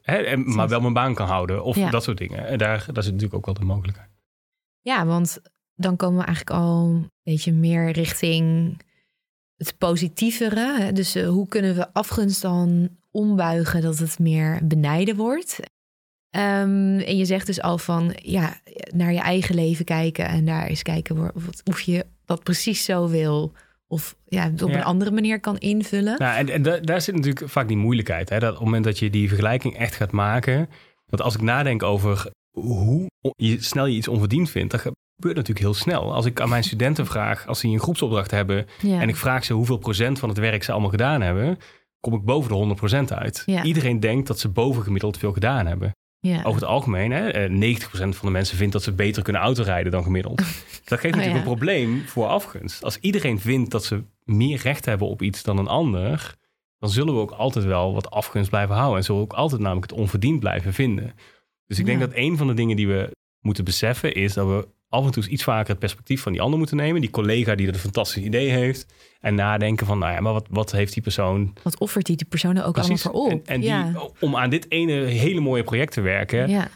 en, 0.03 0.55
maar 0.55 0.67
wel 0.67 0.81
mijn 0.81 0.93
baan 0.93 1.13
kan 1.13 1.27
houden? 1.27 1.63
Of 1.63 1.77
dat 1.77 2.03
soort 2.03 2.17
dingen. 2.17 2.47
En 2.47 2.57
daar, 2.57 2.85
daar 2.91 3.03
zit 3.03 3.13
natuurlijk 3.13 3.33
ook 3.33 3.45
wel 3.45 3.53
de 3.53 3.65
mogelijkheid. 3.65 4.09
Ja, 4.81 5.05
want 5.05 5.41
dan 5.75 5.95
komen 5.95 6.19
we 6.19 6.25
eigenlijk 6.25 6.57
al 6.57 6.87
een 6.87 7.11
beetje 7.23 7.53
meer 7.53 7.91
richting 7.91 8.77
het 9.55 9.77
positievere. 9.77 10.91
Dus 10.93 11.15
uh, 11.15 11.27
hoe 11.27 11.47
kunnen 11.47 11.75
we 11.75 11.93
afgunst 11.93 12.41
dan 12.41 12.89
ombuigen 13.11 13.81
dat 13.81 13.97
het 13.97 14.19
meer 14.19 14.59
benijden 14.63 15.15
wordt? 15.15 15.59
Um, 16.35 16.99
en 16.99 17.17
je 17.17 17.25
zegt 17.25 17.45
dus 17.45 17.61
al 17.61 17.77
van 17.77 18.15
ja, 18.21 18.57
naar 18.93 19.13
je 19.13 19.19
eigen 19.19 19.55
leven 19.55 19.85
kijken 19.85 20.27
en 20.27 20.45
daar 20.45 20.65
eens 20.65 20.81
kijken 20.81 21.31
of 21.63 21.81
je 21.81 22.05
dat 22.25 22.43
precies 22.43 22.83
zo 22.83 23.07
wil. 23.07 23.51
Of 23.87 24.15
ja, 24.25 24.51
op 24.53 24.73
een 24.73 24.83
andere 24.83 25.11
manier 25.11 25.39
kan 25.39 25.57
invullen. 25.57 26.17
Nou, 26.17 26.37
en, 26.37 26.49
en 26.49 26.85
daar 26.85 27.01
zit 27.01 27.15
natuurlijk 27.15 27.49
vaak 27.49 27.67
die 27.67 27.77
moeilijkheid. 27.77 28.29
Hè? 28.29 28.39
Dat 28.39 28.49
op 28.49 28.55
het 28.55 28.65
moment 28.65 28.83
dat 28.83 28.99
je 28.99 29.09
die 29.09 29.27
vergelijking 29.27 29.77
echt 29.77 29.95
gaat 29.95 30.11
maken. 30.11 30.69
Want 31.05 31.21
als 31.21 31.35
ik 31.35 31.41
nadenk 31.41 31.83
over 31.83 32.31
hoe 32.51 33.05
je, 33.35 33.63
snel 33.63 33.85
je 33.85 33.95
iets 33.95 34.07
onverdiend 34.07 34.49
vindt, 34.49 34.71
dat 34.71 34.81
gebeurt 34.81 35.35
natuurlijk 35.35 35.59
heel 35.59 35.73
snel. 35.73 36.13
Als 36.13 36.25
ik 36.25 36.41
aan 36.41 36.49
mijn 36.49 36.63
studenten 36.63 37.05
vraag, 37.05 37.47
als 37.47 37.59
ze 37.59 37.67
een 37.67 37.79
groepsopdracht 37.79 38.31
hebben. 38.31 38.65
En 38.81 39.09
ik 39.09 39.15
vraag 39.15 39.45
ze 39.45 39.53
hoeveel 39.53 39.77
procent 39.77 40.19
van 40.19 40.29
het 40.29 40.37
werk 40.37 40.63
ze 40.63 40.71
allemaal 40.71 40.89
gedaan 40.89 41.21
hebben. 41.21 41.57
Kom 41.99 42.13
ik 42.13 42.23
boven 42.23 42.67
de 42.67 42.75
100% 43.11 43.13
uit. 43.13 43.43
Iedereen 43.63 43.99
denkt 43.99 44.27
dat 44.27 44.39
ze 44.39 44.49
bovengemiddeld 44.49 45.17
veel 45.17 45.33
gedaan 45.33 45.65
hebben. 45.65 45.91
Ja. 46.27 46.43
Over 46.43 46.61
het 46.61 46.69
algemeen, 46.69 47.11
hè, 47.11 47.49
90% 47.49 48.13
eh, 48.13 48.19
van 48.19 48.27
de 48.27 48.31
mensen 48.31 48.57
vindt 48.57 48.73
dat 48.73 48.83
ze 48.83 48.91
beter 48.91 49.23
kunnen 49.23 49.41
autorijden 49.41 49.91
dan 49.91 50.03
gemiddeld. 50.03 50.41
Dat 50.85 50.99
geeft 50.99 51.13
oh, 51.13 51.19
natuurlijk 51.19 51.45
een 51.45 51.55
probleem 51.55 52.01
voor 52.05 52.27
afgunst. 52.27 52.83
Als 52.83 52.97
iedereen 52.99 53.39
vindt 53.39 53.71
dat 53.71 53.85
ze 53.85 54.03
meer 54.23 54.59
recht 54.61 54.85
hebben 54.85 55.07
op 55.07 55.21
iets 55.21 55.43
dan 55.43 55.57
een 55.57 55.67
ander, 55.67 56.35
dan 56.79 56.89
zullen 56.89 57.13
we 57.13 57.19
ook 57.19 57.31
altijd 57.31 57.65
wel 57.65 57.93
wat 57.93 58.09
afgunst 58.09 58.49
blijven 58.49 58.75
houden. 58.75 58.97
En 58.97 59.03
zullen 59.03 59.21
we 59.21 59.27
ook 59.27 59.37
altijd 59.37 59.61
namelijk 59.61 59.91
het 59.91 59.99
onverdiend 59.99 60.39
blijven 60.39 60.73
vinden. 60.73 61.13
Dus 61.67 61.79
ik 61.79 61.85
denk 61.85 61.99
dat 61.99 62.11
een 62.13 62.37
van 62.37 62.47
de 62.47 62.53
dingen 62.53 62.75
die 62.75 62.87
we 62.87 63.11
moeten 63.39 63.63
beseffen 63.63 64.13
is 64.15 64.33
dat 64.33 64.47
we 64.47 64.67
af 64.93 65.05
en 65.05 65.11
toe 65.11 65.27
iets 65.27 65.43
vaker 65.43 65.69
het 65.69 65.79
perspectief 65.79 66.21
van 66.21 66.31
die 66.31 66.41
ander 66.41 66.57
moeten 66.59 66.77
nemen. 66.77 67.01
Die 67.01 67.09
collega 67.09 67.55
die 67.55 67.67
er 67.67 67.73
een 67.73 67.79
fantastisch 67.79 68.23
idee 68.23 68.49
heeft. 68.49 68.85
En 69.19 69.35
nadenken 69.35 69.85
van, 69.85 69.99
nou 69.99 70.13
ja, 70.13 70.19
maar 70.19 70.33
wat, 70.33 70.47
wat 70.49 70.71
heeft 70.71 70.93
die 70.93 71.03
persoon... 71.03 71.53
Wat 71.63 71.79
offert 71.79 72.05
die, 72.05 72.15
die 72.15 72.27
persoon 72.27 72.61
ook 72.61 72.77
allemaal 72.77 72.97
voor 72.97 73.11
op? 73.11 73.31
En, 73.31 73.43
en 73.45 73.61
die, 73.61 74.01
om 74.19 74.35
aan 74.35 74.49
dit 74.49 74.71
ene 74.71 74.93
hele 74.93 75.39
mooie 75.39 75.63
project 75.63 75.93
te 75.93 76.01
werken... 76.01 76.49
Ja. 76.49 76.69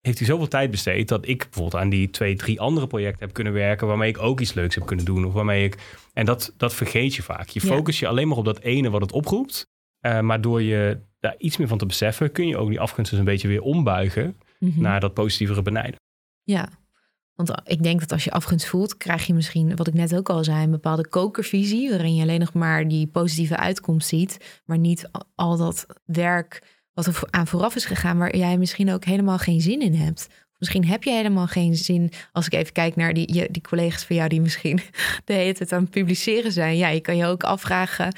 heeft 0.00 0.18
hij 0.18 0.26
zoveel 0.26 0.48
tijd 0.48 0.70
besteed 0.70 1.08
dat 1.08 1.28
ik 1.28 1.38
bijvoorbeeld 1.38 1.82
aan 1.82 1.88
die 1.88 2.10
twee, 2.10 2.36
drie 2.36 2.60
andere 2.60 2.86
projecten 2.86 3.24
heb 3.24 3.34
kunnen 3.34 3.52
werken... 3.52 3.86
waarmee 3.86 4.08
ik 4.08 4.18
ook 4.18 4.40
iets 4.40 4.54
leuks 4.54 4.74
heb 4.74 4.86
kunnen 4.86 5.04
doen. 5.04 5.24
Of 5.24 5.32
waarmee 5.32 5.64
ik... 5.64 5.78
En 6.12 6.24
dat, 6.24 6.54
dat 6.56 6.74
vergeet 6.74 7.14
je 7.14 7.22
vaak. 7.22 7.48
Je 7.48 7.60
focus 7.60 7.98
je 7.98 8.08
alleen 8.08 8.28
maar 8.28 8.38
op 8.38 8.44
dat 8.44 8.60
ene 8.60 8.90
wat 8.90 9.00
het 9.00 9.12
oproept. 9.12 9.66
Uh, 10.06 10.20
maar 10.20 10.40
door 10.40 10.62
je 10.62 10.98
daar 11.20 11.34
iets 11.38 11.56
meer 11.56 11.68
van 11.68 11.78
te 11.78 11.86
beseffen... 11.86 12.32
kun 12.32 12.46
je 12.46 12.56
ook 12.56 12.68
die 12.68 12.80
afgunst 12.80 13.10
dus 13.10 13.18
een 13.18 13.24
beetje 13.24 13.48
weer 13.48 13.62
ombuigen... 13.62 14.36
Mhm. 14.58 14.80
naar 14.80 15.00
dat 15.00 15.14
positievere 15.14 15.62
benijden. 15.62 16.00
Ja, 16.42 16.68
Want 17.34 17.52
ik 17.64 17.82
denk 17.82 18.00
dat 18.00 18.12
als 18.12 18.24
je 18.24 18.30
afgunst 18.30 18.66
voelt, 18.66 18.96
krijg 18.96 19.26
je 19.26 19.34
misschien, 19.34 19.76
wat 19.76 19.86
ik 19.86 19.94
net 19.94 20.16
ook 20.16 20.28
al 20.28 20.44
zei, 20.44 20.62
een 20.62 20.70
bepaalde 20.70 21.08
kokervisie. 21.08 21.90
Waarin 21.90 22.14
je 22.14 22.22
alleen 22.22 22.40
nog 22.40 22.52
maar 22.52 22.88
die 22.88 23.06
positieve 23.06 23.56
uitkomst 23.56 24.08
ziet. 24.08 24.60
Maar 24.64 24.78
niet 24.78 25.08
al 25.34 25.56
dat 25.56 25.86
werk 26.04 26.62
wat 26.92 27.06
er 27.06 27.22
aan 27.30 27.46
vooraf 27.46 27.74
is 27.76 27.84
gegaan, 27.84 28.18
waar 28.18 28.36
jij 28.36 28.58
misschien 28.58 28.92
ook 28.92 29.04
helemaal 29.04 29.38
geen 29.38 29.60
zin 29.60 29.80
in 29.80 29.94
hebt. 29.94 30.28
Misschien 30.58 30.86
heb 30.86 31.02
je 31.02 31.10
helemaal 31.10 31.46
geen 31.46 31.76
zin. 31.76 32.12
Als 32.32 32.46
ik 32.46 32.52
even 32.52 32.72
kijk 32.72 32.96
naar 32.96 33.14
die, 33.14 33.50
die 33.50 33.62
collega's 33.62 34.04
van 34.04 34.16
jou 34.16 34.28
die 34.28 34.40
misschien 34.40 34.80
de 35.24 35.32
hele 35.32 35.54
tijd 35.54 35.72
aan 35.72 35.82
het 35.82 35.90
publiceren 35.90 36.52
zijn. 36.52 36.76
Ja, 36.76 36.88
je 36.88 37.00
kan 37.00 37.16
je 37.16 37.26
ook 37.26 37.42
afvragen 37.42 38.14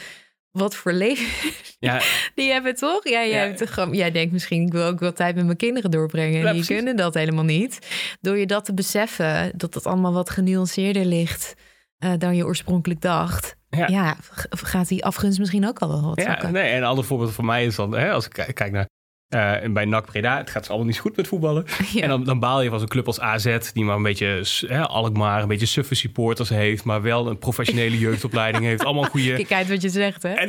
wat 0.57 0.75
voor 0.75 0.93
leven 0.93 1.27
ja. 1.79 2.01
die 2.35 2.53
hebben 2.53 2.75
toch? 2.75 3.09
Ja, 3.09 3.11
jij, 3.11 3.29
ja. 3.29 3.37
Hebt 3.37 3.75
toch, 3.75 3.95
jij 3.95 4.11
denkt 4.11 4.33
misschien, 4.33 4.67
ik 4.67 4.73
wil 4.73 4.85
ook 4.85 5.01
wel 5.01 5.13
tijd 5.13 5.35
met 5.35 5.45
mijn 5.45 5.57
kinderen 5.57 5.91
doorbrengen. 5.91 6.47
en 6.47 6.55
die 6.55 6.65
kunnen 6.65 6.97
dat 6.97 7.15
helemaal 7.15 7.45
niet. 7.45 7.79
Door 8.21 8.39
je 8.39 8.47
dat 8.47 8.65
te 8.65 8.75
beseffen, 8.75 9.53
dat 9.57 9.73
dat 9.73 9.87
allemaal 9.87 10.13
wat 10.13 10.31
genuanceerder 10.31 11.05
ligt 11.05 11.55
uh, 11.99 12.13
dan 12.19 12.37
je 12.37 12.45
oorspronkelijk 12.45 13.01
dacht. 13.01 13.57
Ja. 13.71 14.17
gaat 14.51 14.89
die 14.89 15.05
afgunst 15.05 15.39
misschien 15.39 15.67
ook 15.67 15.79
al 15.79 15.89
wel 15.89 16.03
wat 16.03 16.21
Ja, 16.21 16.51
nee, 16.51 16.71
en 16.71 16.77
een 16.77 16.85
ander 16.85 17.05
voorbeeld 17.05 17.33
voor 17.33 17.45
mij 17.45 17.65
is 17.65 17.75
dan, 17.75 17.93
hè, 17.93 18.11
als 18.11 18.27
ik 18.27 18.53
kijk 18.55 18.71
naar 18.73 18.89
uh, 19.31 19.63
en 19.63 19.73
bij 19.73 19.85
NAC 19.85 20.07
Breda, 20.07 20.37
het 20.37 20.51
gaat 20.51 20.65
ze 20.65 20.69
allemaal 20.69 20.89
niet 20.89 20.99
goed 20.99 21.17
met 21.17 21.29
voetballen. 21.29 21.65
En 22.01 22.09
dan, 22.09 22.25
dan, 22.25 22.39
baal 22.39 22.63
je 22.63 22.69
van 22.69 22.79
zo'n 22.79 22.89
club 22.89 23.07
als 23.07 23.21
AZ, 23.21 23.59
die 23.73 23.85
maar 23.85 23.97
een 23.97 24.03
beetje, 24.03 24.45
hè, 24.67 24.87
Alkmaar, 24.87 25.43
een 25.43 25.49
beetje 25.49 25.67
suffe 25.67 25.95
supporters 25.95 26.49
heeft, 26.49 26.85
maar 26.85 27.03
wel 27.03 27.27
een 27.27 27.39
professionele 27.39 27.99
jeugdopleiding 28.07 28.65
heeft. 28.65 28.85
Allemaal 28.85 29.05
goede... 29.05 29.33
Kijk 29.37 29.53
uit 29.53 29.69
wat 29.69 29.83
je 29.83 29.89
zegt, 29.89 30.23
hè? 30.23 30.33
En, 30.33 30.49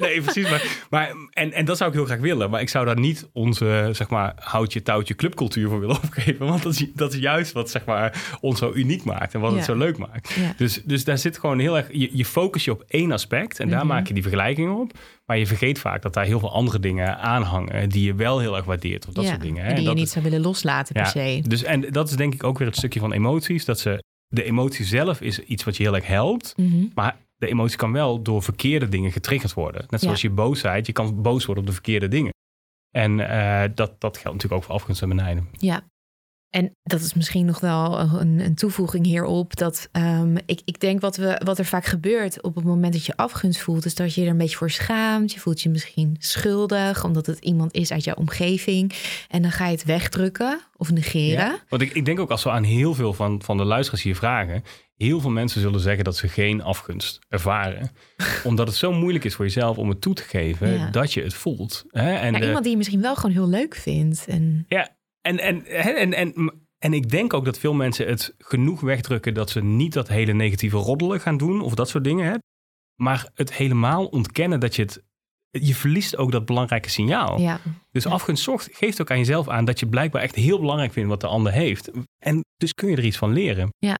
nee, 0.00 0.20
precies. 0.20 0.50
Maar, 0.50 0.86
maar, 0.90 1.12
en, 1.32 1.52
en 1.52 1.64
dat 1.64 1.76
zou 1.76 1.90
ik 1.90 1.96
heel 1.96 2.06
graag 2.06 2.18
willen. 2.18 2.50
Maar 2.50 2.60
ik 2.60 2.68
zou 2.68 2.84
daar 2.84 2.98
niet 2.98 3.28
onze, 3.32 3.88
zeg 3.92 4.08
maar, 4.08 4.32
houtje 4.38 4.82
touwtje 4.82 5.14
clubcultuur 5.14 5.68
voor 5.68 5.80
willen 5.80 5.96
opgeven. 6.04 6.46
Want 6.46 6.62
dat 6.62 6.72
is, 6.72 6.86
dat 6.94 7.12
is 7.12 7.18
juist 7.18 7.52
wat, 7.52 7.70
zeg 7.70 7.84
maar, 7.84 8.38
ons 8.40 8.58
zo 8.58 8.72
uniek 8.74 9.04
maakt 9.04 9.34
en 9.34 9.40
wat 9.40 9.54
het 9.54 9.64
zo 9.64 9.74
leuk 9.74 9.98
maakt. 9.98 10.36
Dus, 10.56 10.82
dus 10.84 11.04
daar 11.04 11.18
zit 11.18 11.38
gewoon 11.38 11.58
heel 11.58 11.76
erg, 11.76 11.88
je, 11.92 12.10
je 12.12 12.24
focus 12.24 12.64
je 12.64 12.70
op 12.70 12.84
één 12.88 13.12
aspect 13.12 13.60
en 13.60 13.68
daar 13.68 13.78
mhm. 13.78 13.88
maak 13.88 14.06
je 14.06 14.14
die 14.14 14.22
vergelijking 14.22 14.78
op. 14.78 14.92
Maar 15.28 15.38
je 15.38 15.46
vergeet 15.46 15.78
vaak 15.78 16.02
dat 16.02 16.14
daar 16.14 16.24
heel 16.24 16.38
veel 16.38 16.52
andere 16.52 16.78
dingen 16.78 17.18
aan 17.18 17.42
hangen 17.42 17.88
die 17.88 18.04
je 18.04 18.14
wel 18.14 18.38
heel 18.38 18.56
erg 18.56 18.64
waardeert. 18.64 19.06
Of 19.08 19.14
dat 19.14 19.26
soort 19.26 19.40
dingen. 19.40 19.64
Hè? 19.64 19.68
En 19.68 19.76
die 19.76 19.88
je 19.88 19.94
niet 19.94 20.10
zou 20.10 20.24
willen 20.24 20.40
loslaten 20.40 20.94
per 20.94 21.06
se. 21.06 21.42
Dus, 21.46 21.62
en 21.62 21.80
dat 21.80 22.08
is 22.08 22.16
denk 22.16 22.34
ik 22.34 22.44
ook 22.44 22.58
weer 22.58 22.66
het 22.66 22.76
stukje 22.76 23.00
van 23.00 23.12
emoties. 23.12 23.64
Dat 23.64 23.80
ze, 23.80 24.02
de 24.26 24.42
emotie 24.42 24.84
zelf 24.84 25.20
is 25.20 25.38
iets 25.38 25.64
wat 25.64 25.76
je 25.76 25.82
heel 25.82 25.94
erg 25.94 26.06
helpt. 26.06 26.54
Mhm. 26.56 26.86
Maar 26.94 27.16
de 27.36 27.46
emotie 27.46 27.76
kan 27.76 27.92
wel 27.92 28.22
door 28.22 28.42
verkeerde 28.42 28.88
dingen 28.88 29.12
getriggerd 29.12 29.54
worden. 29.54 29.84
Net 29.88 30.00
zoals 30.00 30.20
je 30.20 30.30
boosheid. 30.30 30.86
Je 30.86 30.92
kan 30.92 31.22
boos 31.22 31.44
worden 31.44 31.62
op 31.62 31.68
de 31.68 31.74
verkeerde 31.74 32.08
dingen. 32.08 32.32
En 32.90 33.18
uh, 33.18 33.62
dat, 33.74 34.00
dat 34.00 34.16
geldt 34.16 34.36
natuurlijk 34.36 34.52
ook 34.52 34.64
voor 34.64 34.74
afgunst 34.74 35.02
en 35.02 35.08
benijden. 35.08 35.48
Ja, 35.52 35.82
en 36.50 36.76
dat 36.82 37.00
is 37.00 37.14
misschien 37.14 37.46
nog 37.46 37.60
wel 37.60 37.98
een, 37.98 38.40
een 38.40 38.54
toevoeging 38.54 39.06
hierop. 39.06 39.56
Dat 39.56 39.88
um, 39.92 40.36
ik, 40.46 40.60
ik 40.64 40.80
denk 40.80 41.00
wat, 41.00 41.16
we, 41.16 41.40
wat 41.44 41.58
er 41.58 41.64
vaak 41.64 41.84
gebeurt 41.84 42.42
op 42.42 42.54
het 42.54 42.64
moment 42.64 42.92
dat 42.92 43.04
je 43.04 43.16
afgunst 43.16 43.60
voelt, 43.60 43.84
is 43.84 43.94
dat 43.94 44.14
je 44.14 44.22
er 44.22 44.28
een 44.28 44.38
beetje 44.38 44.56
voor 44.56 44.70
schaamt. 44.70 45.32
Je 45.32 45.40
voelt 45.40 45.60
je 45.60 45.68
misschien 45.68 46.16
schuldig, 46.18 47.04
omdat 47.04 47.26
het 47.26 47.38
iemand 47.38 47.72
is 47.72 47.92
uit 47.92 48.04
jouw 48.04 48.14
omgeving. 48.14 48.92
En 49.28 49.42
dan 49.42 49.50
ga 49.50 49.66
je 49.66 49.72
het 49.72 49.84
wegdrukken 49.84 50.60
of 50.76 50.90
negeren. 50.90 51.44
Ja, 51.44 51.58
want 51.68 51.82
ik, 51.82 51.92
ik 51.92 52.04
denk 52.04 52.20
ook 52.20 52.30
als 52.30 52.44
we 52.44 52.50
aan 52.50 52.62
heel 52.62 52.94
veel 52.94 53.12
van, 53.12 53.42
van 53.42 53.56
de 53.56 53.64
luisteraars 53.64 54.02
hier 54.02 54.16
vragen. 54.16 54.62
Heel 54.96 55.20
veel 55.20 55.30
mensen 55.30 55.60
zullen 55.60 55.80
zeggen 55.80 56.04
dat 56.04 56.16
ze 56.16 56.28
geen 56.28 56.62
afgunst 56.62 57.18
ervaren. 57.28 57.90
omdat 58.44 58.66
het 58.66 58.76
zo 58.76 58.92
moeilijk 58.92 59.24
is 59.24 59.34
voor 59.34 59.44
jezelf 59.44 59.76
om 59.76 59.88
het 59.88 60.00
toe 60.00 60.14
te 60.14 60.22
geven 60.22 60.92
dat 60.92 61.12
je 61.12 61.22
het 61.22 61.34
voelt. 61.34 61.84
Hè? 61.88 62.14
En 62.14 62.42
iemand 62.42 62.62
die 62.62 62.70
je 62.70 62.76
misschien 62.76 63.00
wel 63.00 63.14
gewoon 63.14 63.36
heel 63.36 63.48
leuk 63.48 63.74
vindt. 63.74 64.26
En... 64.26 64.64
Ja, 64.68 64.96
en, 65.28 65.66
en, 65.66 65.66
en, 65.96 66.12
en, 66.12 66.52
en 66.78 66.92
ik 66.92 67.10
denk 67.10 67.34
ook 67.34 67.44
dat 67.44 67.58
veel 67.58 67.74
mensen 67.74 68.06
het 68.06 68.34
genoeg 68.38 68.80
wegdrukken 68.80 69.34
dat 69.34 69.50
ze 69.50 69.62
niet 69.62 69.92
dat 69.92 70.08
hele 70.08 70.32
negatieve 70.32 70.76
roddelen 70.76 71.20
gaan 71.20 71.36
doen 71.36 71.60
of 71.60 71.74
dat 71.74 71.88
soort 71.88 72.04
dingen. 72.04 72.26
Hè? 72.26 72.36
Maar 72.94 73.30
het 73.34 73.54
helemaal 73.54 74.06
ontkennen 74.06 74.60
dat 74.60 74.76
je 74.76 74.82
het. 74.82 75.02
Je 75.50 75.74
verliest 75.74 76.16
ook 76.16 76.32
dat 76.32 76.44
belangrijke 76.44 76.90
signaal. 76.90 77.40
Ja. 77.40 77.60
Dus 77.90 78.04
ja. 78.04 78.10
afgunst 78.10 78.42
zorgt, 78.42 78.68
geeft 78.72 79.00
ook 79.00 79.10
aan 79.10 79.18
jezelf 79.18 79.48
aan 79.48 79.64
dat 79.64 79.80
je 79.80 79.86
blijkbaar 79.86 80.22
echt 80.22 80.34
heel 80.34 80.60
belangrijk 80.60 80.92
vindt 80.92 81.08
wat 81.08 81.20
de 81.20 81.26
ander 81.26 81.52
heeft. 81.52 81.90
En 82.18 82.44
dus 82.56 82.74
kun 82.74 82.90
je 82.90 82.96
er 82.96 83.04
iets 83.04 83.16
van 83.16 83.32
leren. 83.32 83.68
Ja. 83.78 83.98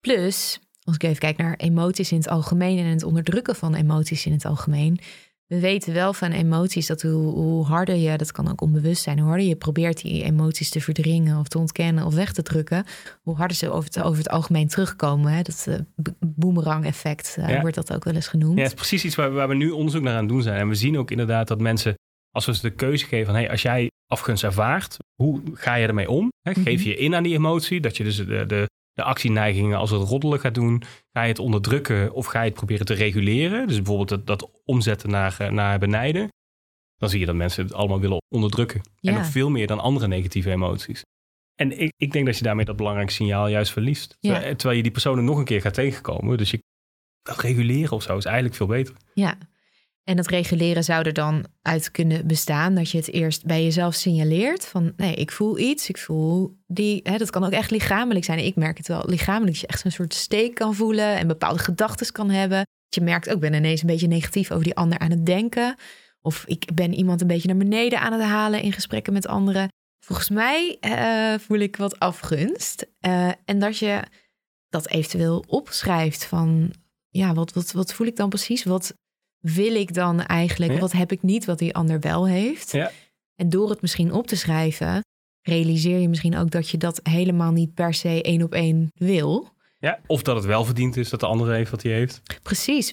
Plus, 0.00 0.60
als 0.82 0.94
ik 0.94 1.02
even 1.02 1.18
kijk 1.18 1.36
naar 1.36 1.54
emoties 1.56 2.12
in 2.12 2.18
het 2.18 2.28
algemeen 2.28 2.78
en 2.78 2.84
het 2.84 3.02
onderdrukken 3.02 3.56
van 3.56 3.74
emoties 3.74 4.26
in 4.26 4.32
het 4.32 4.44
algemeen, 4.44 5.00
we 5.50 5.60
weten 5.60 5.92
wel 5.92 6.12
van 6.12 6.30
emoties 6.30 6.86
dat 6.86 7.02
hoe, 7.02 7.12
hoe, 7.12 7.64
harder 7.64 7.94
je, 7.94 8.16
dat 8.16 8.32
kan 8.32 8.50
ook 8.50 8.60
onbewust 8.60 9.02
zijn, 9.02 9.18
hoe 9.18 9.28
harder 9.28 9.46
je 9.46 9.56
probeert 9.56 10.02
die 10.02 10.22
emoties 10.22 10.70
te 10.70 10.80
verdringen 10.80 11.38
of 11.38 11.48
te 11.48 11.58
ontkennen 11.58 12.04
of 12.04 12.14
weg 12.14 12.32
te 12.32 12.42
drukken, 12.42 12.84
hoe 13.22 13.36
harder 13.36 13.56
ze 13.56 13.70
over 13.70 13.84
het, 13.84 14.02
over 14.02 14.18
het 14.18 14.28
algemeen 14.28 14.68
terugkomen. 14.68 15.32
Hè? 15.32 15.42
Dat 15.42 15.66
uh, 15.68 15.74
boomerang 16.20 16.84
effect 16.84 17.36
uh, 17.38 17.60
wordt 17.60 17.74
dat 17.74 17.94
ook 17.94 18.04
wel 18.04 18.14
eens 18.14 18.28
genoemd. 18.28 18.56
Ja, 18.56 18.62
het 18.62 18.72
is 18.72 18.78
precies 18.78 19.04
iets 19.04 19.14
waar, 19.14 19.32
waar, 19.32 19.48
we 19.48 19.54
nu 19.54 19.70
onderzoek 19.70 20.02
naar 20.02 20.14
aan 20.14 20.20
het 20.20 20.28
doen 20.28 20.42
zijn. 20.42 20.60
En 20.60 20.68
we 20.68 20.74
zien 20.74 20.98
ook 20.98 21.10
inderdaad 21.10 21.48
dat 21.48 21.60
mensen, 21.60 21.94
als 22.30 22.46
we 22.46 22.54
ze 22.54 22.60
de 22.60 22.74
keuze 22.74 23.06
geven 23.06 23.26
van 23.26 23.34
hey, 23.34 23.50
als 23.50 23.62
jij 23.62 23.90
afgunst 24.06 24.44
ervaart, 24.44 24.96
hoe 25.14 25.40
ga 25.52 25.74
je 25.74 25.86
ermee 25.86 26.10
om? 26.10 26.28
Hè? 26.40 26.52
Geef 26.54 26.80
mhm. 26.80 26.88
je 26.88 26.96
in 26.96 27.14
aan 27.14 27.22
die 27.22 27.34
emotie, 27.34 27.80
dat 27.80 27.96
je 27.96 28.04
dus 28.04 28.16
de, 28.16 28.46
de, 28.46 28.66
de 28.92 29.02
actieneigingen 29.02 29.78
als 29.78 29.90
het 29.90 30.02
roddelen 30.02 30.40
gaat 30.40 30.54
doen? 30.54 30.82
Ga 31.12 31.22
je 31.22 31.28
het 31.28 31.38
onderdrukken 31.38 32.12
of 32.12 32.26
ga 32.26 32.40
je 32.40 32.48
het 32.48 32.54
proberen 32.54 32.86
te 32.86 32.94
reguleren? 32.94 33.66
Dus 33.66 33.76
bijvoorbeeld 33.76 34.08
dat, 34.08 34.26
dat 34.26 34.50
omzetten 34.64 35.10
naar, 35.10 35.36
eh, 35.38 35.50
naar 35.50 35.78
benijden. 35.78 36.28
Dan 36.96 37.08
zie 37.08 37.20
je 37.20 37.26
dat 37.26 37.34
mensen 37.34 37.64
het 37.64 37.74
allemaal 37.74 38.00
willen 38.00 38.22
onderdrukken. 38.34 38.80
En 39.00 39.14
nog 39.14 39.26
veel 39.26 39.50
meer 39.50 39.66
dan 39.66 39.80
andere 39.80 40.06
negatieve 40.06 40.50
emoties. 40.50 41.02
En 41.54 41.80
ik, 41.80 41.92
ik 41.96 42.12
denk 42.12 42.26
dat 42.26 42.38
je 42.38 42.44
daarmee 42.44 42.64
dat 42.64 42.76
belangrijke 42.76 43.12
signaal 43.12 43.48
juist 43.48 43.72
verliest. 43.72 44.16
Terwijl 44.20 44.76
je 44.76 44.82
die 44.82 44.92
personen 44.92 45.24
nog 45.24 45.38
een 45.38 45.44
keer 45.44 45.60
gaat 45.60 45.74
tegenkomen. 45.74 46.38
Dus 46.38 46.50
je 46.50 46.58
dat 47.22 47.40
reguleren 47.40 47.92
of 47.92 48.02
zo 48.02 48.16
is 48.16 48.24
eigenlijk 48.24 48.54
veel 48.56 48.66
beter. 48.66 48.94
Ja, 49.14 49.38
en 50.10 50.16
dat 50.16 50.26
reguleren 50.26 50.84
zou 50.84 51.06
er 51.06 51.12
dan 51.12 51.44
uit 51.62 51.90
kunnen 51.90 52.26
bestaan 52.26 52.74
dat 52.74 52.90
je 52.90 52.96
het 52.96 53.12
eerst 53.12 53.44
bij 53.44 53.62
jezelf 53.62 53.94
signaleert 53.94 54.66
van 54.66 54.92
nee, 54.96 55.14
ik 55.14 55.30
voel 55.30 55.58
iets, 55.58 55.88
ik 55.88 55.98
voel 55.98 56.58
die, 56.66 57.00
hè, 57.02 57.16
dat 57.16 57.30
kan 57.30 57.44
ook 57.44 57.52
echt 57.52 57.70
lichamelijk 57.70 58.24
zijn. 58.24 58.44
Ik 58.44 58.56
merk 58.56 58.76
het 58.76 58.88
wel 58.88 59.02
lichamelijk 59.06 59.52
dat 59.52 59.60
je 59.60 59.66
echt 59.66 59.84
een 59.84 59.92
soort 59.92 60.14
steek 60.14 60.54
kan 60.54 60.74
voelen 60.74 61.16
en 61.16 61.26
bepaalde 61.26 61.58
gedachten 61.58 62.12
kan 62.12 62.30
hebben. 62.30 62.66
Je 62.88 63.00
merkt 63.00 63.28
ook, 63.28 63.34
ik 63.34 63.40
ben 63.40 63.54
ineens 63.54 63.80
een 63.80 63.86
beetje 63.86 64.06
negatief 64.06 64.50
over 64.50 64.64
die 64.64 64.76
ander 64.76 64.98
aan 64.98 65.10
het 65.10 65.26
denken. 65.26 65.74
Of 66.20 66.44
ik 66.46 66.74
ben 66.74 66.94
iemand 66.94 67.20
een 67.20 67.26
beetje 67.26 67.48
naar 67.48 67.56
beneden 67.56 68.00
aan 68.00 68.12
het 68.12 68.22
halen 68.22 68.62
in 68.62 68.72
gesprekken 68.72 69.12
met 69.12 69.26
anderen. 69.26 69.68
Volgens 70.04 70.28
mij 70.28 70.76
uh, 70.80 71.38
voel 71.38 71.58
ik 71.58 71.76
wat 71.76 71.98
afgunst. 71.98 72.86
Uh, 73.06 73.30
en 73.44 73.58
dat 73.58 73.78
je 73.78 74.02
dat 74.68 74.88
eventueel 74.88 75.44
opschrijft 75.46 76.24
van 76.24 76.72
ja, 77.08 77.34
wat, 77.34 77.52
wat, 77.52 77.72
wat 77.72 77.92
voel 77.92 78.06
ik 78.06 78.16
dan 78.16 78.28
precies? 78.28 78.64
Wat, 78.64 78.94
wil 79.40 79.74
ik 79.74 79.94
dan 79.94 80.20
eigenlijk? 80.20 80.78
Wat 80.78 80.92
heb 80.92 81.12
ik 81.12 81.22
niet 81.22 81.44
wat 81.44 81.58
die 81.58 81.74
ander 81.74 82.00
wel 82.00 82.26
heeft? 82.28 82.72
Ja. 82.72 82.90
En 83.34 83.48
door 83.48 83.70
het 83.70 83.80
misschien 83.80 84.12
op 84.12 84.26
te 84.26 84.36
schrijven, 84.36 85.04
realiseer 85.42 85.98
je 85.98 86.08
misschien 86.08 86.36
ook 86.36 86.50
dat 86.50 86.68
je 86.68 86.76
dat 86.76 87.00
helemaal 87.02 87.52
niet 87.52 87.74
per 87.74 87.94
se 87.94 88.22
één 88.22 88.42
op 88.42 88.54
één 88.54 88.90
wil. 88.94 89.48
Ja, 89.78 90.00
of 90.06 90.22
dat 90.22 90.36
het 90.36 90.44
wel 90.44 90.64
verdiend 90.64 90.96
is 90.96 91.10
dat 91.10 91.20
de 91.20 91.26
ander 91.26 91.52
heeft 91.52 91.70
wat 91.70 91.82
hij 91.82 91.92
heeft. 91.92 92.22
Precies. 92.42 92.92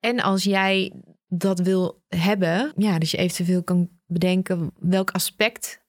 En 0.00 0.20
als 0.20 0.44
jij 0.44 0.92
dat 1.26 1.58
wil 1.58 2.02
hebben, 2.08 2.72
ja, 2.76 2.98
dus 2.98 3.10
je 3.10 3.16
eventueel 3.16 3.62
kan 3.62 3.88
bedenken 4.06 4.72
welk 4.78 5.10
aspect 5.10 5.80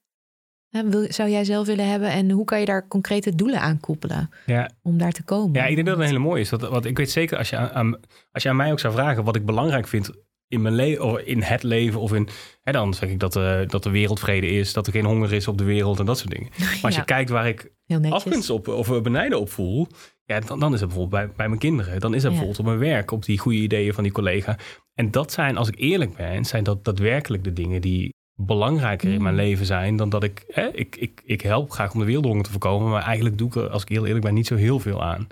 zou 1.07 1.29
jij 1.29 1.43
zelf 1.43 1.67
willen 1.67 1.89
hebben 1.89 2.09
en 2.09 2.29
hoe 2.29 2.45
kan 2.45 2.59
je 2.59 2.65
daar 2.65 2.87
concrete 2.87 3.35
doelen 3.35 3.61
aan 3.61 3.79
koppelen 3.79 4.29
ja. 4.45 4.69
om 4.81 4.97
daar 4.97 5.11
te 5.11 5.23
komen? 5.23 5.53
Ja, 5.53 5.65
ik 5.65 5.75
denk 5.75 5.87
dat 5.87 5.95
het 5.95 6.05
een 6.05 6.11
hele 6.11 6.27
mooie 6.27 6.41
is. 6.41 6.49
Dat, 6.49 6.61
want 6.61 6.85
ik 6.85 6.97
weet 6.97 7.11
zeker, 7.11 7.37
als 7.37 7.49
je 7.49 7.57
aan, 7.57 7.99
als 8.31 8.43
je 8.43 8.49
aan 8.49 8.55
mij 8.55 8.71
ook 8.71 8.79
zou 8.79 8.93
vragen 8.93 9.23
wat 9.23 9.35
ik 9.35 9.45
belangrijk 9.45 9.87
vind 9.87 10.11
in 10.47 10.61
mijn 10.61 10.75
leven, 10.75 11.05
of 11.05 11.19
in 11.19 11.41
het 11.41 11.63
leven, 11.63 11.99
of 11.99 12.13
in, 12.13 12.27
hè, 12.61 12.71
dan 12.71 12.93
zeg 12.93 13.09
ik 13.09 13.19
dat, 13.19 13.35
uh, 13.35 13.59
dat 13.67 13.85
er 13.85 13.91
wereldvrede 13.91 14.47
is, 14.47 14.73
dat 14.73 14.87
er 14.87 14.93
geen 14.93 15.05
honger 15.05 15.33
is 15.33 15.47
op 15.47 15.57
de 15.57 15.63
wereld 15.63 15.99
en 15.99 16.05
dat 16.05 16.17
soort 16.17 16.31
dingen. 16.31 16.49
Maar 16.57 16.79
als 16.81 16.95
je 16.95 17.05
kijkt 17.05 17.29
waar 17.29 17.47
ik 17.47 17.71
afgunst 18.09 18.49
op 18.49 18.67
of 18.67 19.01
benijden 19.01 19.39
op 19.39 19.49
voel, 19.49 19.87
ja, 20.25 20.39
dan, 20.39 20.59
dan 20.59 20.73
is 20.73 20.79
het 20.79 20.89
bijvoorbeeld 20.89 21.25
bij, 21.25 21.35
bij 21.35 21.47
mijn 21.47 21.59
kinderen. 21.59 21.99
Dan 21.99 22.13
is 22.13 22.21
het 22.21 22.31
bijvoorbeeld 22.31 22.59
op 22.59 22.65
mijn 22.65 22.77
werk, 22.77 23.11
op 23.11 23.25
die 23.25 23.39
goede 23.39 23.57
ideeën 23.57 23.93
van 23.93 24.03
die 24.03 24.11
collega. 24.11 24.57
En 24.93 25.11
dat 25.11 25.31
zijn, 25.31 25.57
als 25.57 25.67
ik 25.67 25.79
eerlijk 25.79 26.15
ben, 26.15 26.45
zijn 26.45 26.63
dat 26.63 26.85
daadwerkelijk 26.85 27.43
de 27.43 27.53
dingen 27.53 27.81
die 27.81 28.13
belangrijker 28.41 29.11
in 29.11 29.21
mijn 29.21 29.33
mm. 29.33 29.39
leven 29.39 29.65
zijn 29.65 29.95
dan 29.95 30.09
dat 30.09 30.23
ik, 30.23 30.43
hè, 30.47 30.67
ik, 30.67 30.95
ik, 30.95 31.21
ik 31.25 31.41
help 31.41 31.71
graag 31.71 31.93
om 31.93 31.99
de 31.99 32.05
wereldhonger 32.05 32.43
te 32.43 32.51
voorkomen, 32.51 32.89
maar 32.89 33.03
eigenlijk 33.03 33.37
doe 33.37 33.47
ik 33.47 33.55
er, 33.55 33.69
als 33.69 33.81
ik 33.81 33.89
heel 33.89 34.05
eerlijk 34.05 34.25
ben, 34.25 34.33
niet 34.33 34.47
zo 34.47 34.55
heel 34.55 34.79
veel 34.79 35.03
aan. 35.03 35.27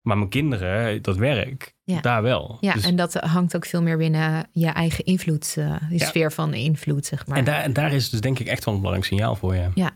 Maar 0.00 0.16
mijn 0.16 0.28
kinderen, 0.28 1.02
dat 1.02 1.16
werk, 1.16 1.74
daar 2.00 2.22
wel. 2.22 2.56
Ja, 2.60 2.72
dus 2.72 2.84
en 2.84 2.96
dat 2.96 3.14
hangt 3.14 3.56
ook 3.56 3.66
veel 3.66 3.82
meer 3.82 3.96
binnen 3.96 4.48
je 4.52 4.66
eigen 4.66 5.04
invloed, 5.04 5.54
uh, 5.58 5.76
sfeer 5.96 6.32
van 6.32 6.54
invloed, 6.54 7.06
zeg 7.06 7.26
maar. 7.26 7.38
En 7.38 7.44
daar, 7.44 7.62
en 7.62 7.72
daar 7.72 7.92
is 7.92 8.10
dus 8.10 8.20
denk 8.20 8.38
ik 8.38 8.46
echt 8.46 8.64
wel 8.64 8.74
een 8.74 8.80
belangrijk 8.80 9.12
signaal 9.12 9.36
voor 9.36 9.54
je. 9.54 9.68
Ja, 9.74 9.90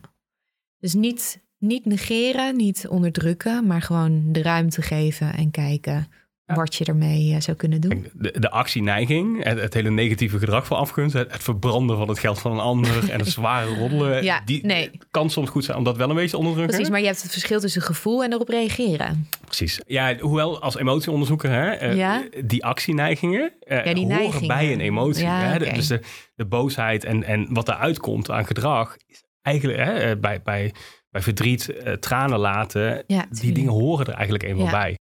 dus 0.78 0.94
niet, 0.94 1.42
niet 1.58 1.84
negeren, 1.84 2.56
niet 2.56 2.88
onderdrukken, 2.88 3.66
maar 3.66 3.82
gewoon 3.82 4.32
de 4.32 4.42
ruimte 4.42 4.82
geven 4.82 5.34
en 5.34 5.50
kijken 5.50 6.08
wat 6.46 6.74
je 6.74 6.84
ermee 6.84 7.34
eh, 7.34 7.40
zou 7.40 7.56
kunnen 7.56 7.80
doen. 7.80 8.06
De, 8.14 8.34
de 8.38 8.50
actieneiging, 8.50 9.44
het, 9.44 9.60
het 9.60 9.74
hele 9.74 9.90
negatieve 9.90 10.38
gedrag 10.38 10.66
van 10.66 10.76
afgunst, 10.76 11.14
het, 11.14 11.32
het 11.32 11.42
verbranden 11.42 11.96
van 11.96 12.08
het 12.08 12.18
geld 12.18 12.38
van 12.38 12.52
een 12.52 12.58
ander 12.58 13.10
en 13.10 13.18
het 13.18 13.28
zware 13.38 13.74
roddelen, 13.74 14.24
Ja, 14.24 14.40
die 14.44 14.66
nee. 14.66 14.90
kan 15.10 15.30
soms 15.30 15.48
goed 15.50 15.64
zijn 15.64 15.76
om 15.78 15.84
dat 15.84 15.96
wel 15.96 16.08
een 16.08 16.14
beetje 16.14 16.30
te 16.30 16.36
onderdrukken. 16.36 16.74
Precies, 16.74 16.92
maar 16.92 17.00
je 17.02 17.06
hebt 17.06 17.22
het 17.22 17.30
verschil 17.32 17.60
tussen 17.60 17.82
gevoel 17.82 18.24
en 18.24 18.32
erop 18.32 18.48
reageren. 18.48 19.28
Precies. 19.44 19.80
Ja, 19.86 20.16
hoewel 20.18 20.60
als 20.62 20.76
emotieonderzoeker, 20.76 21.50
hè, 21.50 21.70
eh, 21.70 21.96
Ja? 21.96 22.22
die 22.44 22.64
actieneigingen 22.64 23.52
eh, 23.60 23.84
Ja, 23.84 23.94
die 23.94 24.04
horen 24.04 24.18
neigingen. 24.18 24.48
bij 24.48 24.72
een 24.72 24.80
emotie. 24.80 25.24
Ja, 25.24 25.38
hè? 25.40 25.58
Dus 25.72 25.86
de, 25.86 26.00
de 26.34 26.44
boosheid 26.46 27.04
en, 27.04 27.24
en 27.24 27.46
wat 27.50 27.68
eruit 27.68 27.98
komt 27.98 28.30
aan 28.30 28.46
gedrag, 28.46 28.96
is 29.06 29.24
eigenlijk 29.42 29.78
hè, 29.78 30.16
bij, 30.16 30.42
bij, 30.42 30.72
bij 31.10 31.22
verdriet, 31.22 31.68
eh, 31.68 31.92
tranen 31.92 32.38
laten, 32.38 33.04
die 33.30 33.52
dingen 33.52 33.72
horen 33.72 34.06
er 34.06 34.12
eigenlijk 34.14 34.44
eenmaal 34.44 34.64
Ja. 34.64 34.70
bij. 34.70 34.98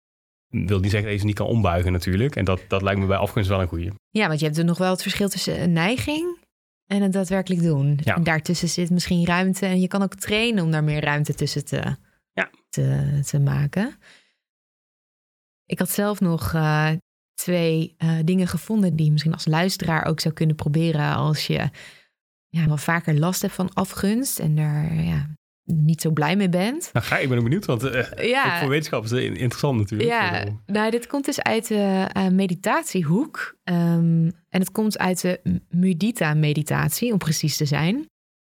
Wil 0.52 0.80
niet 0.80 0.91
zeggen 0.91 1.04
dat 1.04 1.12
je 1.12 1.18
ze 1.18 1.26
niet 1.26 1.36
kan 1.36 1.47
ombuigen 1.47 1.91
natuurlijk. 1.91 2.36
En 2.36 2.45
dat, 2.45 2.62
dat 2.68 2.82
lijkt 2.82 2.99
me 2.99 3.06
bij 3.06 3.18
afgunst 3.18 3.49
wel 3.49 3.62
een 3.62 3.68
goeie. 3.68 3.91
Ja, 4.10 4.28
want 4.28 4.39
je 4.39 4.45
hebt 4.45 4.58
er 4.58 4.66
nog 4.66 4.78
wel 4.78 4.91
het 4.91 5.02
verschil 5.02 5.30
tussen 5.30 5.62
een 5.62 5.74
neiging 5.74 6.38
en 6.86 7.02
het 7.02 7.14
daadwerkelijk 7.14 7.62
doen. 7.62 7.99
Ja. 8.04 8.16
En 8.16 8.24
daartussen 8.24 8.70
zit 8.70 8.89
misschien 8.89 9.26
ruimte. 9.26 9.66
En 9.66 9.80
je 9.80 9.88
kan 9.88 10.02
ook 10.02 10.16
trainen 10.16 10.64
om 10.64 10.72
daar 10.72 10.84
meer 10.84 11.02
ruimte 11.04 11.34
tussen 11.34 11.66
te, 11.66 11.95
Ja. 12.34 12.49
te, 12.70 13.20
te 13.26 13.39
maken. 13.39 13.95
Ik 15.66 15.80
had 15.80 15.89
zelf 15.89 16.20
nog 16.20 16.54
eh, 16.54 16.91
twee 17.34 17.93
eh, 17.97 18.18
dingen 18.24 18.47
gevonden 18.47 18.95
die 18.95 19.06
je 19.06 19.12
misschien 19.12 19.34
als 19.34 19.45
luisteraar 19.45 20.06
ook 20.06 20.20
zou 20.20 20.34
kunnen 20.34 20.56
proberen 20.56 21.16
als 21.16 21.47
je 21.47 21.70
ja, 22.47 22.66
wel 22.68 22.78
vaker 22.78 23.20
last 23.20 23.41
hebt 23.41 23.54
van 23.54 23.74
afgunst 23.74 24.39
en 24.39 24.56
daar 24.56 24.93
ja, 24.93 25.30
niet 25.64 26.01
zo 26.01 26.12
blij 26.12 26.36
mee 26.36 26.49
bent. 26.49 26.89
Nou, 26.93 27.05
ga, 27.05 27.18
ik 27.18 27.30
ben 27.30 27.38
ook 27.38 27.43
benieuwd, 27.43 27.66
want 27.66 27.84
eh, 27.84 28.30
Ja. 28.30 28.45
ook 28.53 28.59
voor 28.59 28.70
wetenschappers 28.70 29.12
is 29.12 29.28
het 29.28 29.38
interessant 29.38 29.78
natuurlijk. 29.78 30.09
Ja, 30.09 30.45
nou, 30.66 30.91
dit 30.91 31.07
komt 31.07 31.26
dus 31.26 31.41
uit 31.41 31.68
de 31.68 32.07
eh, 32.14 32.28
meditatiehoek. 32.28 33.57
Ehm, 33.64 34.30
en 34.49 34.59
het 34.59 34.72
komt 34.72 34.97
uit 34.97 35.22
de 35.22 35.62
mudita-meditatie, 35.70 37.12
om 37.12 37.18
precies 37.18 37.57
te 37.57 37.66
zijn. 37.66 37.95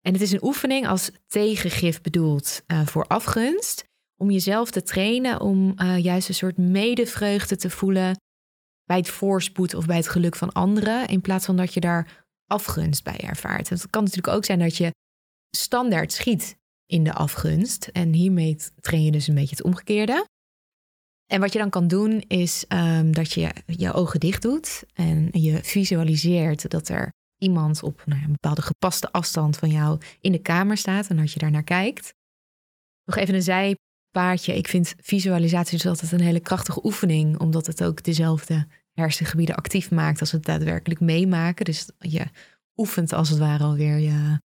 En 0.02 0.14
het 0.14 0.22
is 0.22 0.32
een 0.32 0.44
oefening 0.44 0.88
als 0.88 1.12
tegengif 1.28 2.02
bedoeld 2.02 2.64
eh, 2.68 2.86
voor 2.86 3.06
afgunst. 3.08 3.86
Om 4.20 4.32
jezelf 4.32 4.72
te 4.72 4.84
trainen 4.84 5.42
om 5.42 5.74
juist 5.98 6.28
een 6.30 6.36
soort 6.36 6.58
medevreugde 6.58 7.56
te 7.56 7.70
voelen 7.70 8.16
bij 8.84 8.98
het 8.98 9.10
voorspoed 9.10 9.74
of 9.74 9.86
bij 9.86 9.96
het 9.96 10.08
geluk 10.08 10.36
van 10.36 10.52
anderen. 10.52 11.08
In 11.08 11.22
plaats 11.22 11.46
van 11.46 11.56
dat 11.58 11.74
je 11.74 11.80
daar 11.80 12.26
afgunst 12.48 13.04
bij 13.04 13.18
ervaart. 13.20 13.70
Het 13.70 13.90
kan 13.90 14.04
natuurlijk 14.04 14.36
ook 14.36 14.46
zijn 14.46 14.60
dat 14.60 14.78
je 14.78 14.92
standaard 15.50 16.12
schiet 16.12 16.58
in 16.88 17.04
de 17.04 17.14
afgunst. 17.14 17.88
En 17.88 18.14
hiermee 18.14 18.58
train 18.80 19.04
je 19.04 19.12
dus 19.12 19.28
een 19.28 19.36
beetje 19.36 19.56
het 19.56 19.64
omgekeerde. 19.64 20.28
En 21.26 21.40
wat 21.40 21.54
je 21.54 21.60
dan 21.60 21.70
kan 21.70 21.88
doen 21.88 22.24
is 22.28 22.66
ehm, 22.68 23.12
dat 23.12 23.34
je 23.34 23.54
je 23.66 23.94
ogen 23.94 24.20
dicht 24.20 24.42
doet 24.42 24.84
en 24.94 25.30
je 25.32 25.64
visualiseert 25.64 26.70
dat 26.70 26.90
er 26.90 27.14
iemand 27.38 27.84
op 27.84 28.04
nou, 28.06 28.24
een 28.24 28.32
bepaalde 28.32 28.62
gepaste 28.62 29.12
afstand 29.12 29.58
van 29.58 29.70
jou 29.70 30.02
in 30.22 30.32
de 30.32 30.42
kamer 30.42 30.78
staat 30.78 31.08
en 31.08 31.18
dat 31.18 31.32
je 31.32 31.40
daar 31.40 31.52
naar 31.52 31.64
kijkt. 31.64 32.14
Nog 33.06 33.16
even 33.16 33.36
een 33.36 33.42
zijpaadje. 33.44 34.56
Ik 34.56 34.68
vind 34.68 34.94
visualisatie 34.98 35.78
dus 35.78 35.88
altijd 35.88 36.12
een 36.12 36.22
hele 36.22 36.40
krachtige 36.40 36.86
oefening, 36.86 37.40
omdat 37.40 37.66
het 37.66 37.84
ook 37.84 38.04
dezelfde 38.04 38.68
hersengebieden 38.94 39.56
actief 39.56 39.92
maakt 39.92 40.20
als 40.20 40.32
het 40.32 40.46
daadwerkelijk 40.46 41.00
meemaken. 41.00 41.66
Dus 41.66 41.90
je 42.00 42.26
oefent 42.76 43.14
als 43.14 43.30
het 43.30 43.40
ware 43.40 43.64
alweer 43.64 43.98
je, 43.98 44.42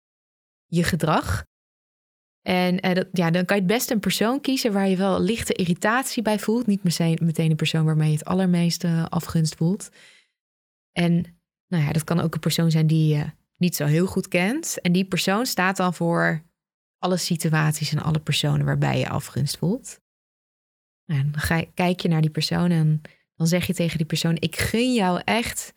je 0.67 0.85
gedrag. 0.85 1.45
En 2.43 2.81
eh, 2.81 3.05
ja, 3.13 3.31
dan 3.31 3.45
kan 3.45 3.57
je 3.57 3.63
het 3.63 3.73
best 3.73 3.91
een 3.91 4.01
persoon 4.01 4.41
kiezen 4.41 4.73
waar 4.73 4.89
je 4.89 4.97
wel 4.97 5.21
lichte 5.21 5.53
irritatie 5.53 6.23
bij 6.23 6.39
voelt. 6.39 6.67
Niet 6.67 6.83
meteen, 6.83 7.19
meteen 7.23 7.51
een 7.51 7.57
persoon 7.57 7.85
waarmee 7.85 8.11
je 8.11 8.17
het 8.17 8.25
allermeeste 8.25 9.07
afgunst 9.09 9.55
voelt. 9.55 9.91
En 10.93 11.41
nou 11.67 11.85
ja, 11.85 11.93
dat 11.93 12.05
kan 12.05 12.21
ook 12.21 12.35
een 12.35 12.41
persoon 12.41 12.71
zijn 12.71 12.87
die 12.87 13.17
je 13.17 13.25
niet 13.57 13.77
zo 13.77 13.87
heel 13.87 14.07
goed 14.07 14.29
kent. 14.29 14.81
En 14.81 14.93
die 14.93 15.05
persoon 15.05 15.47
staat 15.47 15.77
dan 15.77 15.95
voor 15.95 16.43
alle 16.99 17.17
situaties 17.17 17.93
en 17.93 18.03
alle 18.03 18.21
personen 18.21 18.67
waarbij 18.67 18.99
je 18.99 19.09
afgunst 19.09 19.59
voelt. 19.59 20.01
Nou, 21.07 21.21
En 21.21 21.31
dan 21.31 21.41
ga 21.41 21.65
kijk 21.75 22.01
je 22.01 22.09
naar 22.09 22.21
die 22.21 22.31
persoon 22.31 22.71
en 22.71 23.01
dan 23.37 23.47
zeg 23.47 23.67
je 23.67 23.75
tegen 23.75 23.99
die 23.99 24.07
persoon: 24.07 24.37
Ik 24.39 24.57
gun 24.57 24.95
jou 24.95 25.21
echt 25.25 25.75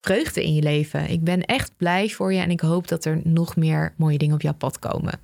vreugde 0.00 0.44
in 0.44 0.54
je 0.54 0.62
leven. 0.62 1.10
Ik 1.10 1.24
ben 1.24 1.44
echt 1.44 1.76
blij 1.76 2.08
voor 2.08 2.32
je 2.32 2.40
en 2.40 2.50
ik 2.50 2.60
hoop 2.60 2.88
dat 2.88 3.04
er 3.04 3.20
nog 3.24 3.56
meer 3.56 3.94
mooie 3.96 4.18
dingen 4.18 4.34
op 4.34 4.42
jouw 4.42 4.54
pad 4.54 4.78
komen. 4.78 5.20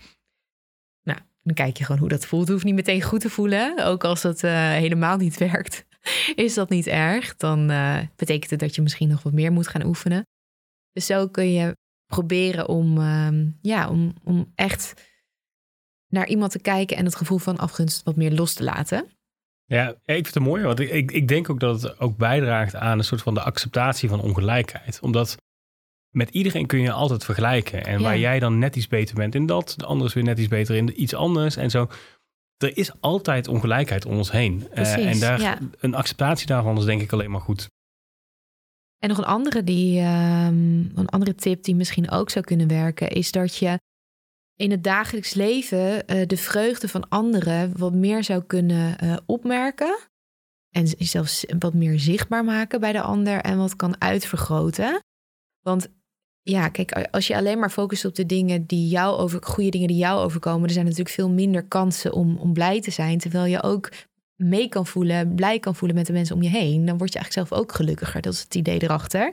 Dan 1.49 1.57
kijk 1.67 1.77
je 1.77 1.85
gewoon 1.85 2.01
hoe 2.01 2.09
dat 2.09 2.27
voelt. 2.27 2.43
Het 2.43 2.53
hoeft 2.53 2.65
niet 2.65 2.75
meteen 2.75 3.03
goed 3.03 3.21
te 3.21 3.31
voelen. 3.31 3.85
Ook 3.85 4.05
als 4.05 4.21
dat 4.21 4.43
eh, 4.43 4.53
helemaal 4.53 5.17
niet 5.17 5.39
werkt, 5.51 5.85
is 6.35 6.55
dat 6.55 6.69
niet 6.69 6.87
erg. 6.87 7.37
Dan 7.37 7.71
eh, 7.71 7.99
betekent 8.17 8.51
het 8.51 8.61
dat 8.61 8.75
je 8.75 8.83
misschien 8.83 9.09
nog 9.09 9.23
wat 9.23 9.33
meer 9.33 9.53
moet 9.53 9.69
gaan 9.69 9.85
oefenen. 9.85 10.27
Dus 10.93 11.07
zo 11.07 11.29
kun 11.29 11.53
je 11.53 11.77
proberen 12.07 12.69
om, 12.69 12.99
ehm, 12.99 13.47
ja, 13.61 13.89
om, 13.89 14.15
om 14.25 14.53
echt 14.55 14.95
naar 16.09 16.27
iemand 16.27 16.51
te 16.53 16.59
kijken 16.59 16.97
en 16.97 17.05
het 17.05 17.17
gevoel 17.17 17.39
van 17.39 17.59
afgunst 17.59 18.03
wat 18.03 18.17
meer 18.17 18.33
los 18.33 18.53
te 18.55 18.65
laten. 18.65 19.11
Ja, 19.65 19.89
ik 19.89 19.99
vind 20.05 20.35
het 20.35 20.43
mooi, 20.43 20.63
want 20.63 20.81
ik, 20.81 21.11
ik 21.13 21.29
denk 21.29 21.51
ook 21.51 21.61
dat 21.61 21.83
het 21.83 22.01
ook 22.01 22.17
bijdraagt 22.17 22.75
aan 22.75 22.99
een 22.99 23.05
soort 23.05 23.23
van 23.23 23.35
de 23.35 23.43
acceptatie 23.43 24.09
van 24.09 24.21
ongelijkheid. 24.21 25.01
Omdat 25.01 25.37
met 26.11 26.31
iedereen 26.31 26.67
kun 26.67 26.81
je 26.81 26.93
altijd 26.93 27.25
vergelijken. 27.25 27.85
En 27.85 27.99
Ja. 27.99 28.05
waar 28.05 28.19
jij 28.19 28.39
dan 28.39 28.59
net 28.59 28.77
iets 28.77 28.89
beter 28.89 29.15
bent 29.15 29.35
in 29.35 29.47
dat, 29.47 29.75
de 29.77 29.85
ander 29.85 30.07
is 30.07 30.15
weer 30.15 30.25
net 30.25 30.39
iets 30.39 30.49
beter 30.49 30.77
in 30.77 31.03
iets 31.03 31.15
anders 31.15 31.57
en 31.57 31.71
zo. 31.71 31.89
Er 32.57 32.77
is 32.77 33.01
altijd 33.01 33.49
ongelijkheid 33.49 34.05
om 34.07 34.17
ons 34.17 34.31
heen. 34.31 34.69
Eh, 34.71 35.07
en 35.11 35.19
daar, 35.19 35.41
ja. 35.41 35.59
een 35.81 35.95
acceptatie 35.95 36.47
daarvan 36.47 36.79
is 36.79 36.85
denk 36.85 37.01
ik 37.03 37.13
alleen 37.13 37.31
maar 37.31 37.41
goed. 37.41 37.69
En 38.99 39.09
nog 39.09 39.19
een 39.19 39.25
andere, 39.25 39.65
die, 39.65 39.99
ehm, 40.01 40.99
een 40.99 41.09
andere 41.09 41.35
tip 41.35 41.63
die 41.63 41.75
misschien 41.75 42.11
ook 42.11 42.31
zou 42.31 42.45
kunnen 42.45 42.69
werken, 42.69 43.09
is 43.09 43.33
dat 43.33 43.57
je 43.57 43.79
in 44.55 44.71
het 44.71 44.85
dagelijks 44.85 45.35
leven 45.35 46.07
eh, 46.07 46.27
de 46.27 46.37
vreugde 46.37 46.89
van 46.89 47.09
anderen 47.09 47.79
wat 47.79 47.93
meer 47.95 48.25
zou 48.25 48.43
kunnen 48.43 48.99
eh, 48.99 49.17
opmerken. 49.27 49.99
En 50.71 50.87
zelfs 50.99 51.45
wat 51.59 51.75
meer 51.75 51.99
zichtbaar 51.99 52.45
maken 52.45 52.81
bij 52.81 52.93
de 52.93 53.01
ander 53.01 53.41
en 53.41 53.59
wat 53.59 53.77
kan 53.77 54.01
uitvergroten. 54.01 55.01
Want 55.61 55.89
ja, 56.49 56.69
kijk, 56.69 56.93
als 57.11 57.27
je 57.27 57.37
alleen 57.37 57.59
maar 57.59 57.71
focust 57.71 58.05
op 58.05 58.15
de 58.15 58.27
dingen 58.27 58.67
die 58.67 58.89
jou 58.89 59.19
over, 59.19 59.43
goede 59.43 59.71
dingen 59.71 59.89
die 59.89 59.97
jou 59.97 60.21
overkomen, 60.21 60.67
er 60.67 60.73
zijn 60.73 60.85
natuurlijk 60.85 61.15
veel 61.15 61.31
minder 61.31 61.65
kansen 61.65 62.13
om, 62.13 62.37
om 62.37 62.53
blij 62.53 62.81
te 62.81 62.91
zijn. 62.91 63.19
Terwijl 63.19 63.45
je 63.45 63.63
ook 63.63 63.93
mee 64.37 64.69
kan 64.69 64.87
voelen, 64.87 65.35
blij 65.35 65.59
kan 65.59 65.75
voelen 65.75 65.97
met 65.97 66.07
de 66.07 66.13
mensen 66.13 66.37
om 66.37 66.43
je 66.43 66.49
heen, 66.49 66.87
dan 66.87 66.99
word 66.99 67.13
je 67.13 67.19
eigenlijk 67.19 67.49
zelf 67.49 67.61
ook 67.61 67.73
gelukkiger. 67.73 68.21
Dat 68.21 68.33
is 68.33 68.41
het 68.41 68.55
idee 68.55 68.83
erachter. 68.83 69.33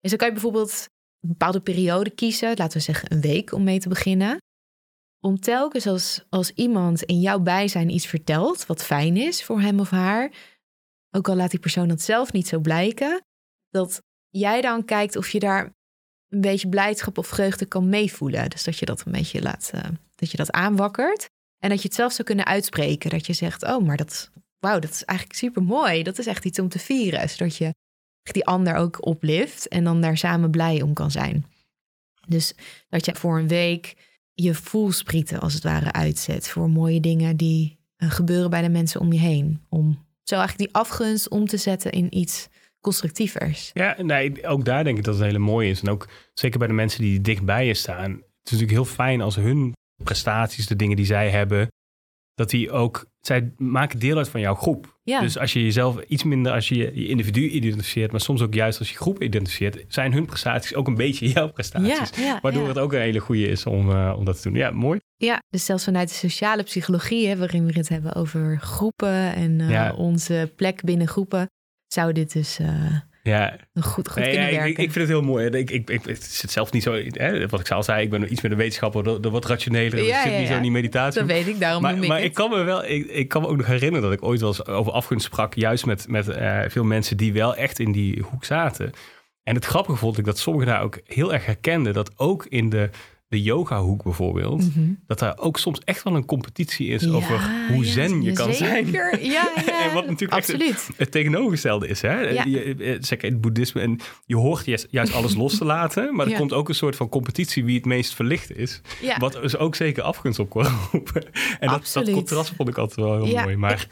Dus 0.00 0.10
dan 0.10 0.18
kan 0.18 0.26
je 0.26 0.32
bijvoorbeeld 0.32 0.86
een 1.20 1.28
bepaalde 1.28 1.60
periode 1.60 2.10
kiezen, 2.10 2.48
laten 2.56 2.78
we 2.78 2.84
zeggen 2.84 3.12
een 3.12 3.20
week 3.20 3.52
om 3.52 3.64
mee 3.64 3.78
te 3.78 3.88
beginnen. 3.88 4.36
Om 5.20 5.40
telkens 5.40 5.86
als, 5.86 6.24
als 6.28 6.50
iemand 6.50 7.02
in 7.02 7.20
jouw 7.20 7.40
bijzijn 7.40 7.90
iets 7.90 8.06
vertelt 8.06 8.66
wat 8.66 8.84
fijn 8.84 9.16
is 9.16 9.44
voor 9.44 9.60
hem 9.60 9.80
of 9.80 9.90
haar, 9.90 10.32
ook 11.10 11.28
al 11.28 11.36
laat 11.36 11.50
die 11.50 11.60
persoon 11.60 11.88
dat 11.88 12.00
zelf 12.00 12.32
niet 12.32 12.48
zo 12.48 12.58
blijken, 12.58 13.20
dat 13.68 14.02
jij 14.28 14.60
dan 14.60 14.84
kijkt 14.84 15.16
of 15.16 15.28
je 15.28 15.38
daar 15.38 15.76
een 16.28 16.40
beetje 16.40 16.68
blijdschap 16.68 17.18
of 17.18 17.26
vreugde 17.26 17.66
kan 17.66 17.88
meevoelen. 17.88 18.50
Dus 18.50 18.64
dat 18.64 18.78
je 18.78 18.86
dat 18.86 19.02
een 19.06 19.12
beetje 19.12 19.42
laat, 19.42 19.70
eh, 19.74 19.82
dat 20.14 20.30
je 20.30 20.36
dat 20.36 20.50
aanwakkert. 20.50 21.28
En 21.58 21.68
dat 21.68 21.82
je 21.82 21.88
het 21.88 21.96
zelf 21.96 22.12
zou 22.12 22.24
kunnen 22.24 22.46
uitspreken. 22.46 23.10
Dat 23.10 23.26
je 23.26 23.32
zegt, 23.32 23.62
oh, 23.64 23.84
maar 23.84 23.96
dat, 23.96 24.30
wauw, 24.58 24.78
dat 24.78 24.90
is 24.90 25.04
eigenlijk 25.04 25.38
super 25.38 25.62
mooi. 25.62 26.02
Dat 26.02 26.18
is 26.18 26.26
echt 26.26 26.44
iets 26.44 26.58
om 26.58 26.68
te 26.68 26.78
vieren. 26.78 27.28
Zodat 27.28 27.56
je 27.56 27.74
die 28.32 28.46
ander 28.46 28.74
ook 28.74 29.06
oplift 29.06 29.68
en 29.68 29.84
dan 29.84 30.00
daar 30.00 30.16
samen 30.16 30.50
blij 30.50 30.82
om 30.82 30.92
kan 30.92 31.10
zijn. 31.10 31.46
Dus 32.26 32.54
dat 32.88 33.04
je 33.04 33.14
voor 33.14 33.38
een 33.38 33.48
week 33.48 33.96
je 34.32 34.54
voelsprieten 34.54 35.40
als 35.40 35.54
het 35.54 35.62
ware 35.62 35.92
uitzet 35.92 36.48
voor 36.48 36.70
mooie 36.70 37.00
dingen 37.00 37.36
die 37.36 37.78
eh, 37.96 38.10
gebeuren 38.10 38.50
bij 38.50 38.62
de 38.62 38.68
mensen 38.68 39.00
om 39.00 39.12
je 39.12 39.18
heen. 39.18 39.64
Om 39.68 40.06
zo 40.22 40.34
eigenlijk 40.34 40.70
die 40.70 40.80
afgunst 40.80 41.28
om 41.28 41.46
te 41.46 41.56
zetten 41.56 41.92
in 41.92 42.16
iets 42.16 42.48
constructievers. 42.80 43.70
Ja, 43.74 43.96
nee, 44.02 44.46
ook 44.46 44.64
daar 44.64 44.84
denk 44.84 44.98
ik 44.98 45.04
dat 45.04 45.14
het 45.14 45.24
hele 45.24 45.38
mooi 45.38 45.70
is. 45.70 45.80
En 45.80 45.88
ook 45.88 46.08
zeker 46.34 46.58
bij 46.58 46.68
de 46.68 46.74
mensen 46.74 47.00
die 47.00 47.20
dichtbij 47.20 47.66
je 47.66 47.74
staan. 47.74 48.10
Het 48.12 48.22
is 48.44 48.60
natuurlijk 48.60 48.70
heel 48.70 48.94
fijn 48.94 49.20
als 49.20 49.36
hun 49.36 49.72
prestaties, 50.04 50.66
de 50.66 50.76
dingen 50.76 50.96
die 50.96 51.06
zij 51.06 51.30
hebben, 51.30 51.68
dat 52.38 52.50
die 52.50 52.70
ook, 52.70 53.06
zij 53.20 53.52
maken 53.56 53.98
deel 53.98 54.16
uit 54.16 54.28
van 54.28 54.40
jouw 54.40 54.54
groep. 54.54 54.98
Ja. 55.02 55.20
Dus 55.20 55.38
als 55.38 55.52
je 55.52 55.62
jezelf 55.62 56.00
iets 56.02 56.24
minder 56.24 56.52
als 56.52 56.68
je 56.68 56.76
je 56.76 57.08
individu 57.08 57.48
identificeert, 57.48 58.10
maar 58.10 58.20
soms 58.20 58.42
ook 58.42 58.54
juist 58.54 58.78
als 58.78 58.90
je 58.90 58.96
groep 58.96 59.22
identificeert, 59.22 59.84
zijn 59.88 60.12
hun 60.12 60.26
prestaties 60.26 60.74
ook 60.74 60.86
een 60.86 60.94
beetje 60.94 61.28
jouw 61.32 61.48
prestaties. 61.48 62.16
Ja, 62.16 62.22
ja, 62.22 62.38
Waardoor 62.42 62.68
het 62.68 62.78
ook 62.78 62.92
een 62.92 63.00
hele 63.00 63.18
goede 63.18 63.48
is 63.48 63.66
om, 63.66 63.90
eh, 63.90 64.14
om 64.16 64.24
dat 64.24 64.36
te 64.42 64.48
doen. 64.48 64.58
Ja, 64.58 64.70
mooi. 64.70 65.00
Ja, 65.16 65.42
dus 65.48 65.64
zelfs 65.64 65.84
vanuit 65.84 66.08
de 66.08 66.14
sociale 66.14 66.62
psychologie, 66.62 67.28
hè, 67.28 67.36
waarin 67.36 67.66
we 67.66 67.72
het 67.72 67.88
hebben 67.88 68.14
over 68.14 68.58
groepen 68.60 69.34
en 69.34 69.60
eh, 69.60 69.98
onze 69.98 70.52
plek 70.56 70.82
binnen 70.82 71.08
groepen, 71.08 71.46
zou 71.88 72.12
dit 72.12 72.32
dus 72.32 72.58
eh, 72.58 72.66
Ja. 73.22 73.56
Een 73.72 73.82
goed, 73.82 74.08
goed 74.08 74.22
Nee, 74.22 74.30
kunnen 74.30 74.42
ja, 74.50 74.56
ik, 74.56 74.58
werken. 74.58 74.82
ik 74.82 74.92
vind 74.92 75.08
het 75.08 75.08
heel 75.08 75.22
mooi. 75.22 75.46
Ik, 75.46 75.70
ik, 75.70 75.90
ik, 75.90 76.06
ik 76.06 76.16
zit 76.22 76.50
zelf 76.50 76.72
niet 76.72 76.82
zo... 76.82 76.92
Hè, 77.12 77.48
wat 77.48 77.60
ik 77.60 77.70
al 77.70 77.82
zei, 77.82 78.02
ik 78.02 78.10
ben 78.10 78.32
iets 78.32 78.40
met 78.40 78.50
een 78.50 78.56
wetenschapper, 78.56 79.04
de, 79.04 79.20
de 79.20 79.30
wat 79.30 79.44
rationeler. 79.46 80.04
Ja, 80.04 80.24
ik 80.24 80.30
zit 80.30 80.38
niet 80.38 80.48
zo 80.48 80.54
in 80.54 80.62
die 80.62 80.70
meditatie. 80.70 81.20
dat 81.20 81.30
weet 81.30 81.46
ik, 81.46 81.60
daarom 81.60 81.82
maar 81.82 81.96
ik 81.96 82.08
maar 82.08 82.22
ik 82.22 82.34
kan 82.34 82.50
me 82.50 82.62
wel, 82.62 82.84
ik, 82.84 83.06
ik 83.06 83.28
kan 83.28 83.42
me 83.42 83.48
ook 83.48 83.56
nog 83.56 83.66
herinneren 83.66 84.02
dat 84.02 84.12
ik 84.12 84.24
ooit 84.24 84.40
wel 84.40 84.48
eens 84.48 84.66
over 84.66 84.92
afgunst 84.92 85.24
sprak, 85.26 85.54
juist 85.54 85.86
met, 85.86 86.08
met 86.08 86.28
eh, 86.28 86.60
veel 86.68 86.84
mensen 86.84 87.16
die 87.16 87.32
wel 87.32 87.56
echt 87.56 87.78
in 87.78 87.92
die 87.92 88.22
hoek 88.30 88.44
zaten. 88.44 88.92
En 89.42 89.54
het 89.54 89.64
grappige 89.64 89.98
vond 89.98 90.18
ik 90.18 90.24
dat 90.24 90.38
sommigen 90.38 90.68
daar 90.68 90.82
ook 90.82 91.00
heel 91.04 91.32
erg 91.32 91.46
herkenden 91.46 91.92
dat 91.92 92.18
ook 92.18 92.46
in 92.46 92.68
de, 92.68 92.90
de 93.28 93.42
yoga-hoek 93.42 94.02
bijvoorbeeld, 94.02 94.74
Mhm. 94.76 94.92
dat 95.06 95.18
daar 95.18 95.38
ook 95.38 95.58
soms 95.58 95.80
echt 95.84 96.02
wel 96.02 96.14
een 96.14 96.24
competitie 96.24 96.88
is 96.88 97.02
Ja, 97.02 97.10
over 97.10 97.50
hoe 97.72 97.84
zen 97.84 98.22
je 98.22 98.32
kan 98.32 98.54
zijn. 98.54 98.84
zeker. 98.86 99.22
Ja, 99.24 99.52
ja. 99.66 99.84
En 99.88 99.94
wat 99.94 100.06
natuurlijk 100.08 100.48
echt. 100.48 100.88
Het 100.96 101.10
tegenovergestelde 101.10 101.88
is, 101.88 102.02
hè? 102.02 102.20
Ja. 102.20 102.44
Je, 102.44 102.74
eh, 102.74 103.20
in 103.20 103.32
het 103.32 103.40
boeddhisme, 103.40 103.80
en 103.80 103.98
je 104.26 104.36
hoort 104.36 104.64
juist, 104.66 104.86
juist 104.90 105.12
alles 105.14 105.34
los 105.34 105.58
te 105.58 105.64
laten, 105.64 106.14
maar 106.14 106.26
er 106.26 106.36
komt 106.36 106.52
ook 106.52 106.68
een 106.68 106.74
soort 106.74 106.96
van 106.96 107.08
competitie 107.08 107.64
wie 107.64 107.76
het 107.76 107.84
meest 107.84 108.14
verlicht 108.14 108.56
is. 108.56 108.80
Ja. 109.00 109.16
Wat 109.18 109.32
dus 109.32 109.56
ook 109.56 109.74
zeker 109.74 110.02
afgunst 110.02 110.38
op 110.38 110.52
roepen. 110.52 111.24
En 111.60 111.68
dat, 111.68 111.90
dat 111.94 112.10
contrast 112.10 112.52
vond 112.56 112.68
ik 112.68 112.78
altijd 112.78 113.06
wel 113.06 113.24
heel 113.24 113.36
mooi. 113.42 113.56
Maar 113.56 113.86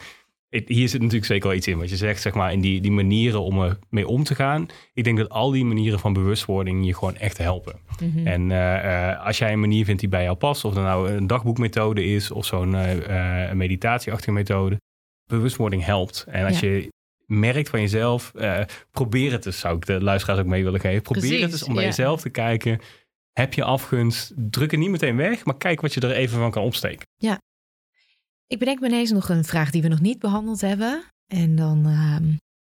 hier 0.49 0.89
zit 0.89 0.99
natuurlijk 1.01 1.25
zeker 1.27 1.47
wel 1.47 1.57
iets 1.57 1.67
in 1.67 1.77
wat 1.77 1.89
je 1.89 1.95
zegt, 1.95 2.21
zeg 2.21 2.33
maar, 2.33 2.51
in 2.51 2.61
die, 2.61 2.81
die 2.81 2.91
manieren 2.91 3.41
om 3.41 3.61
ermee 3.61 4.07
om 4.07 4.23
te 4.23 4.35
gaan. 4.35 4.65
Ik 4.93 5.03
denk 5.03 5.17
dat 5.17 5.29
al 5.29 5.51
die 5.51 5.65
manieren 5.65 5.99
van 5.99 6.13
bewustwording 6.13 6.85
je 6.85 6.93
gewoon 6.95 7.15
echt 7.15 7.37
helpen. 7.37 7.79
Mhm. 8.01 8.27
En 8.27 8.51
eh, 8.51 9.09
eh, 9.11 9.25
als 9.25 9.37
jij 9.37 9.51
een 9.53 9.59
manier 9.59 9.85
vindt 9.85 9.99
die 9.99 10.09
bij 10.09 10.23
jou 10.23 10.37
past, 10.37 10.65
of 10.65 10.73
dat 10.73 10.83
nou 10.83 11.09
een 11.11 11.27
dagboekmethode 11.27 12.03
is 12.05 12.31
of 12.31 12.45
zo'n 12.45 12.75
eh, 12.75 13.51
meditatieachtige 13.51 14.31
methode, 14.31 14.79
bewustwording 15.25 15.85
helpt. 15.85 16.25
En 16.29 16.45
als 16.45 16.59
Ja. 16.59 16.67
je 16.67 16.91
merkt 17.25 17.69
van 17.69 17.81
jezelf, 17.81 18.31
probeer 18.91 19.31
het 19.31 19.45
eens, 19.45 19.59
zou 19.59 19.75
ik 19.75 19.85
de 19.85 20.01
luisteraars 20.01 20.39
ook 20.39 20.45
mee 20.45 20.63
willen 20.63 20.79
geven. 20.79 21.01
Probeer 21.01 21.21
Precies, 21.21 21.41
het 21.41 21.51
eens 21.51 21.63
om 21.63 21.73
bij 21.73 21.83
ja. 21.83 21.89
jezelf 21.89 22.21
te 22.21 22.29
kijken. 22.29 22.79
Heb 23.33 23.53
je 23.53 23.63
afgunst? 23.63 24.33
Druk 24.35 24.71
het 24.71 24.79
niet 24.79 24.89
meteen 24.89 25.15
weg, 25.15 25.45
maar 25.45 25.57
kijk 25.57 25.81
wat 25.81 25.93
je 25.93 25.99
er 26.01 26.11
even 26.11 26.39
van 26.39 26.51
kan 26.51 26.63
opsteken. 26.63 27.05
Ik 28.47 28.59
bedenk 28.59 28.79
me 28.79 28.87
ineens 28.87 29.11
nog 29.11 29.29
een 29.29 29.43
vraag 29.43 29.71
die 29.71 29.81
we 29.81 29.87
nog 29.87 30.01
niet 30.01 30.19
behandeld 30.19 30.61
hebben. 30.61 31.03
En 31.27 31.55
dan 31.55 31.85
ehm, 31.85 32.35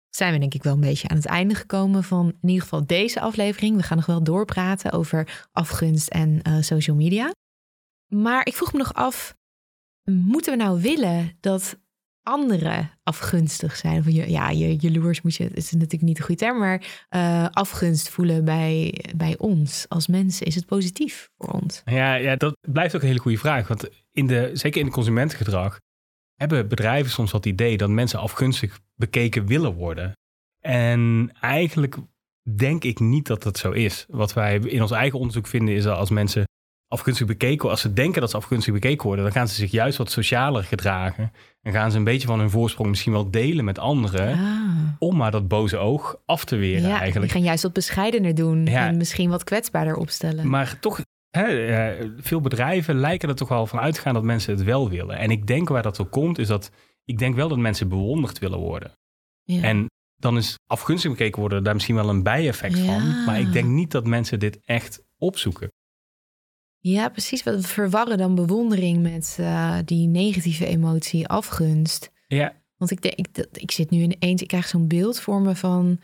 zijn 0.10 0.34
we 0.34 0.40
denk 0.40 0.54
ik 0.54 0.64
wel 0.64 0.74
een 0.74 0.80
beetje 0.80 1.08
aan 1.08 1.16
het 1.16 1.26
einde 1.26 1.56
gekomen 1.56 2.04
van 2.04 2.28
in 2.42 2.50
ieder 2.50 2.64
geval 2.64 2.86
deze 2.86 3.20
aflevering. 3.20 3.76
We 3.76 3.84
gaan 3.84 3.98
nog 3.98 4.06
wel 4.06 4.24
doorpraten 4.24 4.92
over 4.92 5.48
afgunst 5.52 6.08
en 6.08 6.42
eh, 6.42 6.62
social 6.62 6.96
media. 6.96 7.32
Maar 8.14 8.46
ik 8.46 8.56
vroeg 8.56 8.72
me 8.72 8.78
nog 8.78 8.94
af, 8.94 9.36
moeten 10.12 10.58
we 10.58 10.64
nou 10.64 10.82
willen 10.82 11.38
dat 11.40 11.78
anderen 12.28 12.92
afgunstig 13.04 13.76
zijn? 13.76 14.04
Van 14.04 14.14
je, 14.14 14.30
ja, 14.30 14.50
je 14.50 14.76
jaloers 14.76 15.22
moet 15.22 15.36
je, 15.36 15.44
het 15.44 15.58
is 15.58 15.72
natuurlijk 15.72 16.02
niet 16.02 16.18
de 16.18 16.24
goede 16.24 16.42
term, 16.42 16.60
maar 16.60 17.06
eh, 17.10 17.46
afgunst 17.52 18.10
voelen 18.10 18.46
bij, 18.46 19.04
bij 19.16 19.38
ons 19.38 19.86
als 19.90 20.08
mensen. 20.08 20.46
Is 20.46 20.56
het 20.56 20.66
positief 20.66 21.30
voor 21.38 21.50
ons? 21.50 21.82
Ja, 21.86 22.16
ja, 22.16 22.36
dat 22.36 22.58
blijft 22.62 22.96
ook 22.96 23.02
een 23.02 23.08
hele 23.08 23.20
goede 23.20 23.38
vraag. 23.38 23.68
Want 23.68 23.90
in 24.12 24.28
de, 24.28 24.50
zeker 24.54 24.80
in 24.80 24.86
het 24.86 24.96
consumentengedrag 24.96 25.80
hebben 26.36 26.68
bedrijven 26.68 27.12
soms 27.12 27.32
wat 27.32 27.46
idee 27.46 27.78
dat 27.78 27.90
mensen 27.90 28.20
afgunstig 28.20 28.80
bekeken 28.96 29.46
willen 29.46 29.74
worden. 29.74 30.12
En 30.62 31.32
eigenlijk 31.40 31.96
denk 32.56 32.84
ik 32.84 33.00
niet 33.00 33.28
dat 33.28 33.44
dat 33.44 33.58
zo 33.58 33.72
is. 33.72 34.06
Wat 34.08 34.34
wij 34.34 34.58
in 34.58 34.82
ons 34.82 34.92
eigen 34.92 35.20
onderzoek 35.20 35.48
vinden 35.48 35.76
is 35.76 35.84
dat 35.84 35.98
als 35.98 36.10
mensen 36.10 36.46
afgunstig 36.88 37.28
bekeken 37.28 37.54
worden, 37.56 37.72
als 37.72 37.82
ze 37.82 37.94
denken 37.94 38.22
dat 38.22 38.30
ze 38.30 38.38
afgunstig 38.38 38.74
bekeken 38.74 39.06
worden, 39.06 39.24
dan 39.24 39.34
gaan 39.34 39.48
ze 39.48 39.56
zich 39.56 39.72
juist 39.72 39.98
wat 39.98 40.12
socialer 40.12 40.64
gedragen. 40.64 41.32
En 41.62 41.72
gaan 41.74 41.92
ze 41.92 41.98
een 41.98 42.04
beetje 42.04 42.28
van 42.28 42.40
hun 42.40 42.50
voorsprong 42.50 42.90
misschien 42.90 43.12
wel 43.12 43.32
delen 43.32 43.66
met 43.66 43.80
anderen. 43.80 44.34
Ah. 44.34 44.66
Om 45.00 45.16
maar 45.18 45.32
dat 45.32 45.48
boze 45.48 45.78
oog 45.78 46.16
af 46.26 46.46
te 46.46 46.56
weren 46.56 46.90
ja, 46.90 47.00
eigenlijk. 47.00 47.22
die 47.22 47.30
gaan 47.36 47.48
juist 47.48 47.64
wat 47.64 47.74
bescheidener 47.74 48.36
doen 48.36 48.66
Ja. 48.66 48.88
en 48.88 48.98
misschien 48.98 49.30
wat 49.30 49.44
kwetsbaarder 49.44 49.96
opstellen. 49.96 50.50
Maar 50.50 50.80
toch, 50.80 51.02
hè, 51.30 51.44
eh, 51.66 52.10
veel 52.18 52.42
bedrijven 52.42 52.96
lijken 52.96 53.30
er 53.30 53.36
toch 53.36 53.50
wel 53.50 53.68
van 53.68 53.80
uit 53.80 53.94
te 53.94 54.02
gaan 54.02 54.14
dat 54.14 54.24
mensen 54.24 54.54
het 54.56 54.64
wel 54.64 54.90
willen. 54.90 55.18
En 55.18 55.32
ik 55.32 55.48
denk 55.48 55.70
waar 55.70 55.84
dat 55.84 55.96
door 55.96 56.10
komt, 56.10 56.38
is 56.40 56.48
dat 56.48 56.72
ik 57.06 57.18
denk 57.18 57.36
wel 57.36 57.48
dat 57.48 57.58
mensen 57.58 57.90
bewonderd 57.90 58.40
willen 58.40 58.60
worden. 58.60 58.92
ja. 59.44 59.62
En 59.62 59.86
dan 60.20 60.38
is 60.38 60.56
afgunstig 60.68 61.12
bekeken 61.12 61.40
worden 61.40 61.64
daar 61.64 61.74
misschien 61.74 61.96
wel 61.96 62.10
een 62.10 62.24
bijeffect 62.24 62.80
van. 62.80 63.24
Maar 63.26 63.40
ik 63.40 63.52
denk 63.52 63.68
niet 63.68 63.92
dat 63.92 64.06
mensen 64.06 64.40
dit 64.40 64.60
echt 64.66 65.02
opzoeken. 65.18 65.72
Ja, 66.92 67.10
precies. 67.10 67.44
We 67.44 67.62
verwarren 67.62 68.18
dan 68.18 68.36
bewondering 68.36 69.02
met 69.02 69.38
eh, 69.40 69.78
die 69.86 70.08
negatieve 70.08 70.66
emotie, 70.66 71.28
afgunst. 71.28 72.12
Ja, 72.28 72.54
Want 72.78 72.92
ik, 72.92 73.02
denk, 73.02 73.16
ik, 73.16 73.34
dat- 73.36 73.48
ik 73.52 73.72
zit 73.72 73.90
nu 73.90 74.02
ineens, 74.02 74.42
ik 74.42 74.48
krijg 74.48 74.68
zo'n 74.68 74.88
beeld 74.88 75.20
voor 75.20 75.42
me 75.42 75.56
van, 75.56 76.00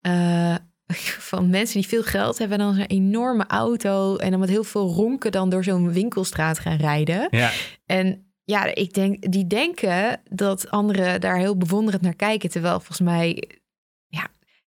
eh, 0.00 0.54
van 1.30 1.50
mensen 1.50 1.80
die 1.80 1.88
veel 1.88 2.02
geld 2.02 2.38
hebben 2.38 2.58
en 2.58 2.64
dan 2.64 2.74
zo'n 2.74 2.84
enorme 2.84 3.46
auto 3.46 4.16
en 4.16 4.30
dan 4.30 4.40
met 4.40 4.48
heel 4.48 4.64
veel 4.64 4.88
ronken 4.92 5.32
dan 5.32 5.50
door 5.50 5.64
zo'n 5.64 5.92
winkelstraat 5.92 6.58
gaan 6.58 6.76
rijden. 6.76 7.28
ja. 7.30 7.50
En 7.86 8.20
ja, 8.44 8.74
ik 8.74 8.92
denk, 8.92 9.32
die 9.32 9.46
denken 9.46 10.20
dat 10.30 10.70
anderen 10.70 11.20
daar 11.20 11.38
heel 11.38 11.56
bewonderend 11.56 12.02
naar 12.02 12.14
kijken. 12.16 12.50
Terwijl 12.50 12.74
volgens 12.76 13.00
mij, 13.00 13.48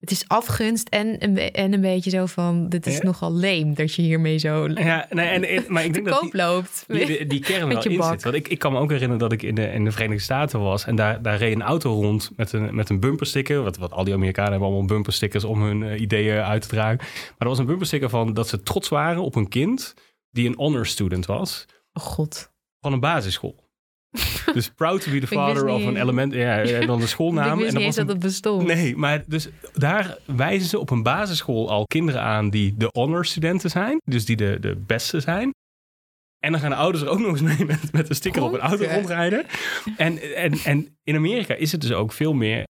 het 0.01 0.11
is 0.11 0.24
afgunst 0.28 0.88
en 0.88 1.22
een, 1.24 1.38
en 1.38 1.72
een 1.72 1.80
beetje 1.80 2.11
zo 2.11 2.26
van, 2.26 2.68
dit 2.68 2.86
is 2.86 2.96
Ja. 2.96 3.03
nogal 3.03 3.34
leem 3.34 3.74
dat 3.74 3.94
je 3.94 4.03
hiermee 4.03 4.38
zo 4.38 4.68
ja 4.68 5.07
nee, 5.11 5.26
en, 5.26 5.64
maar 5.72 5.84
ik 5.84 5.92
denk 5.92 6.05
te 6.05 6.11
dat 6.11 6.20
koop 6.20 6.32
die, 6.32 6.40
loopt. 6.40 6.84
die, 6.86 7.07
die, 7.07 7.26
die 7.26 7.40
kern 7.40 7.68
wel 7.68 7.82
in 7.84 8.03
zit. 8.03 8.22
Want 8.22 8.34
ik, 8.34 8.49
ik 8.49 8.59
kan 8.59 8.72
me 8.72 8.78
ook 8.78 8.90
herinneren 8.90 9.18
dat 9.18 9.32
ik 9.32 9.42
in 9.42 9.55
de, 9.55 9.66
in 9.72 9.84
de 9.84 9.90
Verenigde 9.92 10.22
Staten 10.22 10.61
was. 10.61 10.84
En 10.84 10.96
daar, 10.96 11.22
daar 11.22 11.36
reed 11.36 11.55
een 11.55 11.62
auto 11.62 11.92
rond 11.92 12.30
met 12.36 12.53
een, 12.53 12.74
met 12.74 12.88
een 12.88 13.01
bumpersticker. 13.01 13.62
Wat, 13.62 13.76
wat 13.76 13.92
al 13.92 14.05
die 14.05 14.14
Amerikanen 14.14 14.51
hebben 14.51 14.68
allemaal 14.68 14.86
bumperstickers 14.86 15.44
om 15.44 15.62
hun 15.62 15.82
eh, 15.82 16.01
ideeën 16.01 16.42
uit 16.42 16.62
te 16.62 16.68
dragen. 16.68 16.96
Maar 16.99 17.34
er 17.38 17.49
was 17.49 17.59
een 17.59 17.66
bumpersticker 17.66 18.09
van 18.09 18.34
dat 18.34 18.49
ze 18.49 18.62
trots 18.62 18.88
waren 18.88 19.22
op 19.22 19.34
een 19.34 19.49
kind 19.49 19.94
die 20.30 20.49
een 20.49 20.55
honor 20.57 20.86
student 20.86 21.26
was. 21.26 21.66
Oh 21.92 22.03
god. 22.03 22.53
van 22.80 22.92
een 22.92 23.01
basisschool. 23.01 23.68
dus 24.55 24.69
proud 24.71 25.01
to 25.03 25.11
be 25.11 25.21
the 25.21 25.27
father 25.27 25.65
niet 25.65 25.75
of 25.75 25.83
an 25.83 25.89
eens. 25.89 25.99
element. 25.99 26.33
Ja, 26.33 26.59
en 26.63 26.87
dan 26.87 26.97
de 26.99 27.03
ik 27.03 27.09
schoolnaam. 27.09 27.59
wist 27.59 27.69
en 27.69 27.75
niet 27.75 27.85
eens 27.85 27.85
was 27.85 27.95
dat 27.97 28.05
een- 28.05 28.11
het 28.11 28.21
bestond. 28.21 28.67
Nee, 28.67 28.97
maar 28.97 29.25
dus 29.27 29.49
daar 29.75 30.19
wijzen 30.25 30.69
ze 30.69 30.79
op 30.79 30.91
een 30.91 31.03
basisschool 31.03 31.71
al 31.71 31.85
kinderen 31.87 32.23
aan 32.23 32.51
die 32.51 32.75
de 32.77 32.89
honor 32.93 33.25
studenten 33.27 33.71
zijn. 33.71 34.01
Dus 34.05 34.25
die 34.25 34.37
de, 34.37 34.57
de 34.61 34.77
beste 34.87 35.21
zijn. 35.21 35.51
En 36.39 36.53
dan 36.53 36.61
gaan 36.61 36.71
de 36.71 36.77
ouders 36.77 37.05
er 37.05 37.11
ook 37.11 37.19
nog 37.19 37.29
eens 37.31 37.41
mee 37.59 37.67
met, 37.67 37.93
met 37.93 38.09
een 38.09 38.15
sticker 38.15 38.43
op 38.43 38.53
een 38.53 38.61
auto 38.61 38.85
rondrijden. 38.85 39.47
En, 39.97 40.35
en, 40.35 40.53
en 40.65 40.97
in 41.03 41.17
Amerika 41.17 41.55
is 41.55 41.73
het 41.73 41.81
dus 41.81 41.93
ook 41.93 42.13
veel 42.13 42.33
meer... 42.33 42.65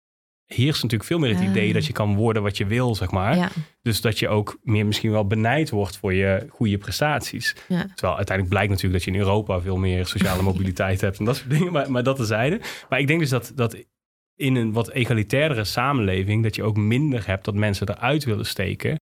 Heerst 0.46 0.82
natuurlijk 0.84 1.10
veel 1.10 1.20
meer 1.20 1.30
het 1.30 1.40
Ah. 1.40 1.50
idee 1.50 1.74
dat 1.74 1.86
je 1.86 1.94
kan 1.94 2.16
worden 2.16 2.44
wat 2.44 2.58
je 2.58 2.66
wil, 2.66 2.96
zeg 2.96 3.12
maar. 3.12 3.36
Ja, 3.36 3.50
Dus 3.82 4.02
dat 4.02 4.20
je 4.20 4.28
ook 4.30 4.58
meer 4.62 4.86
misschien 4.86 5.12
wel 5.12 5.28
benijd 5.28 5.70
wordt 5.70 5.98
voor 5.98 6.14
je 6.14 6.46
goede 6.50 6.78
prestaties. 6.78 7.56
ja. 7.68 7.82
Terwijl 7.94 8.16
uiteindelijk 8.16 8.50
blijkt 8.50 8.70
natuurlijk 8.70 9.04
dat 9.04 9.04
je 9.04 9.20
in 9.20 9.26
Europa 9.26 9.62
veel 9.62 9.78
meer 9.78 10.06
sociale 10.06 10.42
mobiliteit 10.52 11.02
hebt 11.02 11.20
en 11.20 11.26
dat 11.26 11.36
soort 11.36 11.50
dingen. 11.50 11.72
Maar, 11.72 11.92
maar 11.92 12.04
dat 12.04 12.16
tezijde. 12.16 12.60
Maar 12.90 13.00
ik 13.00 13.08
denk 13.08 13.20
dus 13.20 13.30
dat, 13.30 13.52
dat 13.56 13.84
in 14.36 14.56
een 14.56 14.72
wat 14.72 14.92
egalitairdere 14.92 15.64
samenleving, 15.64 16.44
dat 16.44 16.56
je 16.56 16.64
ook 16.64 16.78
minder 16.78 17.28
hebt 17.28 17.46
dat 17.46 17.54
mensen 17.56 17.90
eruit 17.90 18.24
willen 18.24 18.46
steken. 18.46 19.00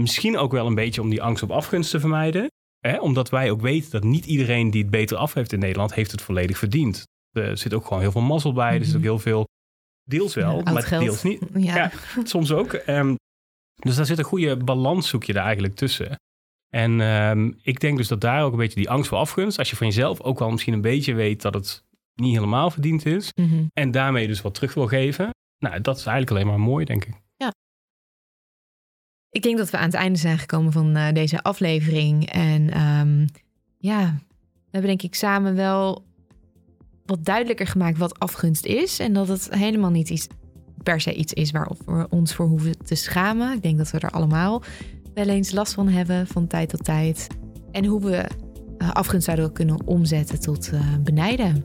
Misschien 0.00 0.38
ook 0.38 0.52
wel 0.52 0.66
een 0.66 0.74
beetje 0.74 1.00
om 1.00 1.10
die 1.10 1.22
angst 1.22 1.42
op 1.42 1.50
afgunst 1.50 1.90
te 1.90 2.00
vermijden. 2.00 2.46
Hè? 2.78 2.98
Omdat 3.00 3.30
wij 3.30 3.50
ook 3.50 3.60
weten 3.60 3.90
dat 3.90 4.04
niet 4.04 4.26
iedereen 4.26 4.70
die 4.70 4.82
het 4.82 4.90
beter 4.90 5.16
af 5.16 5.34
heeft 5.34 5.52
in 5.52 5.58
Nederland, 5.58 5.94
heeft 5.94 6.10
het 6.10 6.22
volledig 6.22 6.58
verdiend. 6.58 7.02
Er 7.30 7.58
zit 7.58 7.74
ook 7.74 7.84
gewoon 7.86 8.00
heel 8.02 8.12
veel 8.12 8.20
mazzel 8.20 8.52
bij. 8.52 8.78
Er 8.78 8.84
zit 8.84 8.96
ook 8.96 9.02
heel 9.02 9.18
veel, 9.18 9.44
deels 10.04 10.34
wel, 10.34 10.56
Ja, 10.64 10.72
maar 10.72 10.82
geld. 10.82 11.02
deels 11.04 11.22
niet. 11.22 11.42
Ja. 11.54 11.74
Ja. 11.74 11.90
Soms 12.24 12.52
ook. 12.52 12.72
Ehm, 12.72 13.14
dus 13.74 13.96
daar 13.96 14.06
zit 14.06 14.18
een 14.18 14.24
goede 14.24 14.56
balans 14.56 15.08
zoek 15.08 15.24
je 15.24 15.32
daar 15.32 15.44
eigenlijk 15.44 15.74
tussen. 15.74 16.14
En 16.68 17.00
ehm, 17.00 17.52
ik 17.62 17.80
denk 17.80 17.96
dus 17.96 18.08
dat 18.08 18.20
daar 18.20 18.44
ook 18.44 18.52
een 18.52 18.58
beetje 18.58 18.80
die 18.80 18.90
angst 18.90 19.08
voor 19.08 19.18
afgunst, 19.18 19.58
als 19.58 19.70
je 19.70 19.76
van 19.76 19.86
jezelf 19.86 20.20
ook 20.20 20.38
wel 20.38 20.50
misschien 20.50 20.72
een 20.72 20.80
beetje 20.80 21.14
weet 21.14 21.42
dat 21.42 21.54
het 21.54 21.84
niet 22.14 22.34
helemaal 22.34 22.70
verdiend 22.70 23.06
is, 23.06 23.32
Mhm. 23.34 23.64
en 23.72 23.90
daarmee 23.90 24.26
dus 24.26 24.40
wat 24.40 24.54
terug 24.54 24.74
wil 24.74 24.86
geven, 24.86 25.30
nou, 25.58 25.80
dat 25.80 25.96
is 25.98 26.06
eigenlijk 26.06 26.30
alleen 26.36 26.46
maar 26.58 26.66
mooi, 26.68 26.84
denk 26.84 27.04
ik. 27.04 27.14
Ik 29.32 29.42
denk 29.42 29.58
dat 29.58 29.70
we 29.70 29.76
aan 29.76 29.84
het 29.84 29.94
einde 29.94 30.18
zijn 30.18 30.38
gekomen 30.38 30.72
van 30.72 30.96
eh, 30.96 31.12
deze 31.12 31.42
aflevering. 31.42 32.30
En 32.30 32.70
ehm, 32.70 33.26
ja, 33.78 34.00
we 34.54 34.70
hebben 34.70 34.90
denk 34.90 35.02
ik 35.02 35.14
samen 35.14 35.54
wel 35.54 36.04
wat 37.10 37.24
duidelijker 37.24 37.66
gemaakt 37.66 37.98
wat 37.98 38.18
afgunst 38.18 38.66
is. 38.66 38.98
En 38.98 39.12
dat 39.12 39.28
het 39.28 39.48
helemaal 39.50 39.90
niet 39.90 40.10
iets, 40.10 40.26
per 40.82 41.00
se 41.00 41.14
iets 41.14 41.32
is 41.32 41.50
waar 41.50 41.70
we 41.86 42.06
ons 42.08 42.34
voor 42.34 42.46
hoeven 42.46 42.84
te 42.84 42.94
schamen. 42.94 43.52
Ik 43.52 43.62
denk 43.62 43.78
dat 43.78 43.90
we 43.90 43.98
er 43.98 44.10
allemaal 44.10 44.62
wel 45.14 45.28
eens 45.28 45.52
last 45.52 45.74
van 45.74 45.88
hebben 45.88 46.26
van 46.26 46.46
tijd 46.46 46.68
tot 46.68 46.84
tijd. 46.84 47.26
En 47.72 47.84
hoe 47.84 48.00
we 48.00 48.16
eh, 48.78 48.90
afgunst 48.90 49.24
zouden 49.24 49.52
kunnen 49.52 49.86
omzetten 49.86 50.40
tot 50.40 50.70
eh, 50.72 50.80
benijden. 51.00 51.46
En, 51.46 51.64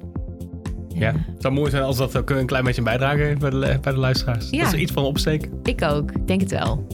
Ja, 1.00 1.12
het 1.12 1.42
zou 1.42 1.54
mooi 1.54 1.70
zijn 1.70 1.84
als 1.84 1.98
dat 1.98 2.18
ook 2.18 2.30
een 2.30 2.46
klein 2.46 2.64
beetje 2.64 2.80
een 2.80 2.88
bijdrage 2.88 3.22
heeft 3.22 3.40
bij 3.40 3.50
de, 3.50 3.78
bij 3.82 3.94
de 3.94 4.00
luisteraars. 4.00 4.50
Ja. 4.50 4.64
Dat 4.64 4.74
is 4.74 4.80
iets 4.80 4.92
van 4.92 5.04
opsteken. 5.04 5.52
ik 5.64 5.82
ook, 5.82 6.28
denk 6.28 6.42
het 6.42 6.52
wel. 6.52 6.88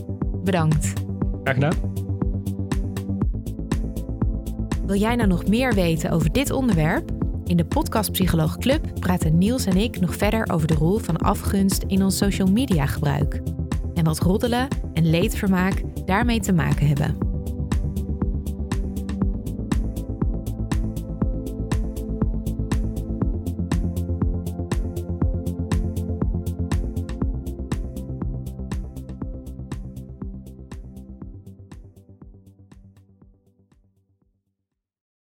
Bedankt. 0.44 0.94
Graag 1.44 1.54
gedaan. 1.54 1.74
Wil 4.86 5.00
jij 5.00 5.16
nou 5.16 5.28
nog 5.28 5.48
meer 5.48 5.74
weten 5.74 6.12
over 6.12 6.32
dit 6.32 6.52
onderwerp? 6.52 7.12
In 7.46 7.58
de 7.58 7.66
podcast 7.66 8.12
Psycholoog 8.12 8.58
Club 8.58 9.00
praten 9.00 9.38
Niels 9.38 9.66
en 9.66 9.78
ik 9.78 10.00
nog 10.00 10.16
verder 10.16 10.52
over 10.52 10.68
de 10.68 10.74
rol 10.74 10.98
van 10.98 11.18
afgunst 11.18 11.84
in 11.88 12.04
ons 12.04 12.18
social 12.18 12.52
media 12.52 12.86
gebruik. 12.86 13.42
en 13.94 14.04
wat 14.04 14.20
roddelen 14.20 14.68
en 14.94 15.10
leedvermaak 15.10 15.84
daarmee 16.06 16.40
te 16.40 16.54
maken 16.54 16.88
hebben. 16.88 17.31